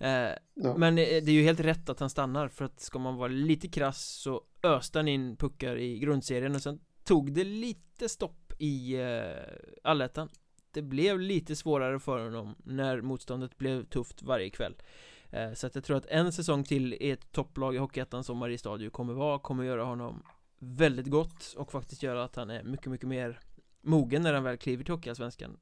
Eh, 0.07 0.11
ja. 0.55 0.77
Men 0.77 0.99
eh, 0.99 1.05
det 1.05 1.29
är 1.29 1.31
ju 1.31 1.43
helt 1.43 1.61
rätt 1.61 1.89
att 1.89 2.01
han 2.01 2.11
stannar. 2.11 2.49
För 2.49 2.65
att 2.65 2.81
ska 2.81 2.99
man 2.99 3.17
vara 3.17 3.29
lite 3.29 3.69
krass 3.69 4.07
så 4.07 4.43
öste 4.63 4.99
han 4.99 5.09
in 5.09 5.37
puckar 5.37 5.77
i 5.77 5.99
grundserien. 5.99 6.55
Och 6.55 6.63
sen 6.63 6.81
tog 7.05 7.33
det 7.33 7.45
lite 7.45 8.09
stopp 8.09 8.53
i 8.59 9.01
eh, 9.01 9.91
allettan 9.91 10.29
det 10.79 10.83
blev 10.83 11.20
lite 11.20 11.57
svårare 11.57 11.99
för 11.99 12.24
honom 12.24 12.55
när 12.64 13.01
motståndet 13.01 13.59
blev 13.59 13.85
tufft 13.85 14.22
varje 14.22 14.51
kväll. 14.51 14.74
Eh, 15.31 15.53
Så 15.53 15.66
att 15.66 15.74
jag 15.74 15.85
tror 15.85 15.97
att 15.97 16.07
en 16.07 16.33
säsong 16.33 16.64
till 16.64 16.95
i 16.95 17.11
ett 17.11 17.33
topplag 17.33 17.74
i 17.74 17.79
Hockeyettan 17.79 18.24
som 18.24 18.39
Mariestad 18.39 18.81
ju 18.81 18.91
kommer 18.91 19.14
vara 19.14 19.39
kommer 19.39 19.64
göra 19.64 19.85
honom 19.85 20.22
väldigt 20.59 21.07
gott 21.07 21.55
och 21.57 21.72
faktiskt 21.72 22.03
göra 22.03 22.24
att 22.24 22.37
han 22.37 22.51
är 22.51 22.62
mycket, 22.62 22.87
mycket 22.87 23.09
mer 23.09 23.41
mogen 23.81 24.22
när 24.22 24.35
han 24.35 24.43
väl 24.43 24.57
kliver 24.57 24.85
till 24.85 24.95
Hockeyallsvenskan 24.95 25.57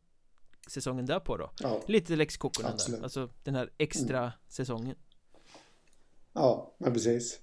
säsongen 0.69 1.07
därpå 1.07 1.37
då. 1.37 1.51
Ja, 1.59 1.81
Lite 1.87 2.17
Lex 2.17 2.37
Kokkonen 2.37 2.77
där, 2.89 3.03
alltså 3.03 3.29
den 3.43 3.55
här 3.55 3.71
extra 3.79 4.19
mm. 4.19 4.31
säsongen. 4.49 4.97
Ja, 6.33 6.75
men 6.79 6.93
precis. 6.93 7.41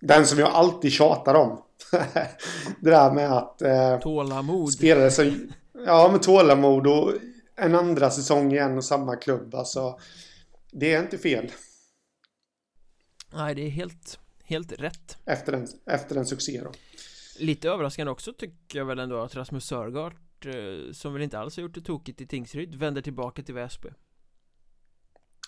Den 0.00 0.26
som 0.26 0.38
jag 0.38 0.48
alltid 0.48 0.92
tjatar 0.92 1.34
om. 1.34 1.62
Det 2.80 2.90
där 2.90 3.12
med 3.12 3.32
att 3.32 3.62
eh, 3.62 3.98
Tålamod. 3.98 4.72
Spelare 4.72 5.10
som 5.10 5.52
Ja, 5.84 6.08
med 6.12 6.22
tålamod 6.22 6.86
och 6.86 7.12
en 7.56 7.74
andra 7.74 8.10
säsong 8.10 8.52
i 8.52 8.58
en 8.58 8.76
och 8.76 8.84
samma 8.84 9.16
klubb. 9.16 9.54
Alltså, 9.54 9.98
det 10.72 10.92
är 10.94 11.02
inte 11.02 11.18
fel. 11.18 11.52
Nej, 13.32 13.54
det 13.54 13.62
är 13.62 13.70
helt, 13.70 14.18
helt 14.44 14.72
rätt. 14.72 15.16
Efter 15.24 15.52
en, 15.52 15.66
efter 15.86 16.16
en 16.16 16.26
succé 16.26 16.60
då. 16.64 16.72
Lite 17.38 17.68
överraskande 17.68 18.12
också 18.12 18.32
tycker 18.32 18.78
jag 18.78 18.84
väl 18.84 18.98
ändå 18.98 19.20
att 19.20 19.36
Rasmus 19.36 19.64
Sörgart, 19.64 20.46
eh, 20.46 20.92
som 20.92 21.12
väl 21.12 21.22
inte 21.22 21.38
alls 21.38 21.56
har 21.56 21.62
gjort 21.62 21.74
det 21.74 21.80
tokigt 21.80 22.20
i 22.20 22.26
Tingsryd, 22.26 22.74
vänder 22.74 23.02
tillbaka 23.02 23.42
till 23.42 23.54
Väsby. 23.54 23.88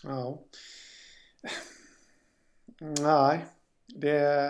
Ja. 0.02 0.42
Nej, 3.00 3.46
det, 3.86 4.42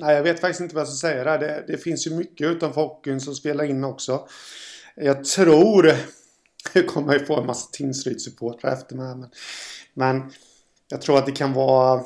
nej, 0.00 0.14
jag 0.16 0.22
vet 0.22 0.40
faktiskt 0.40 0.60
inte 0.60 0.74
vad 0.74 0.80
jag 0.80 0.88
ska 0.88 1.08
säga 1.08 1.24
där. 1.24 1.38
Det, 1.38 1.64
det 1.66 1.78
finns 1.78 2.06
ju 2.06 2.14
mycket 2.14 2.46
utanför 2.46 2.80
hockeyn 2.80 3.20
som 3.20 3.34
spelar 3.34 3.64
in 3.64 3.84
också. 3.84 4.28
Jag 5.00 5.24
tror... 5.24 5.92
Nu 6.74 6.82
kommer 6.82 7.12
jag 7.12 7.20
ju 7.20 7.26
få 7.26 7.40
en 7.40 7.46
massa 7.46 7.68
Tingsryd-supportrar 7.72 8.72
efter 8.72 8.96
mig. 8.96 9.16
Men, 9.16 9.30
men 9.94 10.32
jag 10.88 11.02
tror 11.02 11.18
att 11.18 11.26
det 11.26 11.32
kan 11.32 11.52
vara... 11.52 12.02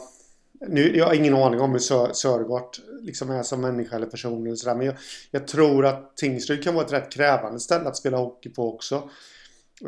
Nu, 0.68 0.96
jag 0.96 1.06
har 1.06 1.14
ingen 1.14 1.34
aning 1.34 1.60
om 1.60 1.72
hur 1.72 1.78
Sör, 1.78 2.12
Sörgård 2.12 2.76
liksom 3.00 3.30
är 3.30 3.42
som 3.42 3.60
människa 3.60 3.96
eller 3.96 4.06
person 4.06 4.46
eller 4.46 4.56
sådär. 4.56 4.74
Men 4.74 4.86
jag, 4.86 4.96
jag, 5.30 5.48
tror 5.48 5.86
att 5.86 6.16
Tingsryd 6.16 6.64
kan 6.64 6.74
vara 6.74 6.86
ett 6.86 6.92
rätt 6.92 7.12
krävande 7.12 7.60
ställe 7.60 7.88
att 7.88 7.96
spela 7.96 8.16
hockey 8.16 8.48
på 8.48 8.74
också. 8.74 9.10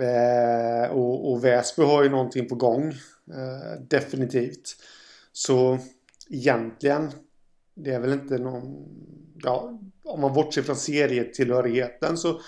Eh, 0.01 0.91
och, 0.91 1.33
och 1.33 1.45
Väsby 1.45 1.83
har 1.83 2.03
ju 2.03 2.09
någonting 2.09 2.49
på 2.49 2.55
gång. 2.55 2.89
Eh, 3.31 3.81
definitivt. 3.89 4.77
Så 5.33 5.79
egentligen, 6.31 7.11
det 7.75 7.91
är 7.91 8.01
väl 8.01 8.13
inte 8.13 8.39
någon... 8.39 8.89
Ja, 9.43 9.81
om 10.05 10.21
man 10.21 10.35
bortser 10.35 10.63
från 10.63 10.77
serietillhörigheten 10.77 12.17
så 12.17 12.41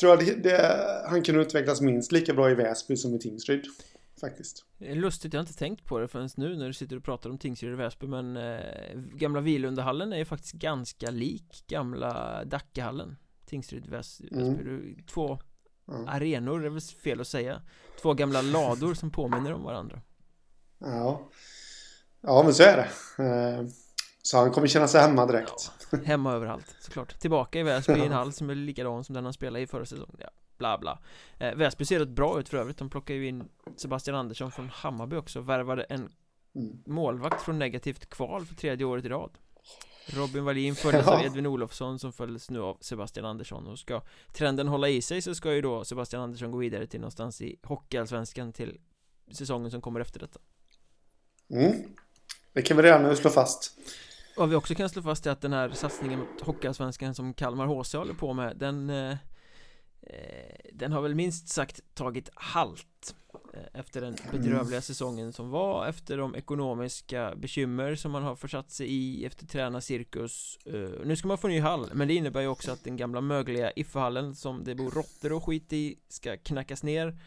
tror 0.00 0.12
jag 0.12 0.18
det, 0.18 0.34
det, 0.34 1.04
han 1.08 1.22
kan 1.22 1.40
utvecklas 1.40 1.80
minst 1.80 2.12
lika 2.12 2.34
bra 2.34 2.50
i 2.50 2.54
Väsby 2.54 2.96
som 2.96 3.14
i 3.14 3.18
Tingsryd. 3.18 3.64
Faktiskt. 4.20 4.64
Lustigt, 4.78 5.32
jag 5.32 5.38
har 5.38 5.42
inte 5.42 5.58
tänkt 5.58 5.84
på 5.84 5.98
det 5.98 6.08
förrän 6.08 6.28
nu 6.36 6.56
när 6.56 6.66
du 6.66 6.72
sitter 6.72 6.96
och 6.96 7.04
pratar 7.04 7.30
om 7.30 7.38
Tingsryd 7.38 7.72
och 7.72 7.80
Väsby 7.80 8.06
men 8.06 8.36
eh, 8.36 8.94
gamla 8.94 9.40
Vilundahallen 9.40 10.12
är 10.12 10.16
ju 10.16 10.24
faktiskt 10.24 10.54
ganska 10.54 11.10
lik 11.10 11.64
gamla 11.68 12.44
Dackehallen 12.44 13.16
Tingsryd, 13.46 13.86
Väsby, 13.86 14.28
mm. 14.32 14.96
två 15.06 15.38
mm. 15.88 16.08
arenor, 16.08 16.60
det 16.60 16.66
är 16.66 16.70
väl 16.70 16.80
fel 16.80 17.20
att 17.20 17.28
säga 17.28 17.62
Två 18.02 18.14
gamla 18.14 18.42
lador 18.42 18.94
som 18.94 19.10
påminner 19.10 19.52
om 19.52 19.62
varandra 19.62 20.00
Ja 20.78 21.30
Ja 22.20 22.42
men 22.42 22.54
så 22.54 22.62
är 22.62 22.76
det 22.76 23.24
eh, 23.24 23.66
Så 24.22 24.38
han 24.38 24.50
kommer 24.50 24.66
känna 24.66 24.88
sig 24.88 25.00
hemma 25.00 25.26
direkt 25.26 25.52
ja, 25.56 25.81
Hemma 26.04 26.32
överallt, 26.32 26.76
såklart 26.80 27.18
Tillbaka 27.18 27.60
i 27.60 27.62
Väsby 27.62 27.92
i 27.92 28.06
en 28.06 28.12
hall 28.12 28.32
som 28.32 28.50
är 28.50 28.54
likadan 28.54 29.04
som 29.04 29.14
den 29.14 29.24
han 29.24 29.32
spelade 29.32 29.62
i 29.62 29.66
förra 29.66 29.84
säsongen 29.84 30.16
ja, 30.18 30.30
Bla 30.58 30.78
bla 30.78 30.98
eh, 31.38 31.54
Väsby 31.54 31.84
ser 31.84 31.98
rätt 31.98 32.08
bra 32.08 32.40
ut 32.40 32.48
för 32.48 32.58
övrigt 32.58 32.78
De 32.78 32.90
plockar 32.90 33.14
ju 33.14 33.28
in 33.28 33.48
Sebastian 33.76 34.16
Andersson 34.16 34.52
från 34.52 34.68
Hammarby 34.68 35.16
också 35.16 35.40
Värvade 35.40 35.82
en 35.82 36.10
mm. 36.54 36.82
målvakt 36.86 37.42
från 37.42 37.58
negativt 37.58 38.10
kval 38.10 38.46
för 38.46 38.54
tredje 38.54 38.86
året 38.86 39.04
i 39.04 39.08
rad 39.08 39.38
Robin 40.06 40.44
Wallin 40.44 40.74
följdes 40.76 41.06
ja. 41.06 41.18
av 41.18 41.24
Edvin 41.24 41.46
Olofsson 41.46 41.98
som 41.98 42.12
följdes 42.12 42.50
nu 42.50 42.60
av 42.60 42.78
Sebastian 42.80 43.26
Andersson 43.26 43.66
och 43.66 43.78
ska 43.78 44.02
trenden 44.32 44.68
hålla 44.68 44.88
i 44.88 45.02
sig 45.02 45.22
så 45.22 45.34
ska 45.34 45.54
ju 45.54 45.62
då 45.62 45.84
Sebastian 45.84 46.22
Andersson 46.22 46.50
gå 46.50 46.58
vidare 46.58 46.86
till 46.86 47.00
någonstans 47.00 47.40
i 47.40 47.58
Hockeyallsvenskan 47.62 48.52
till 48.52 48.80
säsongen 49.32 49.70
som 49.70 49.80
kommer 49.80 50.00
efter 50.00 50.20
detta. 50.20 50.40
Mm. 51.50 51.82
Det 52.52 52.62
kan 52.62 52.76
vi 52.76 52.82
redan 52.82 53.02
nu 53.02 53.16
slå 53.16 53.30
fast. 53.30 53.78
Vad 54.36 54.48
vi 54.48 54.54
också 54.54 54.74
kan 54.74 54.88
slå 54.88 55.02
fast 55.02 55.26
är 55.26 55.30
att 55.30 55.40
den 55.40 55.52
här 55.52 55.70
satsningen 55.70 56.18
mot 56.18 56.40
Hockeyallsvenskan 56.40 57.14
som 57.14 57.34
Kalmar 57.34 57.66
HC 57.66 57.94
håller 57.94 58.14
på 58.14 58.32
med 58.32 58.56
den 58.56 58.90
eh, 58.90 59.10
eh, 60.00 60.70
Den 60.72 60.92
har 60.92 61.02
väl 61.02 61.14
minst 61.14 61.48
sagt 61.48 61.80
tagit 61.94 62.30
halt 62.34 63.14
Eh, 63.54 63.80
efter 63.80 64.00
den 64.00 64.16
bedrövliga 64.30 64.80
säsongen 64.80 65.32
som 65.32 65.50
var 65.50 65.86
Efter 65.86 66.18
de 66.18 66.34
ekonomiska 66.34 67.34
bekymmer 67.36 67.94
som 67.94 68.12
man 68.12 68.22
har 68.22 68.36
försatt 68.36 68.70
sig 68.70 68.92
i 68.92 69.24
Efter 69.24 69.46
tränarcirkus. 69.46 70.58
Uh, 70.66 70.90
Nu 71.04 71.16
ska 71.16 71.28
man 71.28 71.38
få 71.38 71.48
ny 71.48 71.60
hall 71.60 71.90
Men 71.94 72.08
det 72.08 72.14
innebär 72.14 72.40
ju 72.40 72.46
också 72.46 72.72
att 72.72 72.84
den 72.84 72.96
gamla 72.96 73.20
mögliga 73.20 73.72
Ifehallen 73.76 74.34
Som 74.34 74.64
det 74.64 74.74
bor 74.74 74.90
råttor 74.90 75.32
och 75.32 75.44
skit 75.44 75.72
i 75.72 75.98
Ska 76.08 76.36
knackas 76.36 76.82
ner. 76.82 77.18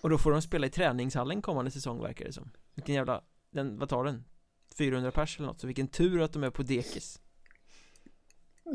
Och 0.00 0.10
då 0.10 0.18
får 0.18 0.30
de 0.30 0.42
spela 0.42 0.66
i 0.66 0.70
träningshallen 0.70 1.42
kommande 1.42 1.70
säsong 1.70 2.02
verkar 2.02 2.24
det 2.24 2.32
som. 2.32 2.50
Vilken 2.74 2.94
jävla 2.94 3.22
den, 3.50 3.78
Vad 3.78 3.88
tar 3.88 4.04
den? 4.04 4.24
400 4.78 5.10
pers 5.10 5.38
eller 5.38 5.48
något 5.48 5.60
Så 5.60 5.66
vilken 5.66 5.88
tur 5.88 6.22
att 6.22 6.32
de 6.32 6.44
är 6.44 6.50
på 6.50 6.62
dekis 6.62 7.18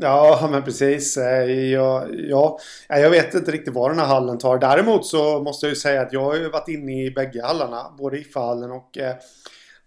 Ja, 0.00 0.48
men 0.50 0.62
precis. 0.62 1.16
Eh, 1.16 1.50
ja, 1.50 2.06
ja, 2.10 2.58
jag 2.88 3.10
vet 3.10 3.34
inte 3.34 3.50
riktigt 3.50 3.74
vad 3.74 3.90
den 3.90 3.98
här 3.98 4.06
hallen 4.06 4.38
tar. 4.38 4.58
Däremot 4.58 5.06
så 5.06 5.42
måste 5.42 5.66
jag 5.66 5.70
ju 5.70 5.76
säga 5.76 6.02
att 6.02 6.12
jag 6.12 6.20
har 6.20 6.36
ju 6.36 6.50
varit 6.50 6.68
inne 6.68 7.04
i 7.04 7.10
bägge 7.10 7.42
hallarna. 7.42 7.94
Både 7.98 8.18
IFA-hallen 8.18 8.70
och 8.70 8.98
eh, 8.98 9.14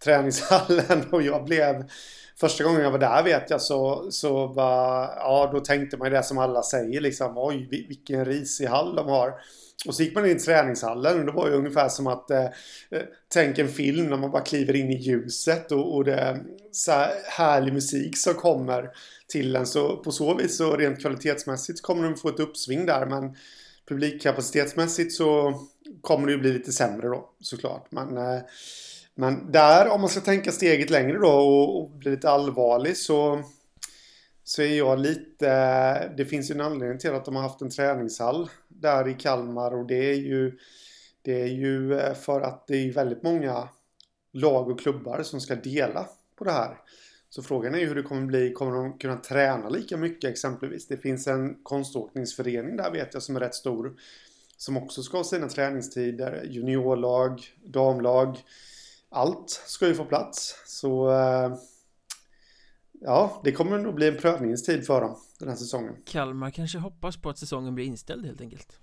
träningshallen. 0.03 1.03
Och 1.11 1.21
jag 1.21 1.45
blev... 1.45 1.83
Första 2.39 2.63
gången 2.63 2.81
jag 2.81 2.91
var 2.91 2.99
där 2.99 3.23
vet 3.23 3.49
jag 3.49 3.61
så, 3.61 4.11
så 4.11 4.47
var, 4.47 5.01
ja 5.15 5.49
då 5.53 5.59
tänkte 5.59 5.97
man 5.97 6.07
ju 6.07 6.13
det 6.13 6.23
som 6.23 6.37
alla 6.37 6.63
säger 6.63 7.01
liksom. 7.01 7.33
Oj, 7.37 7.67
vilken 7.69 8.25
risig 8.25 8.65
hall 8.65 8.95
de 8.95 9.07
har. 9.07 9.33
Och 9.85 9.95
så 9.95 10.03
gick 10.03 10.15
man 10.15 10.25
in 10.25 10.37
i 10.37 10.39
träningshallen 10.39 11.19
och 11.19 11.25
det 11.25 11.31
var 11.31 11.47
ju 11.47 11.53
ungefär 11.53 11.89
som 11.89 12.07
att 12.07 12.31
eh, 12.31 12.47
tänk 13.27 13.59
en 13.59 13.67
film 13.67 14.09
när 14.09 14.17
man 14.17 14.31
bara 14.31 14.41
kliver 14.41 14.75
in 14.75 14.89
i 14.89 14.97
ljuset 14.97 15.71
och, 15.71 15.95
och 15.95 16.03
det 16.03 16.13
är 16.13 16.43
så 16.71 16.91
här 16.91 17.11
härlig 17.25 17.73
musik 17.73 18.17
som 18.17 18.33
kommer 18.33 18.89
till 19.27 19.55
en. 19.55 19.65
Så 19.65 19.97
på 19.97 20.11
så 20.11 20.35
vis 20.35 20.57
så 20.57 20.75
rent 20.75 21.01
kvalitetsmässigt 21.01 21.81
kommer 21.81 22.03
de 22.03 22.15
få 22.15 22.29
ett 22.29 22.39
uppsving 22.39 22.85
där. 22.85 23.05
Men 23.05 23.35
publikkapacitetsmässigt 23.87 25.13
så 25.13 25.59
kommer 26.01 26.27
det 26.27 26.33
ju 26.33 26.39
bli 26.39 26.53
lite 26.53 26.71
sämre 26.71 27.07
då 27.07 27.29
såklart. 27.39 27.87
Men, 27.89 28.17
eh, 28.17 28.41
men 29.15 29.51
där 29.51 29.89
om 29.89 30.01
man 30.01 30.09
ska 30.09 30.21
tänka 30.21 30.51
steget 30.51 30.89
längre 30.89 31.17
då 31.17 31.31
och, 31.31 31.81
och 31.81 31.89
bli 31.89 32.11
lite 32.11 32.29
allvarlig 32.29 32.97
så 32.97 33.43
så 34.43 34.61
är 34.61 34.77
jag 34.77 34.99
lite... 34.99 36.13
Det 36.17 36.25
finns 36.25 36.49
ju 36.51 36.53
en 36.53 36.61
anledning 36.61 36.99
till 36.99 37.13
att 37.13 37.25
de 37.25 37.35
har 37.35 37.43
haft 37.43 37.61
en 37.61 37.69
träningshall 37.69 38.49
där 38.83 39.07
i 39.07 39.13
Kalmar 39.13 39.71
och 39.71 39.85
det 39.85 40.09
är 40.11 40.17
ju... 40.17 40.57
Det 41.21 41.41
är 41.41 41.47
ju 41.47 41.99
eh, 41.99 42.13
för 42.13 42.41
att 42.41 42.67
det 42.67 42.77
är 42.77 42.93
väldigt 42.93 43.23
många 43.23 43.69
lag 44.33 44.69
och 44.69 44.79
klubbar 44.79 45.23
som 45.23 45.41
ska 45.41 45.55
dela 45.55 46.07
på 46.35 46.43
det 46.43 46.51
här. 46.51 46.77
Så 47.29 47.43
frågan 47.43 47.75
är 47.75 47.79
ju 47.79 47.85
hur 47.85 47.95
det 47.95 48.03
kommer 48.03 48.25
bli. 48.25 48.53
Kommer 48.53 48.71
de 48.71 48.97
kunna 48.97 49.17
träna 49.17 49.69
lika 49.69 49.97
mycket 49.97 50.29
exempelvis? 50.29 50.87
Det 50.87 50.97
finns 50.97 51.27
en 51.27 51.55
konståkningsförening 51.63 52.77
där 52.77 52.91
vet 52.91 53.13
jag 53.13 53.23
som 53.23 53.35
är 53.35 53.39
rätt 53.39 53.55
stor. 53.55 53.93
Som 54.57 54.77
också 54.77 55.03
ska 55.03 55.17
ha 55.17 55.23
sina 55.23 55.49
träningstider. 55.49 56.43
Juniorlag, 56.49 57.41
damlag. 57.63 58.37
Allt 59.09 59.49
ska 59.49 59.87
ju 59.87 59.93
få 59.93 60.05
plats. 60.05 60.63
Så 60.65 61.11
eh, 61.11 61.55
ja, 63.03 63.41
det 63.43 63.51
kommer 63.51 63.77
nog 63.77 63.95
bli 63.95 64.07
en 64.07 64.17
prövningstid 64.17 64.85
för 64.85 65.01
dem 65.01 65.17
den 65.39 65.49
här 65.49 65.55
säsongen. 65.55 65.95
Kalmar 66.05 66.51
kanske 66.51 66.77
hoppas 66.77 67.17
på 67.17 67.29
att 67.29 67.37
säsongen 67.37 67.75
blir 67.75 67.85
inställd 67.85 68.25
helt 68.25 68.41
enkelt. 68.41 68.79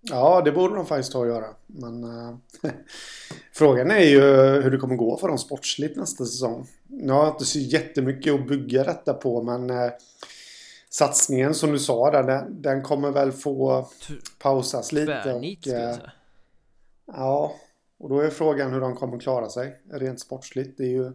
Ja, 0.00 0.42
det 0.44 0.52
borde 0.52 0.74
de 0.74 0.86
faktiskt 0.86 1.12
ta 1.12 1.18
och 1.18 1.26
göra. 1.26 1.46
Men 1.66 2.04
äh, 2.04 2.34
frågan 3.52 3.90
är 3.90 4.04
ju 4.04 4.20
hur 4.62 4.70
det 4.70 4.78
kommer 4.78 4.96
gå 4.96 5.16
för 5.16 5.28
dem 5.28 5.38
sportsligt 5.38 5.96
nästa 5.96 6.24
säsong. 6.24 6.66
Nu 6.86 7.12
har 7.12 7.24
jag 7.24 7.34
inte 7.34 7.44
så 7.44 7.58
jättemycket 7.58 8.34
att 8.34 8.48
bygga 8.48 8.84
detta 8.84 9.14
på, 9.14 9.42
men 9.42 9.70
äh, 9.70 9.92
satsningen 10.90 11.54
som 11.54 11.72
du 11.72 11.78
sa 11.78 12.10
där, 12.10 12.22
den, 12.22 12.62
den 12.62 12.82
kommer 12.82 13.10
väl 13.10 13.32
få 13.32 13.88
pausas 14.38 14.92
lite. 14.92 15.22
Tvärnit, 15.22 15.66
och, 15.66 15.72
äh, 15.72 15.96
Ja, 17.06 17.54
och 17.98 18.08
då 18.08 18.20
är 18.20 18.30
frågan 18.30 18.72
hur 18.72 18.80
de 18.80 18.96
kommer 18.96 19.18
klara 19.18 19.48
sig 19.48 19.80
rent 19.92 20.20
sportsligt. 20.20 20.78
Det 20.78 20.84
är 20.84 20.90
ju 20.90 21.12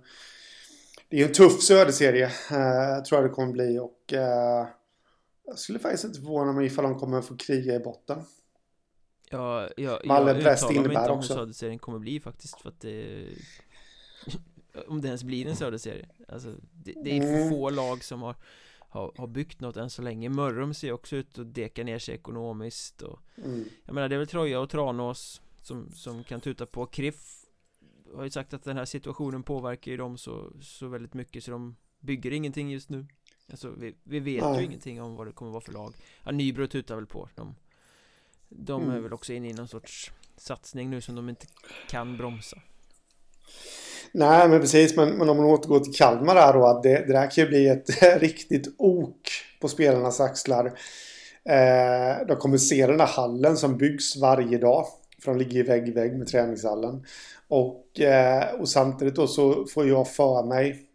det 1.10 1.22
är 1.22 1.28
en 1.28 1.34
tuff 1.34 1.62
söderserie, 1.62 2.26
äh, 2.26 3.04
tror 3.04 3.22
jag 3.22 3.24
det 3.24 3.34
kommer 3.34 3.54
bli. 3.54 3.80
Och 3.80 4.14
jag 5.46 5.60
skulle 5.60 5.80
faktiskt 5.80 6.04
inte 6.04 6.20
förvåna 6.20 6.52
mig 6.52 6.66
ifall 6.66 6.84
de 6.84 7.00
kommer 7.00 7.22
få 7.22 7.38
kriga 7.38 7.76
i 7.76 7.80
botten. 7.80 8.24
Ja, 9.30 9.70
jag, 9.78 10.06
Malmö 10.06 10.32
jag 10.32 10.44
Präst 10.44 10.72
innebär 10.72 10.90
inte 10.90 11.12
också. 11.12 11.34
om 11.34 11.40
Söderserien 11.40 11.80
kommer 11.80 12.00
bli 12.00 12.20
faktiskt 12.20 12.62
för 12.62 12.70
att 12.70 12.80
det 12.80 13.26
Om 14.88 15.02
det 15.02 15.08
ens 15.08 15.24
blir 15.24 15.48
en 15.48 15.56
Söderserie 15.56 16.10
Alltså 16.28 16.50
det, 16.72 16.94
det 17.04 17.18
är 17.18 17.22
mm. 17.22 17.50
få 17.50 17.70
lag 17.70 18.04
som 18.04 18.22
har, 18.22 18.36
har, 18.80 19.12
har 19.18 19.28
byggt 19.28 19.60
något 19.60 19.78
än 19.78 19.90
så 19.90 20.02
länge 20.02 20.30
Mörrum 20.30 20.74
ser 20.74 20.92
också 20.92 21.16
ut 21.16 21.40
att 21.40 21.54
deka 21.54 21.84
ner 21.84 22.00
sig 22.00 22.16
ekonomiskt 22.16 23.02
och 23.02 23.20
mm. 23.38 23.66
Jag 23.86 23.96
menar 23.96 24.10
det 24.10 24.16
är 24.16 24.20
väl 24.20 24.28
Troja 24.28 24.60
och 24.60 24.70
Tranås 24.70 25.42
som, 25.62 25.92
som 25.94 26.24
kan 26.24 26.42
tuta 26.42 26.66
på 26.66 26.86
Kriff 26.86 27.39
Har 28.16 28.24
ju 28.24 28.30
sagt 28.30 28.54
att 28.54 28.64
den 28.64 28.78
här 28.78 28.86
situationen 28.86 29.44
påverkar 29.44 29.92
ju 29.92 29.98
dem 29.98 30.18
så, 30.18 30.54
så 30.62 30.88
väldigt 30.88 31.14
mycket 31.14 31.44
så 31.44 31.52
de 31.52 31.76
bygger 32.00 32.32
ingenting 32.32 32.72
just 32.72 32.90
nu 32.90 33.06
Alltså 33.52 33.70
vi, 33.78 33.96
vi 34.04 34.20
vet 34.20 34.44
Nej. 34.44 34.60
ju 34.60 34.66
ingenting 34.66 35.02
om 35.02 35.16
vad 35.16 35.28
det 35.28 35.32
kommer 35.32 35.52
vara 35.52 35.62
för 35.62 35.74
lag 35.74 35.94
Ja 36.24 36.32
Nybro 36.32 36.68
tutar 36.68 36.96
väl 36.96 37.06
på 37.06 37.30
de 37.36 37.56
de 38.50 38.84
mm. 38.84 38.96
är 38.96 39.00
väl 39.00 39.14
också 39.14 39.34
inne 39.34 39.50
i 39.50 39.54
någon 39.54 39.68
sorts 39.68 40.12
satsning 40.38 40.90
nu 40.90 41.02
som 41.02 41.16
de 41.16 41.30
inte 41.30 41.46
kan 41.90 42.18
bromsa. 42.18 42.58
Nej, 44.12 44.50
men 44.50 44.62
precis. 44.62 44.96
Men, 44.96 45.10
men 45.10 45.30
om 45.30 45.38
man 45.38 45.46
återgår 45.46 45.80
till 45.80 45.94
Kalmar 45.94 46.36
där 46.36 46.54
då. 46.54 46.66
Att 46.66 46.84
det, 46.84 47.06
det 47.08 47.14
där 47.14 47.32
kan 47.32 47.44
ju 47.44 47.50
bli 47.50 47.68
ett 47.68 48.04
riktigt 48.22 48.76
ok 48.78 49.30
på 49.62 49.68
spelarnas 49.68 50.20
axlar. 50.20 50.66
Eh, 51.46 52.28
de 52.28 52.36
kommer 52.40 52.58
se 52.58 52.88
den 52.88 52.98
där 52.98 53.08
hallen 53.08 53.58
som 53.58 53.78
byggs 53.78 54.18
varje 54.18 54.58
dag. 54.58 54.86
För 55.24 55.32
de 55.32 55.38
ligger 55.40 55.64
vägg 55.64 55.88
i 55.90 55.92
vägg 55.92 56.18
med 56.18 56.28
träningshallen. 56.28 57.06
Och, 57.48 58.00
eh, 58.00 58.54
och 58.54 58.70
samtidigt 58.70 59.16
då 59.16 59.28
så 59.28 59.66
får 59.66 59.88
jag 59.88 60.08
för 60.12 60.44
mig 60.44 60.86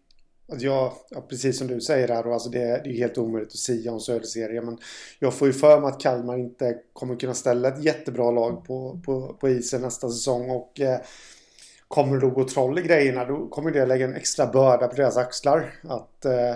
Att 0.53 0.63
jag, 0.63 0.93
ja, 1.11 1.21
precis 1.21 1.59
som 1.59 1.67
du 1.67 1.81
säger 1.81 2.09
här, 2.09 2.33
alltså 2.33 2.49
det, 2.49 2.81
det 2.85 2.91
är 2.91 2.99
helt 2.99 3.19
omöjligt 3.19 3.53
att 3.53 3.59
säga 3.59 3.93
om 3.93 4.01
Söderserie. 4.01 4.61
Men 4.61 4.79
jag 5.19 5.35
får 5.35 5.49
ju 5.49 5.53
för 5.55 5.81
mig 5.81 5.89
att 5.89 6.01
Kalmar 6.01 6.39
inte 6.39 6.79
kommer 6.93 7.17
kunna 7.17 7.35
ställa 7.35 7.69
ett 7.69 7.85
jättebra 7.85 8.31
lag 8.31 8.65
på, 8.65 9.01
på, 9.07 9.37
på 9.41 9.49
isen 9.49 9.81
nästa 9.81 10.09
säsong. 10.09 10.51
Och 10.51 10.81
eh, 10.81 11.01
kommer 11.89 12.15
det 12.15 12.21
då 12.21 12.31
gå 12.31 12.45
troll 12.45 12.79
i 12.79 12.83
grejerna 12.83 13.25
då 13.25 13.49
kommer 13.49 13.71
det 13.71 13.87
lägga 13.87 14.05
en 14.05 14.15
extra 14.15 14.47
börda 14.47 14.89
på 14.89 14.97
deras 14.97 15.17
axlar. 15.17 15.81
Att 15.83 16.25
eh, 16.25 16.55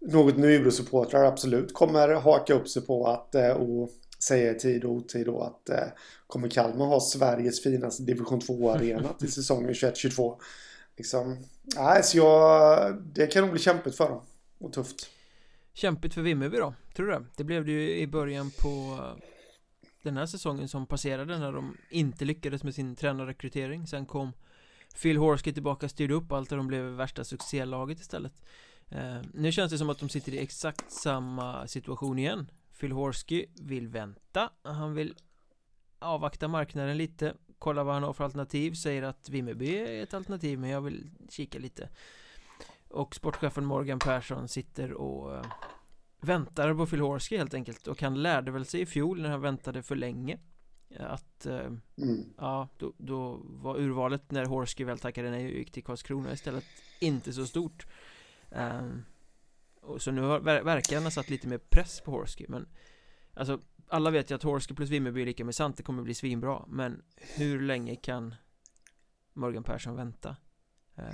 något 0.00 0.36
Nybro-supportrar 0.36 1.24
absolut 1.24 1.74
kommer 1.74 2.08
haka 2.08 2.54
upp 2.54 2.68
sig 2.68 2.82
på 2.82 3.06
att 3.06 3.34
eh, 3.34 3.50
och 3.50 3.90
säga 4.18 4.50
i 4.50 4.58
tid 4.58 4.84
och 4.84 4.92
otid 4.92 5.26
då 5.26 5.40
att 5.40 5.68
eh, 5.68 5.88
kommer 6.26 6.48
Kalmar 6.48 6.86
ha 6.86 7.00
Sveriges 7.00 7.62
finaste 7.62 8.02
division 8.02 8.40
2-arena 8.40 9.12
till 9.18 9.32
säsongen 9.32 9.72
21-22? 9.72 10.40
Liksom, 10.96 11.44
nej, 11.76 12.02
så 12.02 12.18
jag, 12.18 13.02
det 13.02 13.26
kan 13.26 13.42
nog 13.42 13.50
bli 13.50 13.60
kämpigt 13.60 13.96
för 13.96 14.08
dem 14.08 14.22
och 14.58 14.72
tufft. 14.72 15.10
Kämpigt 15.72 16.14
för 16.14 16.22
Vimmerby 16.22 16.56
då, 16.56 16.74
tror 16.96 17.06
du 17.06 17.12
det? 17.12 17.24
Det 17.36 17.44
blev 17.44 17.64
det 17.64 17.72
ju 17.72 17.98
i 17.98 18.06
början 18.06 18.50
på 18.50 18.98
den 20.02 20.16
här 20.16 20.26
säsongen 20.26 20.68
som 20.68 20.86
passerade 20.86 21.38
när 21.38 21.52
de 21.52 21.76
inte 21.90 22.24
lyckades 22.24 22.64
med 22.64 22.74
sin 22.74 22.96
tränarrekrytering 22.96 23.86
Sen 23.86 24.06
kom 24.06 24.32
Phil 25.02 25.16
Horsky 25.16 25.52
tillbaka, 25.52 25.88
styrde 25.88 26.14
upp 26.14 26.32
allt 26.32 26.52
och 26.52 26.58
de 26.58 26.66
blev 26.66 26.84
värsta 26.84 27.24
succélaget 27.24 28.00
istället 28.00 28.32
eh, 28.90 29.20
Nu 29.34 29.52
känns 29.52 29.72
det 29.72 29.78
som 29.78 29.90
att 29.90 29.98
de 29.98 30.08
sitter 30.08 30.34
i 30.34 30.38
exakt 30.38 30.92
samma 30.92 31.66
situation 31.66 32.18
igen 32.18 32.50
Phil 32.80 32.92
Horsky 32.92 33.46
vill 33.60 33.88
vänta, 33.88 34.50
han 34.62 34.94
vill 34.94 35.14
avvakta 35.98 36.48
marknaden 36.48 36.96
lite 36.96 37.34
Kolla 37.58 37.84
vad 37.84 37.94
han 37.94 38.02
har 38.02 38.12
för 38.12 38.24
alternativ, 38.24 38.74
säger 38.74 39.02
att 39.02 39.28
Vimmerby 39.28 39.76
är 39.76 40.02
ett 40.02 40.14
alternativ 40.14 40.58
men 40.58 40.70
jag 40.70 40.80
vill 40.80 41.10
kika 41.28 41.58
lite. 41.58 41.88
Och 42.88 43.14
sportchefen 43.14 43.64
Morgan 43.64 43.98
Persson 43.98 44.48
sitter 44.48 44.92
och 44.92 45.36
eh, 45.36 45.44
väntar 46.20 46.74
på 46.74 46.86
Phil 46.86 47.00
Horsky 47.00 47.36
helt 47.36 47.54
enkelt. 47.54 47.86
Och 47.86 48.02
han 48.02 48.22
lärde 48.22 48.50
väl 48.50 48.64
sig 48.64 48.80
i 48.80 48.86
fjol 48.86 49.22
när 49.22 49.28
han 49.28 49.40
väntade 49.40 49.82
för 49.82 49.96
länge 49.96 50.38
att 50.98 51.46
eh, 51.46 51.66
mm. 51.96 52.24
ja, 52.36 52.68
då, 52.78 52.92
då, 52.98 53.40
var 53.44 53.78
urvalet 53.78 54.30
när 54.30 54.44
Horsky 54.44 54.84
väl 54.84 54.98
tackade 54.98 55.30
nej 55.30 55.46
och 55.46 55.52
gick 55.52 55.72
till 55.72 55.84
Karlskrona 55.84 56.32
istället. 56.32 56.64
Inte 57.00 57.32
så 57.32 57.46
stort. 57.46 57.86
Um, 58.50 59.04
Så 59.98 60.10
nu 60.10 60.22
har, 60.22 60.40
verkar 60.40 60.96
han 60.96 61.04
ha 61.04 61.10
satt 61.10 61.30
lite 61.30 61.48
mer 61.48 61.58
press 61.58 62.00
på 62.00 62.10
Horsky 62.10 62.44
men 62.48 62.66
Alltså 63.34 63.60
alla 63.88 64.10
vet 64.10 64.30
ju 64.30 64.34
att 64.34 64.42
Horsky 64.42 64.74
plus 64.74 64.90
Vimmerby 64.90 65.22
är 65.22 65.26
lika 65.26 65.44
med 65.44 65.54
sant, 65.54 65.76
det 65.76 65.82
kommer 65.82 66.02
bli 66.02 66.14
svinbra 66.14 66.64
Men 66.68 67.02
hur 67.16 67.60
länge 67.60 67.96
kan 67.96 68.34
Morgan 69.32 69.62
Persson 69.62 69.96
vänta? 69.96 70.36
Uh, 70.98 71.04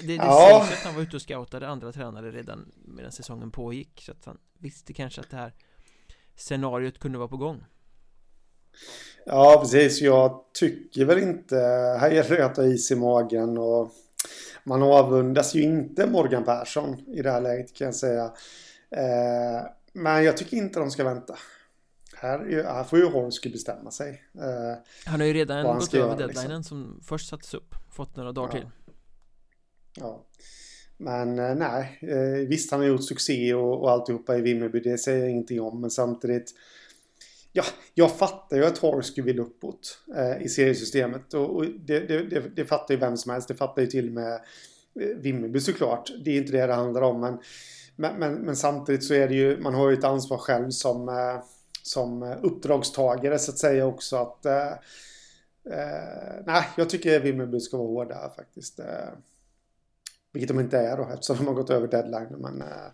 det 0.00 0.06
det 0.06 0.14
ja. 0.14 0.66
sägs 0.66 0.78
att 0.78 0.86
han 0.86 0.94
var 0.94 1.02
ute 1.02 1.16
och 1.16 1.22
scoutade 1.22 1.68
andra 1.68 1.92
tränare 1.92 2.30
redan 2.30 2.72
medan 2.84 3.12
säsongen 3.12 3.50
pågick 3.50 4.02
Så 4.02 4.12
att 4.12 4.24
han 4.24 4.38
visste 4.58 4.92
kanske 4.92 5.20
att 5.20 5.30
det 5.30 5.36
här 5.36 5.52
scenariot 6.36 6.98
kunde 6.98 7.18
vara 7.18 7.28
på 7.28 7.36
gång 7.36 7.64
Ja, 9.24 9.58
precis. 9.62 10.00
Jag 10.00 10.44
tycker 10.52 11.04
väl 11.04 11.18
inte... 11.18 11.56
Här 12.00 12.10
gäller 12.10 12.36
det 12.36 12.46
att 12.46 12.56
ha 12.56 12.64
is 12.64 12.90
i 12.90 12.96
magen 12.96 13.58
och 13.58 13.92
man 14.66 14.82
avundas 14.82 15.54
ju 15.54 15.62
inte 15.62 16.06
Morgan 16.06 16.44
Persson 16.44 17.00
i 17.08 17.22
det 17.22 17.30
här 17.30 17.40
läget 17.40 17.74
kan 17.74 17.84
jag 17.84 17.94
säga. 17.94 18.24
Eh, 18.90 19.66
men 19.92 20.24
jag 20.24 20.36
tycker 20.36 20.56
inte 20.56 20.78
de 20.78 20.90
ska 20.90 21.04
vänta. 21.04 21.36
Här, 22.16 22.62
här 22.64 22.84
får 22.84 22.98
ju 22.98 23.04
Hornsky 23.04 23.50
bestämma 23.50 23.90
sig. 23.90 24.22
Eh, 24.34 24.78
han 25.06 25.20
har 25.20 25.26
ju 25.26 25.32
redan 25.32 25.64
gått 25.64 25.94
över 25.94 26.08
liksom. 26.08 26.18
deadlinen 26.18 26.56
liksom. 26.56 26.62
som 26.62 27.00
först 27.02 27.28
sattes 27.28 27.54
upp. 27.54 27.74
Fått 27.90 28.16
några 28.16 28.32
dagar 28.32 28.50
ja. 28.54 28.60
till. 28.60 28.70
Ja. 29.94 30.26
Men 30.96 31.38
eh, 31.38 31.54
nej, 31.54 31.98
visst 32.48 32.70
han 32.70 32.80
har 32.80 32.86
gjort 32.86 33.04
succé 33.04 33.54
och, 33.54 33.82
och 33.82 33.90
alltihopa 33.90 34.36
i 34.36 34.40
Vimmerby. 34.40 34.80
Det 34.80 34.98
säger 34.98 35.20
jag 35.20 35.30
ingenting 35.30 35.60
om. 35.60 35.80
Men 35.80 35.90
samtidigt 35.90 36.54
Ja, 37.56 37.64
jag 37.94 38.18
fattar 38.18 38.56
ju 38.56 38.64
att 38.64 38.78
Horsky 38.78 39.22
vill 39.22 39.40
uppåt 39.40 39.98
eh, 40.16 40.42
i 40.42 40.48
seriesystemet. 40.48 41.34
Och, 41.34 41.56
och 41.56 41.64
det, 41.64 42.00
det, 42.00 42.22
det, 42.22 42.40
det, 42.56 42.64
fattar 42.64 42.94
ju 42.94 43.00
vem 43.00 43.16
som 43.16 43.32
helst. 43.32 43.48
Det 43.48 43.54
fattar 43.54 43.82
ju 43.82 43.88
till 43.88 44.06
och 44.06 44.12
med 44.12 44.34
eh, 45.00 45.16
Vimmerby 45.16 45.60
såklart. 45.60 46.10
Det 46.24 46.30
är 46.30 46.36
inte 46.36 46.52
det 46.52 46.66
det 46.66 46.74
handlar 46.74 47.02
om. 47.02 47.20
Men, 47.20 47.38
men, 47.96 48.18
men, 48.18 48.34
men, 48.34 48.56
samtidigt 48.56 49.04
så 49.04 49.14
är 49.14 49.28
det 49.28 49.34
ju, 49.34 49.60
man 49.60 49.74
har 49.74 49.90
ju 49.90 49.96
ett 49.96 50.04
ansvar 50.04 50.38
själv 50.38 50.70
som, 50.70 51.08
eh, 51.08 51.42
som 51.82 52.22
uppdragstagare 52.42 53.38
så 53.38 53.50
att 53.50 53.58
säga 53.58 53.86
också. 53.86 54.16
att 54.16 54.46
eh, 54.46 54.72
eh 55.72 56.42
Nej, 56.46 56.64
jag 56.76 56.90
tycker 56.90 57.20
Vimmerby 57.20 57.60
ska 57.60 57.76
vara 57.76 57.88
hårda 57.88 58.32
faktiskt. 58.36 58.78
Eh, 58.78 59.12
vilket 60.32 60.48
de 60.48 60.60
inte 60.60 60.78
är 60.78 60.96
då 60.96 61.08
eftersom 61.12 61.36
de 61.36 61.46
har 61.46 61.54
gått 61.54 61.70
över 61.70 61.88
deadline. 61.88 62.36
Men, 62.38 62.62
eh, 62.62 62.90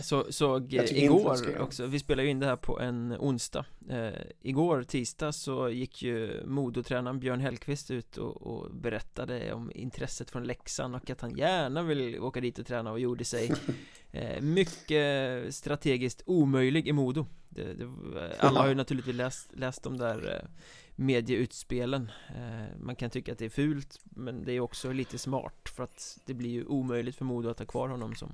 så, 0.00 0.32
såg 0.32 0.72
igår 0.74 1.60
också, 1.60 1.86
vi 1.86 1.98
spelar 1.98 2.22
ju 2.22 2.30
in 2.30 2.40
det 2.40 2.46
här 2.46 2.56
på 2.56 2.80
en 2.80 3.16
onsdag. 3.18 3.64
Eh, 3.88 4.20
Igår 4.40 4.82
tisdag 4.82 5.32
så 5.32 5.68
gick 5.68 6.02
ju 6.02 6.46
Modotränaren 6.46 7.20
Björn 7.20 7.40
Hellqvist 7.40 7.90
ut 7.90 8.16
och, 8.16 8.42
och, 8.42 8.74
berättade 8.74 9.52
om 9.52 9.72
intresset 9.74 10.30
från 10.30 10.44
Leksand 10.44 10.94
och 10.94 11.10
att 11.10 11.20
han 11.20 11.36
gärna 11.36 11.82
vill 11.82 12.20
åka 12.20 12.40
dit 12.40 12.58
och 12.58 12.66
träna 12.66 12.92
och 12.92 13.00
gjorde 13.00 13.24
sig 13.24 13.52
eh, 14.12 14.40
mycket 14.40 15.54
strategiskt 15.54 16.22
omöjlig 16.26 16.88
i 16.88 16.92
Modo. 16.92 17.26
Det, 17.48 17.74
det, 17.74 17.90
Alla 18.38 18.60
har 18.60 18.68
ju 18.68 18.74
naturligtvis 18.74 19.16
läst, 19.16 19.50
läst 19.54 19.82
de 19.82 19.98
där 19.98 20.34
eh, 20.34 20.48
medieutspelen. 20.96 22.10
Eh, 22.28 22.78
Man 22.80 22.96
kan 22.96 23.10
tycka 23.10 23.32
att 23.32 23.38
det 23.38 23.44
är 23.44 23.50
fult 23.50 24.00
men 24.04 24.44
det 24.44 24.52
är 24.52 24.60
också 24.60 24.92
lite 24.92 25.18
smart 25.18 25.68
för 25.76 25.84
att 25.84 26.18
det 26.26 26.34
blir 26.34 26.50
ju 26.50 26.64
omöjligt 26.64 27.16
för 27.16 27.24
Modo 27.24 27.48
att 27.48 27.58
ha 27.58 27.66
kvar 27.66 27.88
honom 27.88 28.14
som 28.14 28.32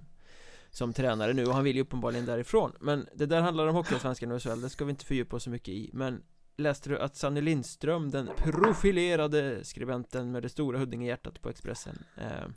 som 0.71 0.93
tränare 0.93 1.33
nu 1.33 1.47
och 1.47 1.55
han 1.55 1.65
vill 1.65 1.77
ju 1.77 1.83
uppenbarligen 1.83 2.27
därifrån. 2.27 2.73
Men 2.81 3.07
det 3.15 3.27
där 3.27 3.41
handlar 3.41 3.67
om 3.67 3.75
Hockeyallsvenskan 3.75 4.33
och 4.33 4.43
SHL, 4.43 4.61
det 4.61 4.71
ska 4.71 4.85
vi 4.85 4.91
inte 4.91 5.05
fördjupa 5.05 5.37
oss 5.37 5.43
så 5.43 5.51
mycket 5.51 5.69
i. 5.69 5.91
Men 5.93 6.23
Läste 6.61 6.89
du 6.91 6.99
att 6.99 7.17
Sanny 7.17 7.41
Lindström, 7.41 8.11
den 8.11 8.31
profilerade 8.37 9.65
skribenten 9.65 10.33
med 10.33 10.43
det 10.43 10.49
stora 10.49 10.79
Huddinge-hjärtat 10.79 11.43
på 11.43 11.51
Expressen 11.51 11.99
eh, 12.17 12.49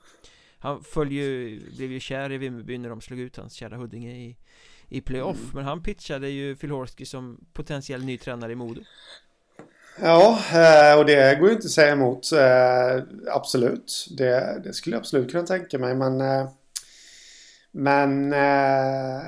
Han 0.58 0.84
följer 0.84 1.24
ju, 1.24 1.60
blev 1.76 1.92
ju 1.92 2.00
kär 2.00 2.32
i 2.32 2.38
Vimmerby 2.38 2.78
när 2.78 2.90
de 2.90 3.02
slog 3.02 3.20
ut 3.20 3.38
hans 3.38 3.54
kära 3.54 3.78
Huddinge 3.78 4.12
i, 4.12 4.38
i 4.88 5.02
playoff. 5.02 5.40
Mm. 5.40 5.52
Men 5.54 5.64
han 5.66 5.84
pitchade 5.84 6.30
ju 6.30 6.56
Phil 6.56 6.72
Horsky 6.72 7.06
som 7.06 7.46
potentiell 7.54 8.04
ny 8.04 8.18
tränare 8.18 8.52
i 8.52 8.56
Modo. 8.56 8.82
Ja, 10.02 10.40
eh, 10.54 11.00
och 11.00 11.06
det 11.06 11.40
går 11.40 11.50
ju 11.50 11.56
inte 11.56 11.66
att 11.66 11.72
säga 11.72 11.94
emot 11.94 12.32
eh, 12.32 13.04
Absolut. 13.28 14.08
Det, 14.18 14.62
det 14.64 14.74
skulle 14.74 14.96
jag 14.96 15.00
absolut 15.00 15.32
kunna 15.32 15.46
tänka 15.46 15.80
mig 15.80 15.96
men 15.96 16.22
eh, 16.22 16.50
men 17.72 18.34
eh, 18.34 19.22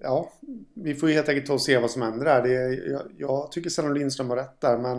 ja, 0.00 0.32
vi 0.74 0.94
får 0.94 1.08
ju 1.08 1.14
helt 1.14 1.28
enkelt 1.28 1.46
ta 1.46 1.52
och 1.52 1.62
se 1.62 1.78
vad 1.78 1.90
som 1.90 2.02
händer 2.02 2.24
där. 2.24 2.42
Det, 2.42 2.74
jag, 2.74 3.02
jag 3.18 3.52
tycker 3.52 3.70
Sanna 3.70 3.88
Lindström 3.88 4.30
har 4.30 4.36
rätt 4.36 4.60
där, 4.60 4.78
men 4.78 4.98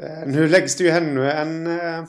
eh, 0.00 0.26
nu 0.26 0.48
läggs 0.48 0.76
det 0.76 0.84
ju 0.84 0.90
ännu 0.90 1.30
en, 1.30 1.66
eh, 1.66 2.04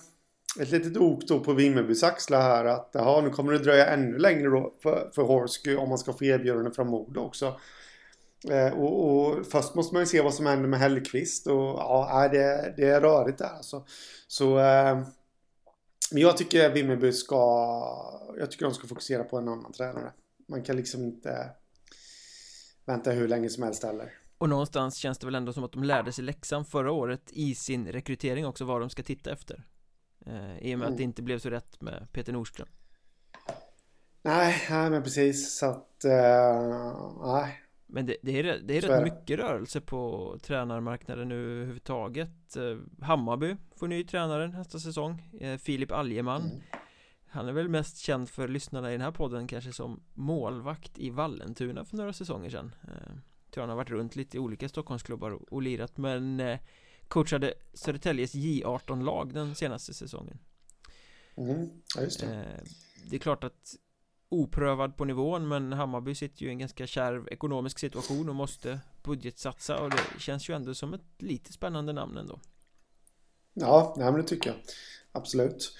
ett 0.60 0.72
litet 0.72 0.98
ok 0.98 1.24
då 1.28 1.40
på 1.40 1.54
Vimmerbys 1.54 2.04
axlar 2.04 2.42
här 2.42 2.66
att 2.66 2.96
aha, 2.96 3.22
nu 3.22 3.30
kommer 3.30 3.54
det 3.54 3.60
dröja 3.60 3.88
ännu 3.88 4.18
längre 4.18 4.50
då 4.50 4.74
för, 4.84 5.10
för 5.16 5.22
Horsky 5.22 5.76
om 5.76 5.90
man 5.90 5.98
ska 5.98 6.14
få 6.14 6.26
erbjudande 6.26 6.72
från 6.72 6.88
Modo 6.88 7.20
också. 7.20 7.60
Eh, 8.50 8.80
och, 8.80 9.10
och, 9.10 9.46
först 9.46 9.76
måste 9.76 9.96
man 9.96 10.02
ju 10.04 10.08
se 10.08 10.22
vad 10.22 10.34
som 10.34 10.46
händer 10.46 10.70
med 10.70 10.80
Hellqvist 10.80 11.48
och 11.48 11.56
ja, 11.56 12.30
det, 12.32 12.74
det 12.78 12.90
är 12.90 13.02
rörigt 13.02 13.38
där 13.38 13.56
alltså. 13.58 13.86
Så 14.28 14.60
eh, 14.60 15.02
men 16.12 16.22
jag 16.22 16.38
tycker 16.38 16.70
Vimmerby 16.70 17.14
ska... 17.14 17.36
Jag 18.38 18.52
tycker 18.52 18.66
de 18.66 18.74
ska 18.74 18.88
fokusera 18.88 19.24
på 19.24 19.38
en 19.38 19.48
annan 19.48 19.72
tränare. 19.72 20.14
Man 20.48 20.64
kan 20.64 20.76
liksom 20.76 21.04
inte 21.04 21.50
vänta 22.86 23.12
hur 23.12 23.28
länge 23.28 23.50
som 23.50 23.64
helst 23.64 23.84
heller. 23.84 24.14
Och 24.38 24.50
någonstans 24.50 24.96
känns 24.96 25.18
det 25.18 25.26
väl 25.26 25.36
ändå 25.36 25.54
som 25.54 25.64
att 25.64 25.72
de 25.72 25.84
lärde 25.84 26.12
sig 26.12 26.24
läxan 26.24 26.66
förra 26.66 26.92
året 26.92 27.32
i 27.32 27.56
sin 27.56 27.88
rekrytering 27.88 28.46
också 28.46 28.66
vad 28.66 28.82
de 28.82 28.90
ska 28.90 29.04
titta 29.04 29.32
efter. 29.32 29.64
Eh, 30.26 30.58
I 30.58 30.76
och 30.76 30.80
med 30.80 30.86
mm. 30.86 30.92
att 30.92 30.98
det 30.98 31.04
inte 31.04 31.22
blev 31.22 31.40
så 31.40 31.50
rätt 31.50 31.82
med 31.82 32.08
Peter 32.12 32.34
Nordström. 32.34 32.68
Nej, 34.22 34.64
nej 34.70 34.90
men 34.90 35.04
precis 35.04 35.58
så 35.58 35.66
att... 35.66 36.06
Uh, 36.06 37.24
nej, 37.24 37.62
men 37.92 38.06
det, 38.06 38.18
det, 38.22 38.40
är, 38.40 38.60
det 38.60 38.78
är 38.78 38.82
rätt 38.82 38.92
är 38.92 39.04
mycket 39.04 39.40
rörelse 39.40 39.82
på 39.82 40.36
tränarmarknaden 40.42 41.30
nu 41.30 41.52
överhuvudtaget 41.52 42.56
eh, 42.56 42.78
Hammarby 43.02 43.56
får 43.76 43.88
ny 43.88 44.04
tränare 44.04 44.48
nästa 44.48 44.80
säsong 44.80 45.38
eh, 45.40 45.58
Filip 45.58 45.92
Algeman 45.92 46.42
mm. 46.42 46.62
Han 47.32 47.48
är 47.48 47.52
väl 47.52 47.70
mest 47.70 47.98
känd 47.98 48.30
för 48.30 48.48
lyssnarna 48.48 48.90
i 48.90 48.92
den 48.92 49.02
här 49.02 49.12
podden 49.12 49.48
kanske 49.48 49.74
som 49.74 50.04
målvakt 50.14 51.00
i 51.00 51.10
Vallentuna 51.10 51.86
för 51.86 51.98
några 51.98 52.14
säsonger 52.14 52.50
sedan 52.50 52.76
eh, 52.84 53.14
Tror 53.52 53.62
han 53.62 53.70
har 53.70 53.78
varit 53.78 53.90
runt 53.90 54.16
lite 54.16 54.38
i 54.38 54.40
olika 54.40 54.70
Stockholmsklubbar 54.70 55.54
och, 55.54 55.62
lirat 55.62 55.98
men 55.98 56.42
Coachade 57.08 57.54
Södertäljes 57.74 58.36
J18-lag 58.36 59.34
den 59.34 59.56
senaste 59.56 59.94
säsongen 59.94 60.40
mm. 61.36 61.70
ja, 61.96 62.02
just 62.02 62.20
det. 62.20 62.64
Det 63.10 63.16
är 63.16 63.20
klart 63.20 63.44
att 63.44 63.76
oprövad 64.30 64.98
på 64.98 65.06
nivån 65.06 65.48
men 65.48 65.74
Hammarby 65.74 66.16
sitter 66.16 66.42
ju 66.42 66.48
i 66.48 66.52
en 66.52 66.60
ganska 66.60 66.88
kärv 66.88 67.28
ekonomisk 67.28 67.80
situation 67.80 68.30
och 68.30 68.36
måste 68.36 68.80
budgetsatsa 69.04 69.80
och 69.80 69.90
det 69.90 70.20
känns 70.20 70.50
ju 70.50 70.56
ändå 70.56 70.74
som 70.74 70.94
ett 70.94 71.02
lite 71.18 71.54
spännande 71.54 71.94
namn 71.94 72.18
ändå. 72.18 72.40
Ja, 73.54 73.94
nej, 73.98 74.12
men 74.12 74.22
det 74.22 74.28
tycker 74.28 74.50
jag. 74.50 74.60
Absolut. 75.12 75.76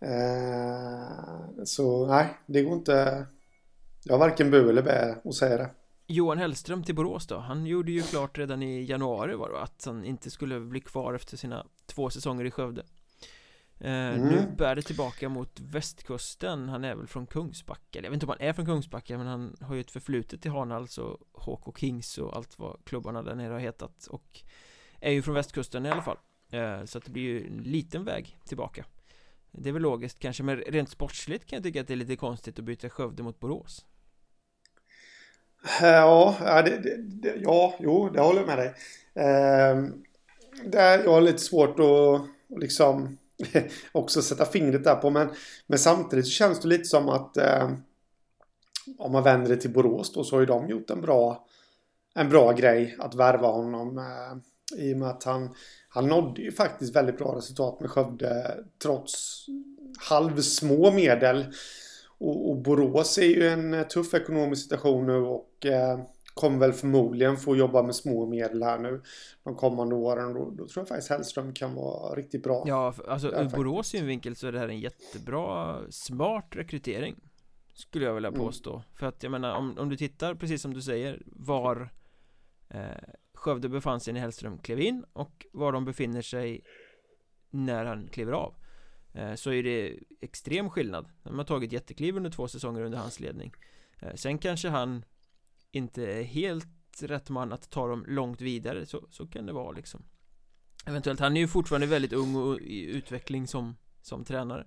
Eh, 0.00 1.64
så 1.64 2.06
nej, 2.06 2.38
det 2.46 2.62
går 2.62 2.72
inte. 2.72 3.26
Jag 4.04 4.14
har 4.14 4.18
varken 4.18 4.50
bu 4.50 4.70
eller 4.70 4.82
bä 4.82 5.16
att 5.24 5.34
säga 5.34 5.56
det. 5.56 5.70
Johan 6.06 6.38
Hellström 6.38 6.84
till 6.84 6.94
Borås 6.94 7.26
då, 7.26 7.38
han 7.38 7.66
gjorde 7.66 7.92
ju 7.92 8.02
klart 8.02 8.38
redan 8.38 8.62
i 8.62 8.84
januari 8.84 9.34
var 9.34 9.50
det 9.50 9.60
att 9.60 9.84
han 9.86 10.04
inte 10.04 10.30
skulle 10.30 10.60
bli 10.60 10.80
kvar 10.80 11.14
efter 11.14 11.36
sina 11.36 11.66
två 11.86 12.10
säsonger 12.10 12.44
i 12.44 12.50
Skövde 12.50 12.82
mm. 13.84 14.28
Nu 14.28 14.56
bär 14.56 14.74
det 14.74 14.82
tillbaka 14.82 15.28
mot 15.28 15.60
västkusten. 15.60 16.68
Han 16.68 16.84
är 16.84 16.94
väl 16.94 17.06
från 17.06 17.26
Kungsbacka. 17.26 17.98
Jag 17.98 18.02
vet 18.02 18.12
inte 18.12 18.26
om 18.26 18.30
han 18.38 18.48
är 18.48 18.52
från 18.52 18.66
Kungsbacka 18.66 19.18
Men 19.18 19.26
han 19.26 19.56
har 19.60 19.74
ju 19.74 19.80
ett 19.80 19.90
förflutet 19.90 20.46
i 20.46 20.48
Hanhals 20.48 20.98
och 20.98 21.18
HK 21.32 21.78
Kings 21.78 22.18
och 22.18 22.36
allt 22.36 22.58
vad 22.58 22.84
klubbarna 22.84 23.22
där 23.22 23.34
nere 23.34 23.52
har 23.52 23.60
hetat. 23.60 24.06
Och 24.06 24.42
är 25.00 25.10
ju 25.10 25.22
från 25.22 25.34
västkusten 25.34 25.86
i 25.86 25.90
alla 25.90 26.02
fall. 26.02 26.18
Eh, 26.50 26.84
Så 26.84 26.98
att 26.98 27.04
det 27.04 27.10
blir 27.10 27.22
ju 27.22 27.46
en 27.46 27.62
liten 27.62 28.04
väg 28.04 28.38
tillbaka. 28.44 28.84
Det 29.50 29.68
är 29.68 29.72
väl 29.72 29.82
logiskt 29.82 30.18
kanske 30.18 30.42
Men 30.42 30.56
rent 30.56 30.90
sportsligt 30.90 31.46
kan 31.46 31.56
jag 31.56 31.62
tycka 31.64 31.80
att 31.80 31.86
det 31.86 31.94
är 31.94 31.96
lite 31.96 32.16
konstigt 32.16 32.58
att 32.58 32.64
byta 32.64 32.90
Skövde 32.90 33.22
mot 33.22 33.40
Borås. 33.40 33.84
Ja, 35.80 36.62
det, 36.64 36.98
det, 36.98 37.34
ja, 37.40 37.74
jo, 37.80 38.08
det 38.08 38.20
håller 38.20 38.40
jag 38.40 38.46
med 38.46 38.58
dig. 38.58 38.74
Eh, 39.14 39.84
det 40.64 40.78
är, 40.78 41.04
jag 41.04 41.12
har 41.12 41.20
lite 41.20 41.38
svårt 41.38 41.78
att 41.80 42.26
liksom 42.60 43.18
också 43.92 44.22
sätta 44.22 44.44
fingret 44.44 44.84
där 44.84 44.94
på. 44.94 45.10
Men, 45.10 45.28
men 45.66 45.78
samtidigt 45.78 46.26
så 46.26 46.30
känns 46.30 46.60
det 46.60 46.68
lite 46.68 46.84
som 46.84 47.08
att 47.08 47.36
eh, 47.36 47.70
om 48.98 49.12
man 49.12 49.22
vänder 49.22 49.48
det 49.48 49.56
till 49.56 49.72
Borås 49.72 50.12
då 50.12 50.24
så 50.24 50.36
har 50.36 50.40
ju 50.40 50.46
de 50.46 50.68
gjort 50.68 50.90
en 50.90 51.00
bra, 51.00 51.46
en 52.14 52.28
bra 52.28 52.52
grej 52.52 52.96
att 52.98 53.14
värva 53.14 53.48
honom. 53.48 53.98
Eh, 53.98 54.84
I 54.84 54.94
och 54.94 54.98
med 54.98 55.08
att 55.08 55.24
han, 55.24 55.54
han 55.88 56.08
nådde 56.08 56.42
ju 56.42 56.52
faktiskt 56.52 56.96
väldigt 56.96 57.18
bra 57.18 57.36
resultat 57.36 57.80
med 57.80 57.90
Skövde 57.90 58.56
trots 58.82 59.46
halvsmå 60.08 60.90
medel. 60.90 61.46
Och, 62.18 62.50
och 62.50 62.56
Borås 62.56 63.18
är 63.18 63.22
ju 63.22 63.48
en 63.48 63.84
tuff 63.88 64.14
ekonomisk 64.14 64.62
situation 64.62 65.06
nu 65.06 65.16
och 65.16 65.66
eh, 65.66 66.00
kommer 66.34 66.58
väl 66.58 66.72
förmodligen 66.72 67.36
få 67.36 67.56
jobba 67.56 67.82
med 67.82 67.94
små 67.94 68.26
medel 68.26 68.62
här 68.62 68.78
nu 68.78 69.02
de 69.44 69.56
kommande 69.56 69.94
åren. 69.94 70.34
Då, 70.34 70.50
då 70.50 70.66
tror 70.68 70.80
jag 70.80 70.88
faktiskt 70.88 71.10
Hellström 71.10 71.54
kan 71.54 71.74
vara 71.74 72.14
riktigt 72.14 72.42
bra. 72.42 72.64
Ja, 72.66 72.94
alltså 73.08 73.28
ur 73.28 73.48
Borås 73.48 73.88
synvinkel 73.88 74.36
så 74.36 74.46
är 74.46 74.52
det 74.52 74.58
här 74.58 74.68
en 74.68 74.80
jättebra, 74.80 75.80
smart 75.90 76.46
rekrytering. 76.50 77.16
Skulle 77.74 78.04
jag 78.04 78.14
vilja 78.14 78.28
mm. 78.28 78.40
påstå. 78.40 78.70
Mm. 78.72 78.82
För 78.94 79.06
att 79.06 79.22
jag 79.22 79.32
menar, 79.32 79.56
om, 79.56 79.78
om 79.78 79.88
du 79.88 79.96
tittar, 79.96 80.34
precis 80.34 80.62
som 80.62 80.74
du 80.74 80.82
säger, 80.82 81.22
var 81.26 81.90
eh, 82.68 82.80
Skövde 83.34 83.68
befann 83.68 84.00
sig 84.00 84.12
när 84.12 84.20
Hellström 84.20 84.58
klev 84.58 84.80
in 84.80 85.04
och 85.12 85.46
var 85.52 85.72
de 85.72 85.84
befinner 85.84 86.22
sig 86.22 86.64
när 87.50 87.84
han 87.84 88.08
kliver 88.08 88.32
av. 88.32 88.54
Eh, 89.12 89.34
så 89.34 89.52
är 89.52 89.62
det 89.62 89.98
extrem 90.20 90.70
skillnad. 90.70 91.08
De 91.22 91.38
har 91.38 91.44
tagit 91.44 91.72
jättekliv 91.72 92.16
under 92.16 92.30
två 92.30 92.48
säsonger 92.48 92.80
under 92.80 92.98
hans 92.98 93.20
ledning. 93.20 93.52
Eh, 94.00 94.14
sen 94.14 94.38
kanske 94.38 94.68
han 94.68 95.04
inte 95.72 96.06
helt 96.06 96.66
rätt 97.00 97.30
man 97.30 97.52
att 97.52 97.70
ta 97.70 97.88
dem 97.88 98.04
långt 98.08 98.40
vidare 98.40 98.86
så, 98.86 99.06
så 99.10 99.26
kan 99.26 99.46
det 99.46 99.52
vara 99.52 99.72
liksom. 99.72 100.02
Eventuellt, 100.86 101.20
han 101.20 101.36
är 101.36 101.40
ju 101.40 101.48
fortfarande 101.48 101.86
väldigt 101.86 102.12
ung 102.12 102.36
och 102.36 102.60
i 102.60 102.84
utveckling 102.84 103.46
som, 103.46 103.76
som 104.02 104.24
tränare. 104.24 104.66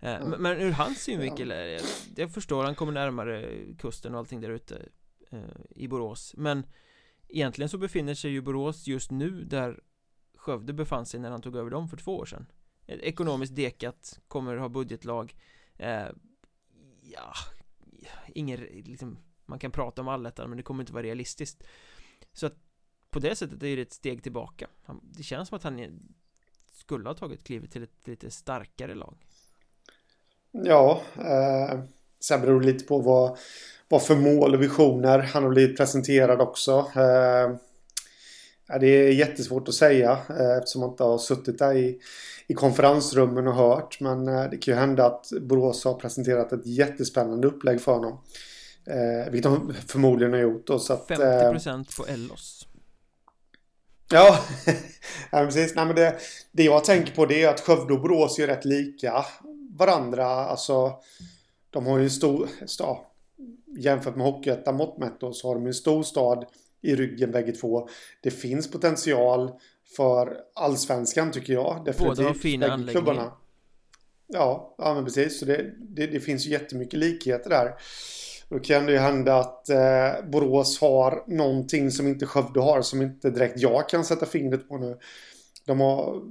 Mm. 0.00 0.30
men, 0.30 0.42
men 0.42 0.60
ur 0.60 0.70
hans 0.70 1.02
synvinkel 1.02 1.50
är 1.50 1.66
det, 1.66 1.82
jag 2.22 2.30
förstår, 2.30 2.64
han 2.64 2.74
kommer 2.74 2.92
närmare 2.92 3.64
kusten 3.78 4.14
och 4.14 4.18
allting 4.18 4.40
där 4.40 4.50
ute 4.50 4.88
eh, 5.30 5.40
i 5.70 5.88
Borås. 5.88 6.34
Men 6.36 6.66
egentligen 7.28 7.68
så 7.68 7.78
befinner 7.78 8.14
sig 8.14 8.30
ju 8.30 8.40
Borås 8.40 8.86
just 8.86 9.10
nu 9.10 9.44
där 9.44 9.80
Skövde 10.36 10.72
befann 10.72 11.06
sig 11.06 11.20
när 11.20 11.30
han 11.30 11.42
tog 11.42 11.56
över 11.56 11.70
dem 11.70 11.88
för 11.88 11.96
två 11.96 12.16
år 12.16 12.26
sedan. 12.26 12.46
Ekonomiskt 12.86 13.56
dekat, 13.56 14.20
kommer 14.28 14.56
ha 14.56 14.68
budgetlag. 14.68 15.34
Eh, 15.76 16.06
Ja, 17.12 17.32
ingen 18.34 18.60
liksom 18.60 19.18
man 19.46 19.58
kan 19.58 19.70
prata 19.70 20.00
om 20.00 20.08
allettan 20.08 20.48
men 20.48 20.56
det 20.56 20.62
kommer 20.62 20.82
inte 20.82 20.92
vara 20.92 21.02
realistiskt 21.02 21.62
Så 22.32 22.46
att 22.46 22.54
på 23.10 23.18
det 23.18 23.36
sättet 23.36 23.62
är 23.62 23.76
det 23.76 23.82
ett 23.82 23.92
steg 23.92 24.22
tillbaka 24.22 24.66
Det 25.02 25.22
känns 25.22 25.48
som 25.48 25.56
att 25.56 25.62
han 25.62 26.00
skulle 26.72 27.08
ha 27.08 27.14
tagit 27.14 27.44
klivet 27.44 27.70
till 27.70 27.82
ett 27.82 28.06
lite 28.06 28.30
starkare 28.30 28.94
lag 28.94 29.16
Ja, 30.50 31.02
eh, 31.18 31.80
sen 32.20 32.40
beror 32.40 32.60
det 32.60 32.66
lite 32.66 32.84
på 32.84 32.98
vad, 32.98 33.38
vad 33.88 34.02
för 34.02 34.16
mål 34.16 34.54
och 34.54 34.62
visioner 34.62 35.18
han 35.18 35.42
har 35.42 35.50
blivit 35.50 35.76
presenterad 35.76 36.40
också. 36.40 36.78
Eh, 36.78 37.56
det 38.80 38.86
är 38.86 39.12
jättesvårt 39.12 39.68
att 39.68 39.74
säga 39.74 40.18
eh, 40.28 40.56
eftersom 40.58 40.80
man 40.80 40.90
inte 40.90 41.04
har 41.04 41.18
suttit 41.18 41.58
där 41.58 41.74
i, 41.74 42.00
i 42.46 42.54
konferensrummen 42.54 43.46
och 43.46 43.54
hört. 43.54 44.00
Men 44.00 44.28
eh, 44.28 44.50
det 44.50 44.56
kan 44.56 44.74
ju 44.74 44.80
hända 44.80 45.06
att 45.06 45.28
Borås 45.40 45.84
har 45.84 45.94
presenterat 45.94 46.52
ett 46.52 46.66
jättespännande 46.66 47.48
upplägg 47.48 47.80
för 47.80 47.92
honom. 47.92 48.18
Eh, 48.86 49.30
vilket 49.30 49.52
de 49.52 49.74
förmodligen 49.86 50.32
har 50.32 50.40
gjort 50.40 50.66
då, 50.66 50.78
så 50.78 50.92
att, 50.92 51.08
50% 51.08 51.78
eh, 51.78 51.82
på 51.96 52.06
Ellos 52.06 52.66
Ja, 54.10 54.38
ja 55.30 55.44
precis. 55.44 55.74
Nej, 55.74 55.86
men 55.86 55.96
det, 55.96 56.16
det 56.52 56.64
jag 56.64 56.84
tänker 56.84 57.14
på 57.14 57.26
det 57.26 57.42
är 57.42 57.48
att 57.48 57.60
Skövde 57.60 57.94
och 57.94 58.00
Borås 58.00 58.38
är 58.38 58.46
rätt 58.46 58.64
lika 58.64 59.24
varandra. 59.70 60.26
Alltså, 60.26 60.92
de 61.70 61.86
har 61.86 61.98
ju 61.98 62.04
en 62.04 62.10
stor 62.10 62.48
stad. 62.66 62.98
Jämfört 63.78 64.16
med 64.16 64.26
Hockeyettan 64.26 64.76
mått 64.76 64.98
mätt 64.98 65.18
så 65.32 65.48
har 65.48 65.54
de 65.54 65.66
en 65.66 65.74
stor 65.74 66.02
stad 66.02 66.44
i 66.82 66.96
ryggen 66.96 67.30
bägge 67.30 67.52
två. 67.52 67.88
Det 68.22 68.30
finns 68.30 68.70
potential 68.70 69.52
för 69.96 70.36
allsvenskan 70.54 71.32
tycker 71.32 71.52
jag. 71.52 71.82
Definitivt. 71.84 72.16
Båda 72.16 72.28
har 72.28 72.34
fina 72.34 72.72
anläggningar. 72.72 73.32
Ja, 74.26 74.74
ja 74.78 74.94
men 74.94 75.04
precis. 75.04 75.40
Så 75.40 75.44
det, 75.44 75.72
det, 75.78 76.06
det 76.06 76.20
finns 76.20 76.46
ju 76.46 76.50
jättemycket 76.50 76.98
likheter 76.98 77.50
där. 77.50 77.74
Då 78.48 78.58
kan 78.58 78.86
det 78.86 78.92
ju 78.92 78.98
hända 78.98 79.36
att 79.36 79.68
eh, 79.68 80.30
Borås 80.32 80.80
har 80.80 81.24
någonting 81.26 81.90
som 81.90 82.08
inte 82.08 82.26
Skövde 82.26 82.60
har 82.60 82.82
som 82.82 83.02
inte 83.02 83.30
direkt 83.30 83.60
jag 83.60 83.88
kan 83.88 84.04
sätta 84.04 84.26
fingret 84.26 84.68
på 84.68 84.78
nu. 84.78 84.98
De 85.64 85.80
har, 85.80 86.22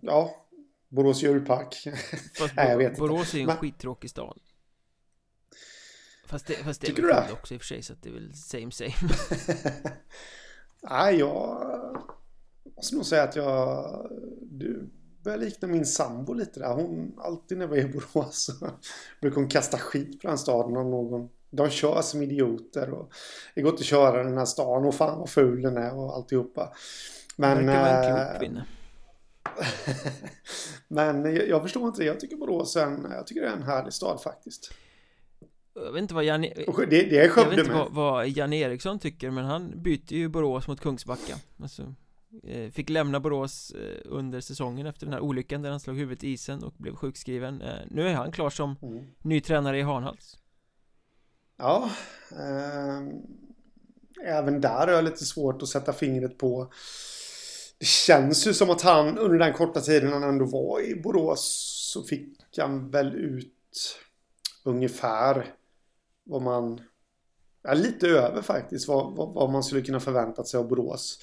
ja, 0.00 0.46
Borås 0.88 1.22
djurpark. 1.22 1.74
Fast 2.38 2.56
Nej, 2.56 2.70
jag 2.70 2.78
vet 2.78 2.96
Borås 2.96 3.34
är 3.34 3.38
ju 3.38 3.40
en 3.40 3.46
Men... 3.46 3.56
skittråkig 3.56 4.10
stad. 4.10 4.38
Fast 6.26 6.46
det, 6.46 6.54
fast 6.54 6.80
det 6.80 6.86
Tycker 6.86 7.02
är 7.02 7.06
väl 7.06 7.32
också 7.32 7.54
i 7.54 7.56
och 7.56 7.60
för 7.60 7.66
sig 7.66 7.82
så 7.82 7.92
att 7.92 8.02
det 8.02 8.08
är 8.08 8.12
väl 8.12 8.34
same 8.34 8.70
same. 8.70 8.92
Nej, 10.82 11.16
jag 11.16 11.66
måste 12.76 12.96
nog 12.96 13.06
säga 13.06 13.22
att 13.22 13.36
jag... 13.36 14.10
Du, 14.40 14.90
börjar 15.22 15.38
likna 15.38 15.68
min 15.68 15.86
sambo 15.86 16.32
lite 16.32 16.60
där. 16.60 16.74
Hon, 16.74 17.12
alltid 17.18 17.58
när 17.58 17.66
vi 17.66 17.80
är 17.80 17.84
i 17.84 17.88
Borås 17.88 18.44
så 18.44 18.52
brukar 19.20 19.36
hon 19.36 19.48
kasta 19.48 19.78
skit 19.78 20.22
på 20.22 20.28
den 20.28 20.38
staden 20.38 20.76
om 20.76 20.90
någon. 20.90 21.28
De 21.50 21.70
kör 21.70 22.02
som 22.02 22.22
idioter 22.22 22.90
och 22.90 23.12
det 23.54 23.62
går 23.62 23.70
inte 23.70 23.80
att 23.80 23.86
köra 23.86 24.22
den 24.22 24.38
här 24.38 24.44
stan 24.44 24.84
och 24.84 24.94
fan 24.94 25.18
vad 25.18 25.30
ful 25.30 25.62
den 25.62 25.76
är 25.76 25.94
och 25.94 26.16
alltihopa. 26.16 26.72
Men... 27.36 27.66
Det 27.66 27.72
vara 27.72 27.88
en 27.88 28.28
klok 28.30 28.40
kvinna. 28.40 28.66
Men 30.88 31.34
jag, 31.34 31.48
jag, 31.48 31.62
förstår 31.62 31.86
inte 31.86 32.00
det. 32.00 32.06
Jag 32.06 32.20
tycker 32.20 32.36
Borås 32.36 32.76
är 32.76 32.86
en, 32.86 33.06
jag 33.10 33.26
tycker 33.26 33.40
det 33.40 33.48
är 33.48 33.52
en 33.52 33.62
härlig 33.62 33.92
stad 33.92 34.22
faktiskt. 34.22 34.72
Jag 35.74 35.92
vet 35.92 36.02
inte 36.02 36.14
vad 36.14 36.24
Jan, 36.24 36.40
det, 36.40 36.50
det 36.86 37.18
är 37.18 37.32
jag 37.36 37.50
vet 37.50 37.58
inte 37.58 37.72
vad, 37.72 37.92
vad 37.92 38.28
Jan 38.28 38.52
Eriksson 38.52 38.98
tycker 38.98 39.30
men 39.30 39.44
han 39.44 39.82
byter 39.82 40.12
ju 40.12 40.28
Borås 40.28 40.68
mot 40.68 40.80
Kungsbacka. 40.80 41.34
Alltså, 41.62 41.82
Eh, 41.82 42.11
fick 42.72 42.90
lämna 42.90 43.20
Borås 43.20 43.70
eh, 43.70 44.00
under 44.04 44.40
säsongen 44.40 44.86
efter 44.86 45.06
den 45.06 45.12
här 45.12 45.20
olyckan 45.20 45.62
där 45.62 45.70
han 45.70 45.80
slog 45.80 45.96
huvudet 45.96 46.24
i 46.24 46.28
isen 46.28 46.64
och 46.64 46.74
blev 46.76 46.94
sjukskriven. 46.94 47.62
Eh, 47.62 47.78
Nu 47.90 48.08
är 48.08 48.14
han 48.14 48.32
klar 48.32 48.50
som 48.50 48.76
mm. 48.82 49.04
ny 49.22 49.40
tränare 49.40 49.78
i 49.78 49.82
Hanhals. 49.82 50.38
Ja 51.56 51.90
eh, 52.30 53.02
Även 54.24 54.60
där 54.60 54.86
har 54.86 54.88
jag 54.88 55.04
lite 55.04 55.24
svårt 55.24 55.62
att 55.62 55.68
sätta 55.68 55.92
fingret 55.92 56.38
på. 56.38 56.72
Det 57.78 57.86
känns 57.86 58.46
ju 58.46 58.54
som 58.54 58.70
att 58.70 58.82
han 58.82 59.18
under 59.18 59.38
den 59.38 59.52
korta 59.52 59.80
tiden 59.80 60.12
han 60.12 60.22
ändå 60.22 60.44
var 60.44 60.80
i 60.80 60.94
Borås 60.94 61.68
Så 61.92 62.02
fick 62.02 62.58
han 62.58 62.90
väl 62.90 63.14
ut 63.14 63.98
Ungefär 64.64 65.54
Vad 66.24 66.42
man 66.42 66.80
Ja, 67.62 67.74
lite 67.74 68.08
över 68.08 68.42
faktiskt 68.42 68.88
vad, 68.88 69.16
vad, 69.16 69.34
vad 69.34 69.50
man 69.50 69.62
skulle 69.62 69.82
kunna 69.82 70.00
förväntat 70.00 70.48
sig 70.48 70.58
av 70.58 70.68
Borås 70.68 71.18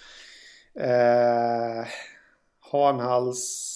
Eh, 0.73 1.87
Hanhals. 2.71 3.75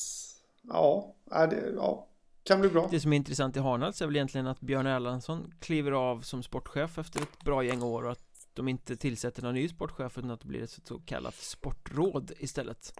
Ja, 0.62 1.16
det, 1.30 1.74
ja, 1.76 2.08
kan 2.44 2.62
bli 2.62 2.70
bra. 2.70 2.88
Det 2.91 3.00
som 3.00 3.14
är 3.14 3.18
intressant 3.18 3.58
i 3.58 3.60
Hanhals 3.60 4.02
är 4.02 4.06
väl 4.06 4.16
egentligen 4.16 4.48
att 4.48 4.62
Björn 4.62 4.88
Erlandsson 4.88 5.54
kliver 5.60 5.91
av 5.91 6.22
som 6.22 6.44
sportchef 6.44 6.98
efter 6.98 7.22
ett 7.22 7.44
bra 7.44 7.64
gäng 7.64 7.82
år 7.82 8.04
och 8.04 8.12
att 8.12 8.48
de 8.54 8.68
inte 8.68 8.96
tillsätter 8.96 9.44
någon 9.44 9.54
ny 9.54 9.70
sportchef 9.70 10.18
utan 10.18 10.32
att 10.32 10.41
det 10.41 10.48
blir 10.48 10.64
ett 10.64 10.80
så 10.84 11.00
kallat 11.00 11.36
sportråd 11.36 12.32
istället. 12.39 12.94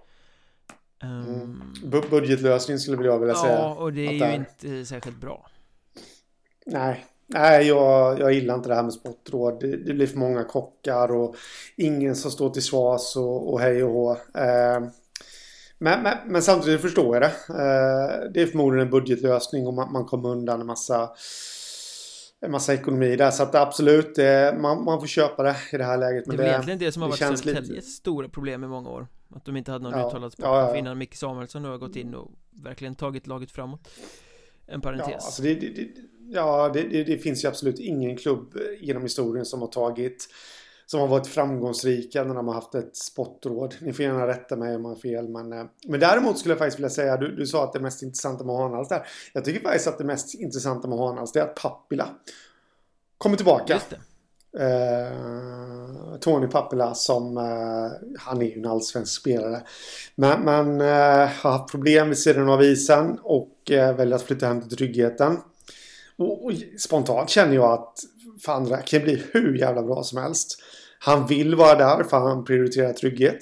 Um, 1.04 1.74
budgetlösning 2.10 2.80
skulle 2.80 3.06
jag 3.06 3.20
vilja 3.20 3.36
säga. 3.36 3.54
Ja, 3.54 3.76
och 3.76 3.94
det 3.94 4.08
är 4.08 4.12
ju 4.12 4.24
är... 4.24 4.36
inte 4.36 4.86
särskilt 4.86 5.18
bra. 5.18 5.50
Nej, 6.66 7.06
Nej, 7.28 7.68
jag, 7.68 8.20
jag 8.20 8.34
gillar 8.34 8.56
inte 8.56 8.70
det 8.70 8.76
här 8.76 8.84
med 8.84 8.94
sportråd. 8.94 9.60
Det, 9.60 9.78
det, 9.78 9.94
blir 9.94 10.08
för 10.08 10.18
många 10.18 10.44
kockar 10.44 11.12
och 11.12 11.36
ingen 11.76 12.16
som 12.16 12.32
står 12.32 12.50
till 12.50 12.64
svars 12.64 13.16
och, 13.16 13.54
och 13.54 13.60
hej 13.60 13.84
och 13.84 13.92
hå. 13.92 14.12
Eh, 14.12 14.80
men, 15.78 16.04
men, 16.04 16.18
men, 16.26 16.42
samtidigt 16.42 16.82
förstår 16.82 17.16
jag 17.16 17.22
det. 17.22 17.34
Eh, 17.50 18.32
det 18.34 18.42
är 18.42 18.48
förmodligen 18.48 18.88
en 18.88 18.92
budgetlösning 18.92 19.68
och 19.68 19.74
man, 19.74 19.92
man 19.92 20.06
kommer 20.06 20.30
undan 20.30 20.62
en 20.62 20.68
massa, 20.68 21.10
en 22.42 22.52
massa 22.52 22.74
ekonomi 22.74 23.16
där. 23.16 23.32
Så 23.32 23.44
att 23.44 23.56
absolut, 23.56 24.18
eh, 24.18 24.54
man, 24.58 24.84
man 24.84 25.00
får 25.00 25.08
köpa 25.08 25.44
det 25.44 25.56
i 25.74 25.78
det 25.78 25.84
här 25.84 25.98
läget. 25.98 26.28
Men 26.28 26.38
det 26.38 26.44
är 26.44 26.48
det, 26.48 26.52
egentligen 26.52 26.80
det 26.80 26.92
som 26.92 27.02
har 27.02 27.10
varit 27.10 27.20
Södertäljes 27.20 27.70
lite... 27.70 27.82
stora 27.82 28.30
problem 28.30 28.64
i 28.64 28.68
många 28.68 28.90
år. 28.90 29.08
Att 29.36 29.46
de 29.46 29.58
inte 29.58 29.72
hade 29.72 29.84
någon 29.84 30.00
Ja. 30.00 30.08
uttalad 30.08 30.24
Ja, 30.24 30.26
ja, 30.26 30.30
sportchef 30.30 30.76
ja. 30.76 30.78
innan 30.78 30.98
Micke 30.98 31.16
Samuelsson 31.16 31.62
nu 31.62 31.70
har 31.70 31.78
gått 31.78 31.96
in 31.96 32.16
och 32.16 32.32
verkligen 32.52 32.96
tagit 32.96 33.28
laget 33.28 33.52
framåt 33.52 33.90
En 34.68 34.82
parentes 34.82 35.08
Ja, 35.10 35.16
alltså 35.16 35.42
det, 35.42 35.54
det, 35.56 35.88
ja 36.34 36.72
det, 36.74 36.82
det, 36.82 37.04
det 37.04 37.18
finns 37.18 37.44
ju 37.44 37.48
absolut 37.48 37.80
ingen 37.80 38.18
klubb 38.18 38.58
genom 38.82 39.04
historien 39.04 39.46
som 39.46 39.62
har 39.62 39.68
tagit 39.68 40.28
som 40.86 41.00
har 41.00 41.08
varit 41.08 41.28
framgångsrika 41.28 42.24
när 42.24 42.36
de 42.36 42.48
har 42.48 42.56
haft 42.56 42.76
ett 42.76 42.96
sportråd. 42.96 43.76
Ni 43.82 43.94
får 43.94 44.06
gärna 44.06 44.28
rätta 44.28 44.56
mig 44.56 44.76
om 44.76 44.82
jag 44.82 44.90
har 44.90 44.96
fel. 44.96 45.30
Men, 45.30 45.54
eh, 45.54 45.66
men 45.88 46.00
däremot 46.00 46.40
skulle 46.40 46.52
jag 46.52 46.60
faktiskt 46.60 46.80
vilja 46.80 46.90
säga, 46.90 47.18
du, 47.18 47.36
du 47.36 47.48
sa 47.48 47.64
att 47.64 47.74
det 47.74 47.80
mest 47.80 48.04
intressanta 48.04 48.44
med 48.44 48.56
Hanhals 48.56 48.90
där. 48.90 49.08
Jag 49.34 49.46
tycker 49.46 49.60
faktiskt 49.60 49.88
att 49.88 49.98
det 49.98 50.04
mest 50.04 50.34
intressanta 50.34 50.88
med 50.88 50.98
Hanhals 50.98 51.32
det 51.32 51.40
är 51.40 51.44
att 51.44 51.56
Pappila 51.56 52.10
kommer 53.18 53.38
tillbaka. 53.38 53.80
Eh, 54.60 56.18
Tony 56.20 56.48
Pappila 56.48 56.94
som, 56.94 57.38
eh, 57.38 58.10
han 58.20 58.42
är 58.42 58.46
ju 58.46 58.54
en 58.54 58.66
allsvensk 58.66 59.22
spelare. 59.22 59.62
Men, 60.16 60.42
men 60.42 60.82
eh, 60.82 61.30
har 61.42 61.52
haft 61.52 61.72
problem 61.72 62.10
vid 62.10 62.18
sidan 62.18 62.50
av 62.50 62.64
isen 62.64 63.20
och 63.24 63.72
eh, 63.72 63.96
väljer 63.96 64.16
att 64.16 64.22
flytta 64.22 64.48
hem 64.48 64.62
till 64.62 64.78
tryggheten. 64.78 65.38
Och, 66.24 66.46
och 66.46 66.52
spontant 66.78 67.30
känner 67.30 67.56
jag 67.56 67.72
att 67.72 68.00
fan 68.42 68.66
det 68.66 68.84
kan 68.86 69.02
bli 69.02 69.24
hur 69.32 69.58
jävla 69.58 69.84
bra 69.84 70.04
som 70.04 70.18
helst. 70.18 70.62
Han 71.00 71.28
vill 71.28 71.56
vara 71.56 71.78
där 71.78 72.04
för 72.04 72.20
han 72.20 72.46
prioriterar 72.46 72.94
trygghet. 72.94 73.40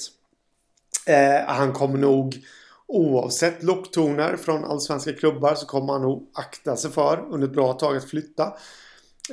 Eh, 1.07 1.45
han 1.47 1.73
kommer 1.73 1.97
nog 1.97 2.45
oavsett 2.87 3.63
locktoner 3.63 4.37
från 4.37 4.65
allsvenska 4.65 5.13
klubbar 5.13 5.55
så 5.55 5.65
kommer 5.65 5.93
han 5.93 6.01
nog 6.01 6.29
akta 6.33 6.75
sig 6.75 6.91
för 6.91 7.27
under 7.29 7.47
ett 7.47 7.53
bra 7.53 7.73
tag 7.73 7.97
att 7.97 8.09
flytta. 8.09 8.43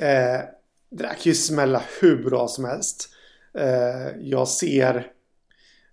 Eh, 0.01 0.41
det 0.89 1.03
där 1.03 1.07
kan 1.07 1.19
ju 1.23 1.33
smälla 1.33 1.83
hur 2.01 2.23
bra 2.23 2.47
som 2.47 2.65
helst. 2.65 3.09
Eh, 3.53 4.17
jag 4.21 4.47
ser 4.47 5.11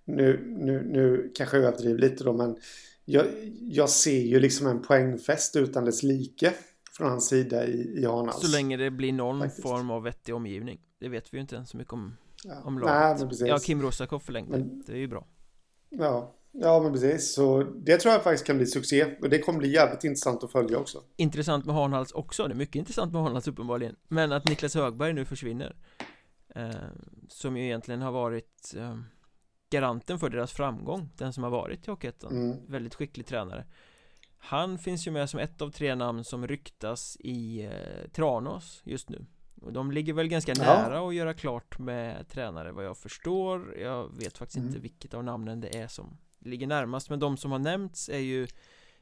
nu, 0.04 0.44
nu, 0.46 0.82
nu 0.84 1.32
kanske 1.34 1.56
jag 1.56 1.66
överdriver 1.66 1.98
lite 1.98 2.24
då 2.24 2.32
men 2.32 2.56
jag, 3.04 3.26
jag 3.60 3.90
ser 3.90 4.20
ju 4.20 4.40
liksom 4.40 4.66
en 4.66 4.82
poängfest 4.82 5.56
utan 5.56 5.84
dess 5.84 6.02
like 6.02 6.52
från 6.96 7.08
hans 7.10 7.28
sida 7.28 7.66
i, 7.66 7.98
i 7.98 8.06
Hanhals. 8.06 8.40
Så 8.40 8.56
länge 8.56 8.76
det 8.76 8.90
blir 8.90 9.12
någon 9.12 9.40
Faktiskt. 9.40 9.62
form 9.62 9.90
av 9.90 10.02
vettig 10.02 10.34
omgivning 10.34 10.80
Det 11.00 11.08
vet 11.08 11.32
vi 11.34 11.36
ju 11.36 11.40
inte 11.40 11.56
än 11.56 11.66
så 11.66 11.76
mycket 11.76 11.92
om, 11.92 12.16
ja. 12.44 12.62
om 12.64 12.74
Nej, 12.74 12.84
laget 12.84 13.18
men 13.20 13.28
precis. 13.28 13.46
Ja, 13.48 13.58
Kim 13.58 13.82
Rosakov 13.82 14.18
förlängde, 14.18 14.58
Men- 14.58 14.82
det 14.86 14.92
är 14.92 14.96
ju 14.96 15.06
bra 15.08 15.26
Ja. 15.90 16.34
ja, 16.52 16.80
men 16.82 16.92
precis. 16.92 17.34
Så 17.34 17.62
det 17.62 17.96
tror 17.98 18.12
jag 18.12 18.22
faktiskt 18.22 18.46
kan 18.46 18.56
bli 18.56 18.66
succé. 18.66 19.16
Och 19.22 19.28
det 19.30 19.38
kommer 19.38 19.58
bli 19.58 19.72
jävligt 19.72 20.04
intressant 20.04 20.44
att 20.44 20.52
följa 20.52 20.78
också. 20.78 21.02
Intressant 21.16 21.64
med 21.66 21.74
Hanhals 21.74 22.12
också, 22.12 22.46
det 22.48 22.54
är 22.54 22.56
mycket 22.56 22.76
intressant 22.76 23.12
med 23.12 23.22
Hanhals 23.22 23.48
uppenbarligen 23.48 23.96
Men 24.08 24.32
att 24.32 24.48
Niklas 24.48 24.74
Högberg 24.74 25.12
nu 25.12 25.24
försvinner 25.24 25.76
eh, 26.54 26.70
Som 27.28 27.56
ju 27.56 27.64
egentligen 27.64 28.02
har 28.02 28.12
varit 28.12 28.74
eh, 28.76 28.98
Garanten 29.70 30.18
för 30.18 30.30
deras 30.30 30.52
framgång 30.52 31.08
Den 31.16 31.32
som 31.32 31.42
har 31.42 31.50
varit 31.50 31.88
i 31.88 31.90
Hockeyettan 31.90 32.32
Mm. 32.32 32.56
Väldigt 32.68 32.94
skicklig 32.94 33.26
tränare 33.26 33.64
Han 34.46 34.78
finns 34.78 35.06
ju 35.06 35.10
med 35.10 35.30
som 35.30 35.40
ett 35.40 35.62
av 35.62 35.70
tre 35.70 35.94
namn 35.94 36.24
som 36.24 36.46
ryktas 36.46 37.16
i 37.20 37.64
eh, 37.64 38.08
Tranås 38.12 38.80
just 38.84 39.08
nu 39.08 39.26
och 39.62 39.72
de 39.72 39.90
ligger 39.92 40.12
väl 40.12 40.28
ganska 40.28 40.52
Ja. 40.56 40.62
nära 40.62 41.08
att 41.08 41.14
göra 41.14 41.34
klart 41.34 41.78
med 41.78 42.28
tränare 42.28 42.72
vad 42.72 42.84
jag 42.84 42.96
förstår 42.98 43.76
Jag 43.78 44.16
vet 44.18 44.38
faktiskt 44.38 44.56
Mm. 44.56 44.68
inte 44.68 44.80
vilket 44.80 45.14
av 45.14 45.24
namnen 45.24 45.60
det 45.60 45.76
är 45.76 45.88
som 45.88 46.16
ligger 46.38 46.66
närmast 46.66 47.10
Men 47.10 47.18
de 47.20 47.36
som 47.36 47.52
har 47.52 47.58
nämnts 47.58 48.08
är 48.08 48.18
ju 48.18 48.46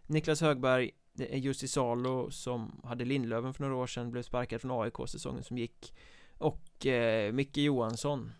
Niklas 0.07 0.41
Högberg 0.41 0.91
Det 1.13 1.35
är 1.35 1.39
Jussi 1.39 1.69
Salo 1.69 2.31
som 2.31 2.81
hade 2.85 3.05
Lindlöven 3.05 3.55
för 3.55 3.63
några 3.63 3.77
år 3.77 3.87
sedan 3.87 4.11
Blev 4.11 4.23
sparkad 4.23 4.61
från 4.61 4.83
AIK 4.83 4.97
säsongen 5.09 5.43
som 5.43 5.59
gick 5.59 5.95
Och 6.39 6.87
eh, 6.87 7.33
Micke 7.33 7.57
Johansson 7.57 8.33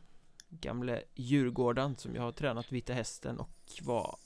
Gamle 0.49 1.03
Djurgården 1.15 1.97
som 1.97 2.15
jag 2.15 2.23
har 2.23 2.33
tränat 2.33 2.73
Vita 2.73 2.93
Hästen 2.93 3.39
och 3.39 3.51
var 3.83 4.17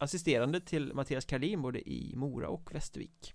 Assisterande 0.00 0.60
till 0.60 0.94
Mattias 0.94 1.24
Karlin 1.24 1.62
både 1.62 1.78
i 1.90 2.12
Mora 2.16 2.48
och 2.48 2.74
Västervik 2.74 3.34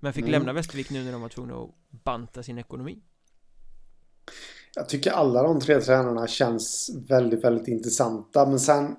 Men 0.00 0.12
fick 0.12 0.22
Mm. 0.22 0.32
lämna 0.32 0.52
Västervik 0.52 0.90
nu 0.90 1.04
när 1.04 1.12
de 1.12 1.20
var 1.22 1.28
tvungna 1.28 1.54
att 1.54 1.70
banta 2.04 2.42
sin 2.42 2.58
ekonomi 2.58 2.98
Jag 4.74 4.88
tycker 4.88 5.10
alla 5.10 5.42
de 5.42 5.60
tre 5.60 5.80
tränarna 5.80 6.26
känns 6.26 6.90
väldigt, 7.08 7.44
väldigt 7.44 7.68
intressanta. 7.68 8.46
Men 8.46 8.60
sen 8.60 8.96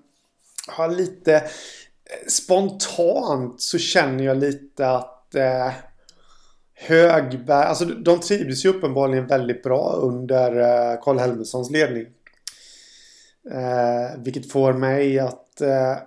har 0.67 0.83
jag 0.83 0.97
lite 0.97 1.35
eh, 1.35 2.27
spontant 2.27 3.61
så 3.61 3.77
känner 3.77 4.23
jag 4.23 4.37
lite 4.37 4.89
att 4.89 5.35
eh, 5.35 5.71
Högberg, 6.73 7.65
alltså 7.65 7.85
de 7.85 8.19
trivdes 8.19 8.65
ju 8.65 8.69
uppenbarligen 8.69 9.27
väldigt 9.27 9.63
bra 9.63 9.93
under 9.93 10.55
eh, 10.59 10.99
Karl 11.01 11.17
Helmerssons 11.17 11.71
ledning. 11.71 12.05
Eh, 13.51 14.17
vilket 14.23 14.51
får 14.51 14.73
mig 14.73 15.19
att 15.19 15.61
eh, 15.61 15.97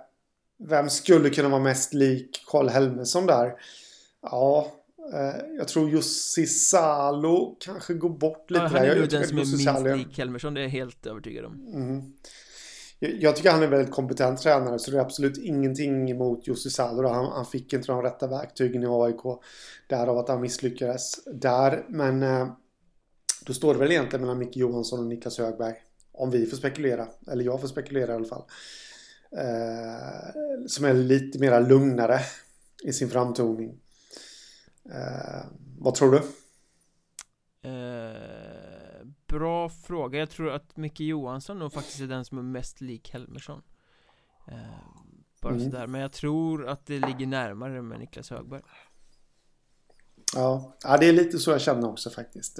vem 0.59 0.89
skulle 0.89 1.29
kunna 1.29 1.49
vara 1.49 1.61
mest 1.61 1.93
lik 1.93 2.43
Karl 2.47 2.69
Helmersson 2.69 3.25
där? 3.25 3.53
Ja, 4.21 4.71
eh, 5.13 5.45
jag 5.57 5.67
tror 5.67 5.89
Jussi 5.89 6.45
Salo 6.47 7.57
kanske 7.59 7.93
går 7.93 8.09
bort 8.09 8.51
lite 8.51 8.63
ja, 8.63 8.69
där. 8.69 8.75
Han 8.77 8.85
är 8.85 8.87
Jag 8.87 8.97
nog 8.97 9.09
tycker 9.09 9.19
den 9.19 9.27
som 9.27 9.37
är 9.37 9.41
minst 9.41 9.63
Salo- 9.63 9.95
lik 9.95 10.17
Helmersson, 10.17 10.53
det 10.53 10.61
är 10.61 10.63
jag 10.63 10.69
helt 10.69 11.05
övertygad 11.05 11.45
om 11.45 11.67
Mm. 11.73 12.13
Jag, 12.99 13.11
jag 13.21 13.35
tycker 13.35 13.51
han 13.51 13.59
är 13.59 13.65
en 13.65 13.71
väldigt 13.71 13.93
kompetent 13.93 14.41
tränare 14.41 14.79
så 14.79 14.91
det 14.91 14.97
är 14.97 15.01
absolut 15.01 15.37
ingenting 15.37 16.11
emot 16.11 16.47
Jussi 16.47 16.69
Salo. 16.69 17.07
Han, 17.07 17.25
han 17.25 17.45
fick 17.45 17.73
inte 17.73 17.87
de 17.87 18.01
rätta 18.01 18.27
verktygen 18.27 18.83
i 18.83 18.87
AIK. 18.89 19.39
Därav 19.87 20.17
att 20.17 20.29
han 20.29 20.41
misslyckades 20.41 21.25
där. 21.25 21.85
Men 21.89 22.23
eh, 22.23 22.47
då 23.45 23.53
står 23.53 23.73
det 23.73 23.79
väl 23.79 23.91
egentligen 23.91 24.21
mellan 24.21 24.39
Micke 24.39 24.57
Johansson 24.57 24.99
och 24.99 25.05
Niklas 25.05 25.37
Högberg. 25.37 25.73
Om 26.11 26.31
vi 26.31 26.45
får 26.45 26.57
spekulera. 26.57 27.07
Eller 27.31 27.43
jag 27.43 27.61
får 27.61 27.67
spekulera 27.67 28.11
i 28.11 28.15
alla 28.15 28.25
fall. 28.25 28.43
Eh, 29.37 30.65
som 30.67 30.85
är 30.85 30.93
lite 30.93 31.39
mera 31.39 31.59
lugnare 31.59 32.19
i 32.83 32.93
sin 32.93 33.09
framtoning. 33.09 33.79
Eh, 34.85 35.45
vad 35.77 35.95
tror 35.95 36.11
du? 36.11 36.17
eh, 37.69 39.05
Bra 39.27 39.69
fråga, 39.69 40.19
jag 40.19 40.29
tror 40.29 40.51
att 40.51 40.77
Micke 40.77 40.99
Johansson 40.99 41.59
nog 41.59 41.73
faktiskt 41.73 41.99
är 42.01 42.07
den 42.07 42.25
som 42.25 42.37
är 42.37 42.41
mest 42.41 42.81
lik 42.81 43.09
Helmersson 43.13 43.61
eh, 44.47 44.57
Bara 45.41 45.53
Mm. 45.53 45.71
sådär, 45.71 45.87
men 45.87 46.01
jag 46.01 46.11
tror 46.11 46.67
att 46.67 46.85
det 46.85 46.99
ligger 46.99 47.25
närmare 47.27 47.81
med 47.81 47.99
Niklas 47.99 48.29
Högberg 48.29 48.61
Ja, 50.35 50.77
ja, 50.83 50.97
det 50.97 51.05
är 51.05 51.13
lite 51.13 51.39
så 51.39 51.51
jag 51.51 51.61
känner 51.61 51.89
också 51.89 52.09
faktiskt. 52.09 52.59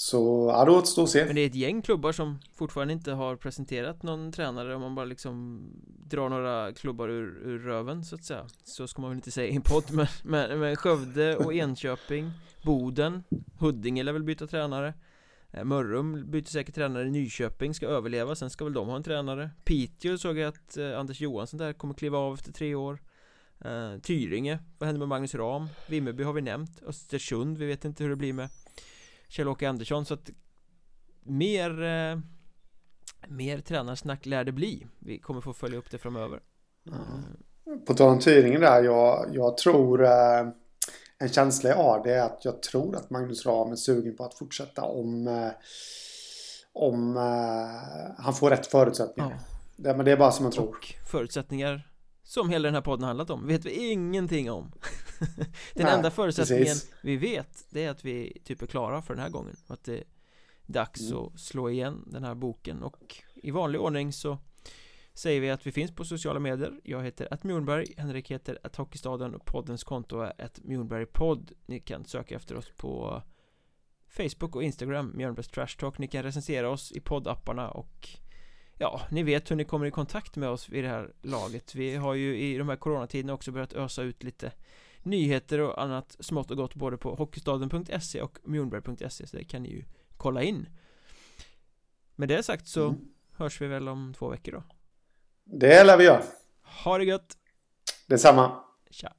Så, 0.00 0.50
ja, 0.52 0.64
då 0.64 0.78
återstår 0.78 1.02
att 1.02 1.10
se. 1.10 1.24
Men 1.24 1.34
det 1.34 1.40
är 1.40 1.46
ett 1.46 1.54
gäng 1.54 1.82
klubbar 1.82 2.12
som 2.12 2.38
fortfarande 2.54 2.92
inte 2.92 3.12
har 3.12 3.36
presenterat 3.36 4.02
någon 4.02 4.32
tränare. 4.32 4.74
Om 4.74 4.80
man 4.80 4.94
bara 4.94 5.06
liksom 5.06 5.60
drar 5.86 6.28
några 6.28 6.72
klubbar 6.72 7.08
ur, 7.08 7.40
ur 7.44 7.58
röven 7.58 8.04
så 8.04 8.14
att 8.14 8.24
säga. 8.24 8.46
Så 8.64 8.88
ska 8.88 9.02
man 9.02 9.10
väl 9.10 9.18
inte 9.18 9.30
säga 9.30 9.48
i 9.48 9.56
en 9.56 9.62
podd 9.62 9.84
men, 9.92 10.06
men, 10.22 10.58
men 10.58 10.76
Skövde 10.76 11.36
och 11.36 11.54
Enköping 11.54 12.30
Boden 12.64 13.22
Huddinge 13.58 14.02
lär 14.02 14.12
väl 14.12 14.22
byta 14.22 14.46
tränare. 14.46 14.94
Eh, 15.50 15.64
Mörrum 15.64 16.30
byter 16.30 16.44
säkert 16.44 16.74
tränare. 16.74 17.04
Nyköping 17.04 17.74
ska 17.74 17.86
överleva. 17.86 18.34
Sen 18.34 18.50
ska 18.50 18.64
väl 18.64 18.72
de 18.72 18.88
ha 18.88 18.96
en 18.96 19.02
tränare. 19.02 19.50
Piteå 19.64 20.18
såg 20.18 20.38
jag 20.38 20.48
att 20.48 20.76
eh, 20.76 20.98
Anders 20.98 21.20
Johansson 21.20 21.58
där 21.58 21.72
kommer 21.72 21.94
kliva 21.94 22.18
av 22.18 22.34
efter 22.34 22.52
tre 22.52 22.74
år. 22.74 22.98
Uh, 23.64 24.00
Tyringe 24.00 24.58
Vad 24.78 24.86
händer 24.86 24.98
med 24.98 25.08
Magnus 25.08 25.34
Ram? 25.34 25.68
Vimmerby 25.88 26.22
har 26.22 26.32
vi 26.32 26.42
nämnt. 26.42 26.82
Östersund 26.86 27.58
Vi 27.58 27.66
vet 27.66 27.84
inte 27.84 28.02
hur 28.02 28.10
det 28.10 28.16
blir 28.16 28.32
med. 28.32 28.48
Kjell-Åke 29.28 29.68
Andersson 29.68 30.04
så 30.04 30.14
att 30.14 30.30
Mer 31.22 31.82
eh, 31.82 32.18
Mer 33.28 33.60
tränarsnack 33.60 34.26
lär 34.26 34.44
det 34.44 34.52
bli 34.52 34.86
Vi 34.98 35.18
kommer 35.18 35.40
få 35.40 35.52
följa 35.52 35.78
upp 35.78 35.90
det 35.90 35.98
framöver 35.98 36.40
Mm. 36.86 37.84
På 37.86 37.94
tal 37.94 38.08
om 38.08 38.18
Tyringen 38.18 38.60
där, 38.60 38.82
jag, 38.82 39.26
jag 39.32 39.56
tror 39.56 40.04
eh, 40.04 40.48
en 41.18 41.28
känsla 41.28 41.70
jag 41.70 41.76
har 41.76 42.04
det 42.04 42.14
är 42.14 42.22
att 42.22 42.44
jag 42.44 42.62
tror 42.62 42.96
att 42.96 43.10
Magnus 43.10 43.46
Ram 43.46 43.72
är 43.72 43.76
sugen 43.76 44.16
på 44.16 44.24
att 44.24 44.34
fortsätta 44.34 44.82
om, 44.82 45.26
eh, 45.28 45.48
om 46.72 47.16
eh, 47.16 48.22
han 48.24 48.34
får 48.34 48.50
rätt 48.50 48.66
förutsättningar. 48.66 49.30
Ja, 49.30 49.38
Det, 49.76 49.96
men 49.96 50.04
det 50.04 50.12
är 50.12 50.16
bara 50.16 50.32
som 50.32 50.44
jag 50.44 50.54
tror. 50.54 50.68
och 50.68 50.86
förutsättningar 51.10 51.87
Som 52.28 52.50
hela 52.50 52.68
den 52.68 52.74
här 52.74 52.82
podden 52.82 53.04
handlat 53.06 53.30
om 53.30 53.46
vet 53.46 53.64
vi 53.64 53.90
ingenting 53.90 54.50
om. 54.50 54.72
Den 55.74 55.86
Nej, 55.86 55.94
enda 55.94 56.10
förutsättningen 56.10 56.64
precis. 56.64 56.94
vi 57.02 57.16
vet 57.16 57.66
Det 57.70 57.84
är 57.84 57.90
att 57.90 58.04
vi 58.04 58.42
typ 58.44 58.62
är 58.62 58.66
klara 58.66 59.02
för 59.02 59.14
den 59.14 59.22
här 59.22 59.30
gången. 59.30 59.56
Och 59.66 59.74
Att 59.74 59.84
det 59.84 59.98
är 59.98 60.04
dags 60.66 61.00
Mm. 61.00 61.18
att 61.18 61.40
slå 61.40 61.70
igen 61.70 62.04
den 62.06 62.24
här 62.24 62.34
boken. 62.34 62.82
Och 62.82 63.16
i 63.34 63.50
vanlig 63.50 63.80
ordning 63.80 64.12
så 64.12 64.38
Säger 65.14 65.40
vi 65.40 65.50
att 65.50 65.66
vi 65.66 65.72
finns 65.72 65.94
på 65.94 66.04
sociala 66.04 66.40
medier. 66.40 66.80
Jag 66.84 67.02
heter 67.04 67.28
att 67.30 67.44
Mjornberg 67.44 67.86
Henrik 67.96 68.30
heter 68.30 68.58
att 68.62 68.76
Hockeystaden 68.76 69.34
och 69.34 69.44
poddens 69.44 69.84
konto 69.84 70.20
är 70.20 70.44
att 70.44 70.60
Mjornbergpodd. 70.64 71.52
Ni 71.66 71.80
kan 71.80 72.04
söka 72.04 72.36
efter 72.36 72.56
oss 72.56 72.72
på 72.76 73.22
Facebook 74.08 74.56
och 74.56 74.62
Instagram 74.62 75.12
Mjörnbergs 75.16 75.48
Trash 75.48 75.76
Talk. 75.78 75.98
Ni 75.98 76.08
kan 76.08 76.22
recensera 76.22 76.70
oss 76.70 76.92
i 76.92 77.00
poddapparna 77.00 77.70
och 77.70 78.08
Ja, 78.78 79.00
ni 79.10 79.22
vet 79.22 79.50
hur 79.50 79.56
ni 79.56 79.64
kommer 79.64 79.86
i 79.86 79.90
kontakt 79.90 80.36
med 80.36 80.48
oss 80.48 80.68
vid 80.68 80.84
det 80.84 80.88
här 80.90 81.12
laget 81.22 81.74
Vi 81.74 81.96
har 81.96 82.14
ju 82.14 82.38
i 82.38 82.58
de 82.58 82.68
här 82.68 82.76
coronatiderna 82.76 83.32
också 83.32 83.52
börjat 83.52 83.72
ösa 83.72 84.02
ut 84.02 84.22
lite 84.22 84.52
Nyheter 85.02 85.60
och 85.60 85.82
annat 85.82 86.16
smått 86.20 86.50
och 86.50 86.56
gott 86.56 86.74
både 86.74 86.96
på 86.96 87.14
hockeystaden.se 87.14 88.22
och 88.22 88.38
mjornberg.se 88.44 89.26
Så 89.26 89.36
det 89.36 89.44
kan 89.44 89.62
ni 89.62 89.68
ju 89.68 89.84
kolla 90.16 90.42
in 90.42 90.68
Med 92.16 92.28
det 92.28 92.42
sagt 92.42 92.68
så 92.68 92.88
Mm. 92.88 93.00
hörs 93.32 93.60
vi 93.60 93.66
väl 93.66 93.88
om 93.88 94.14
två 94.18 94.28
veckor 94.28 94.52
då 94.52 94.62
Det 95.44 95.84
lär 95.84 95.96
vi 95.96 96.04
göra. 96.04 96.22
Ha 96.84 96.98
det 96.98 97.04
gött! 97.04 97.36
Detsamma. 98.06 98.60
Tja! 98.90 99.12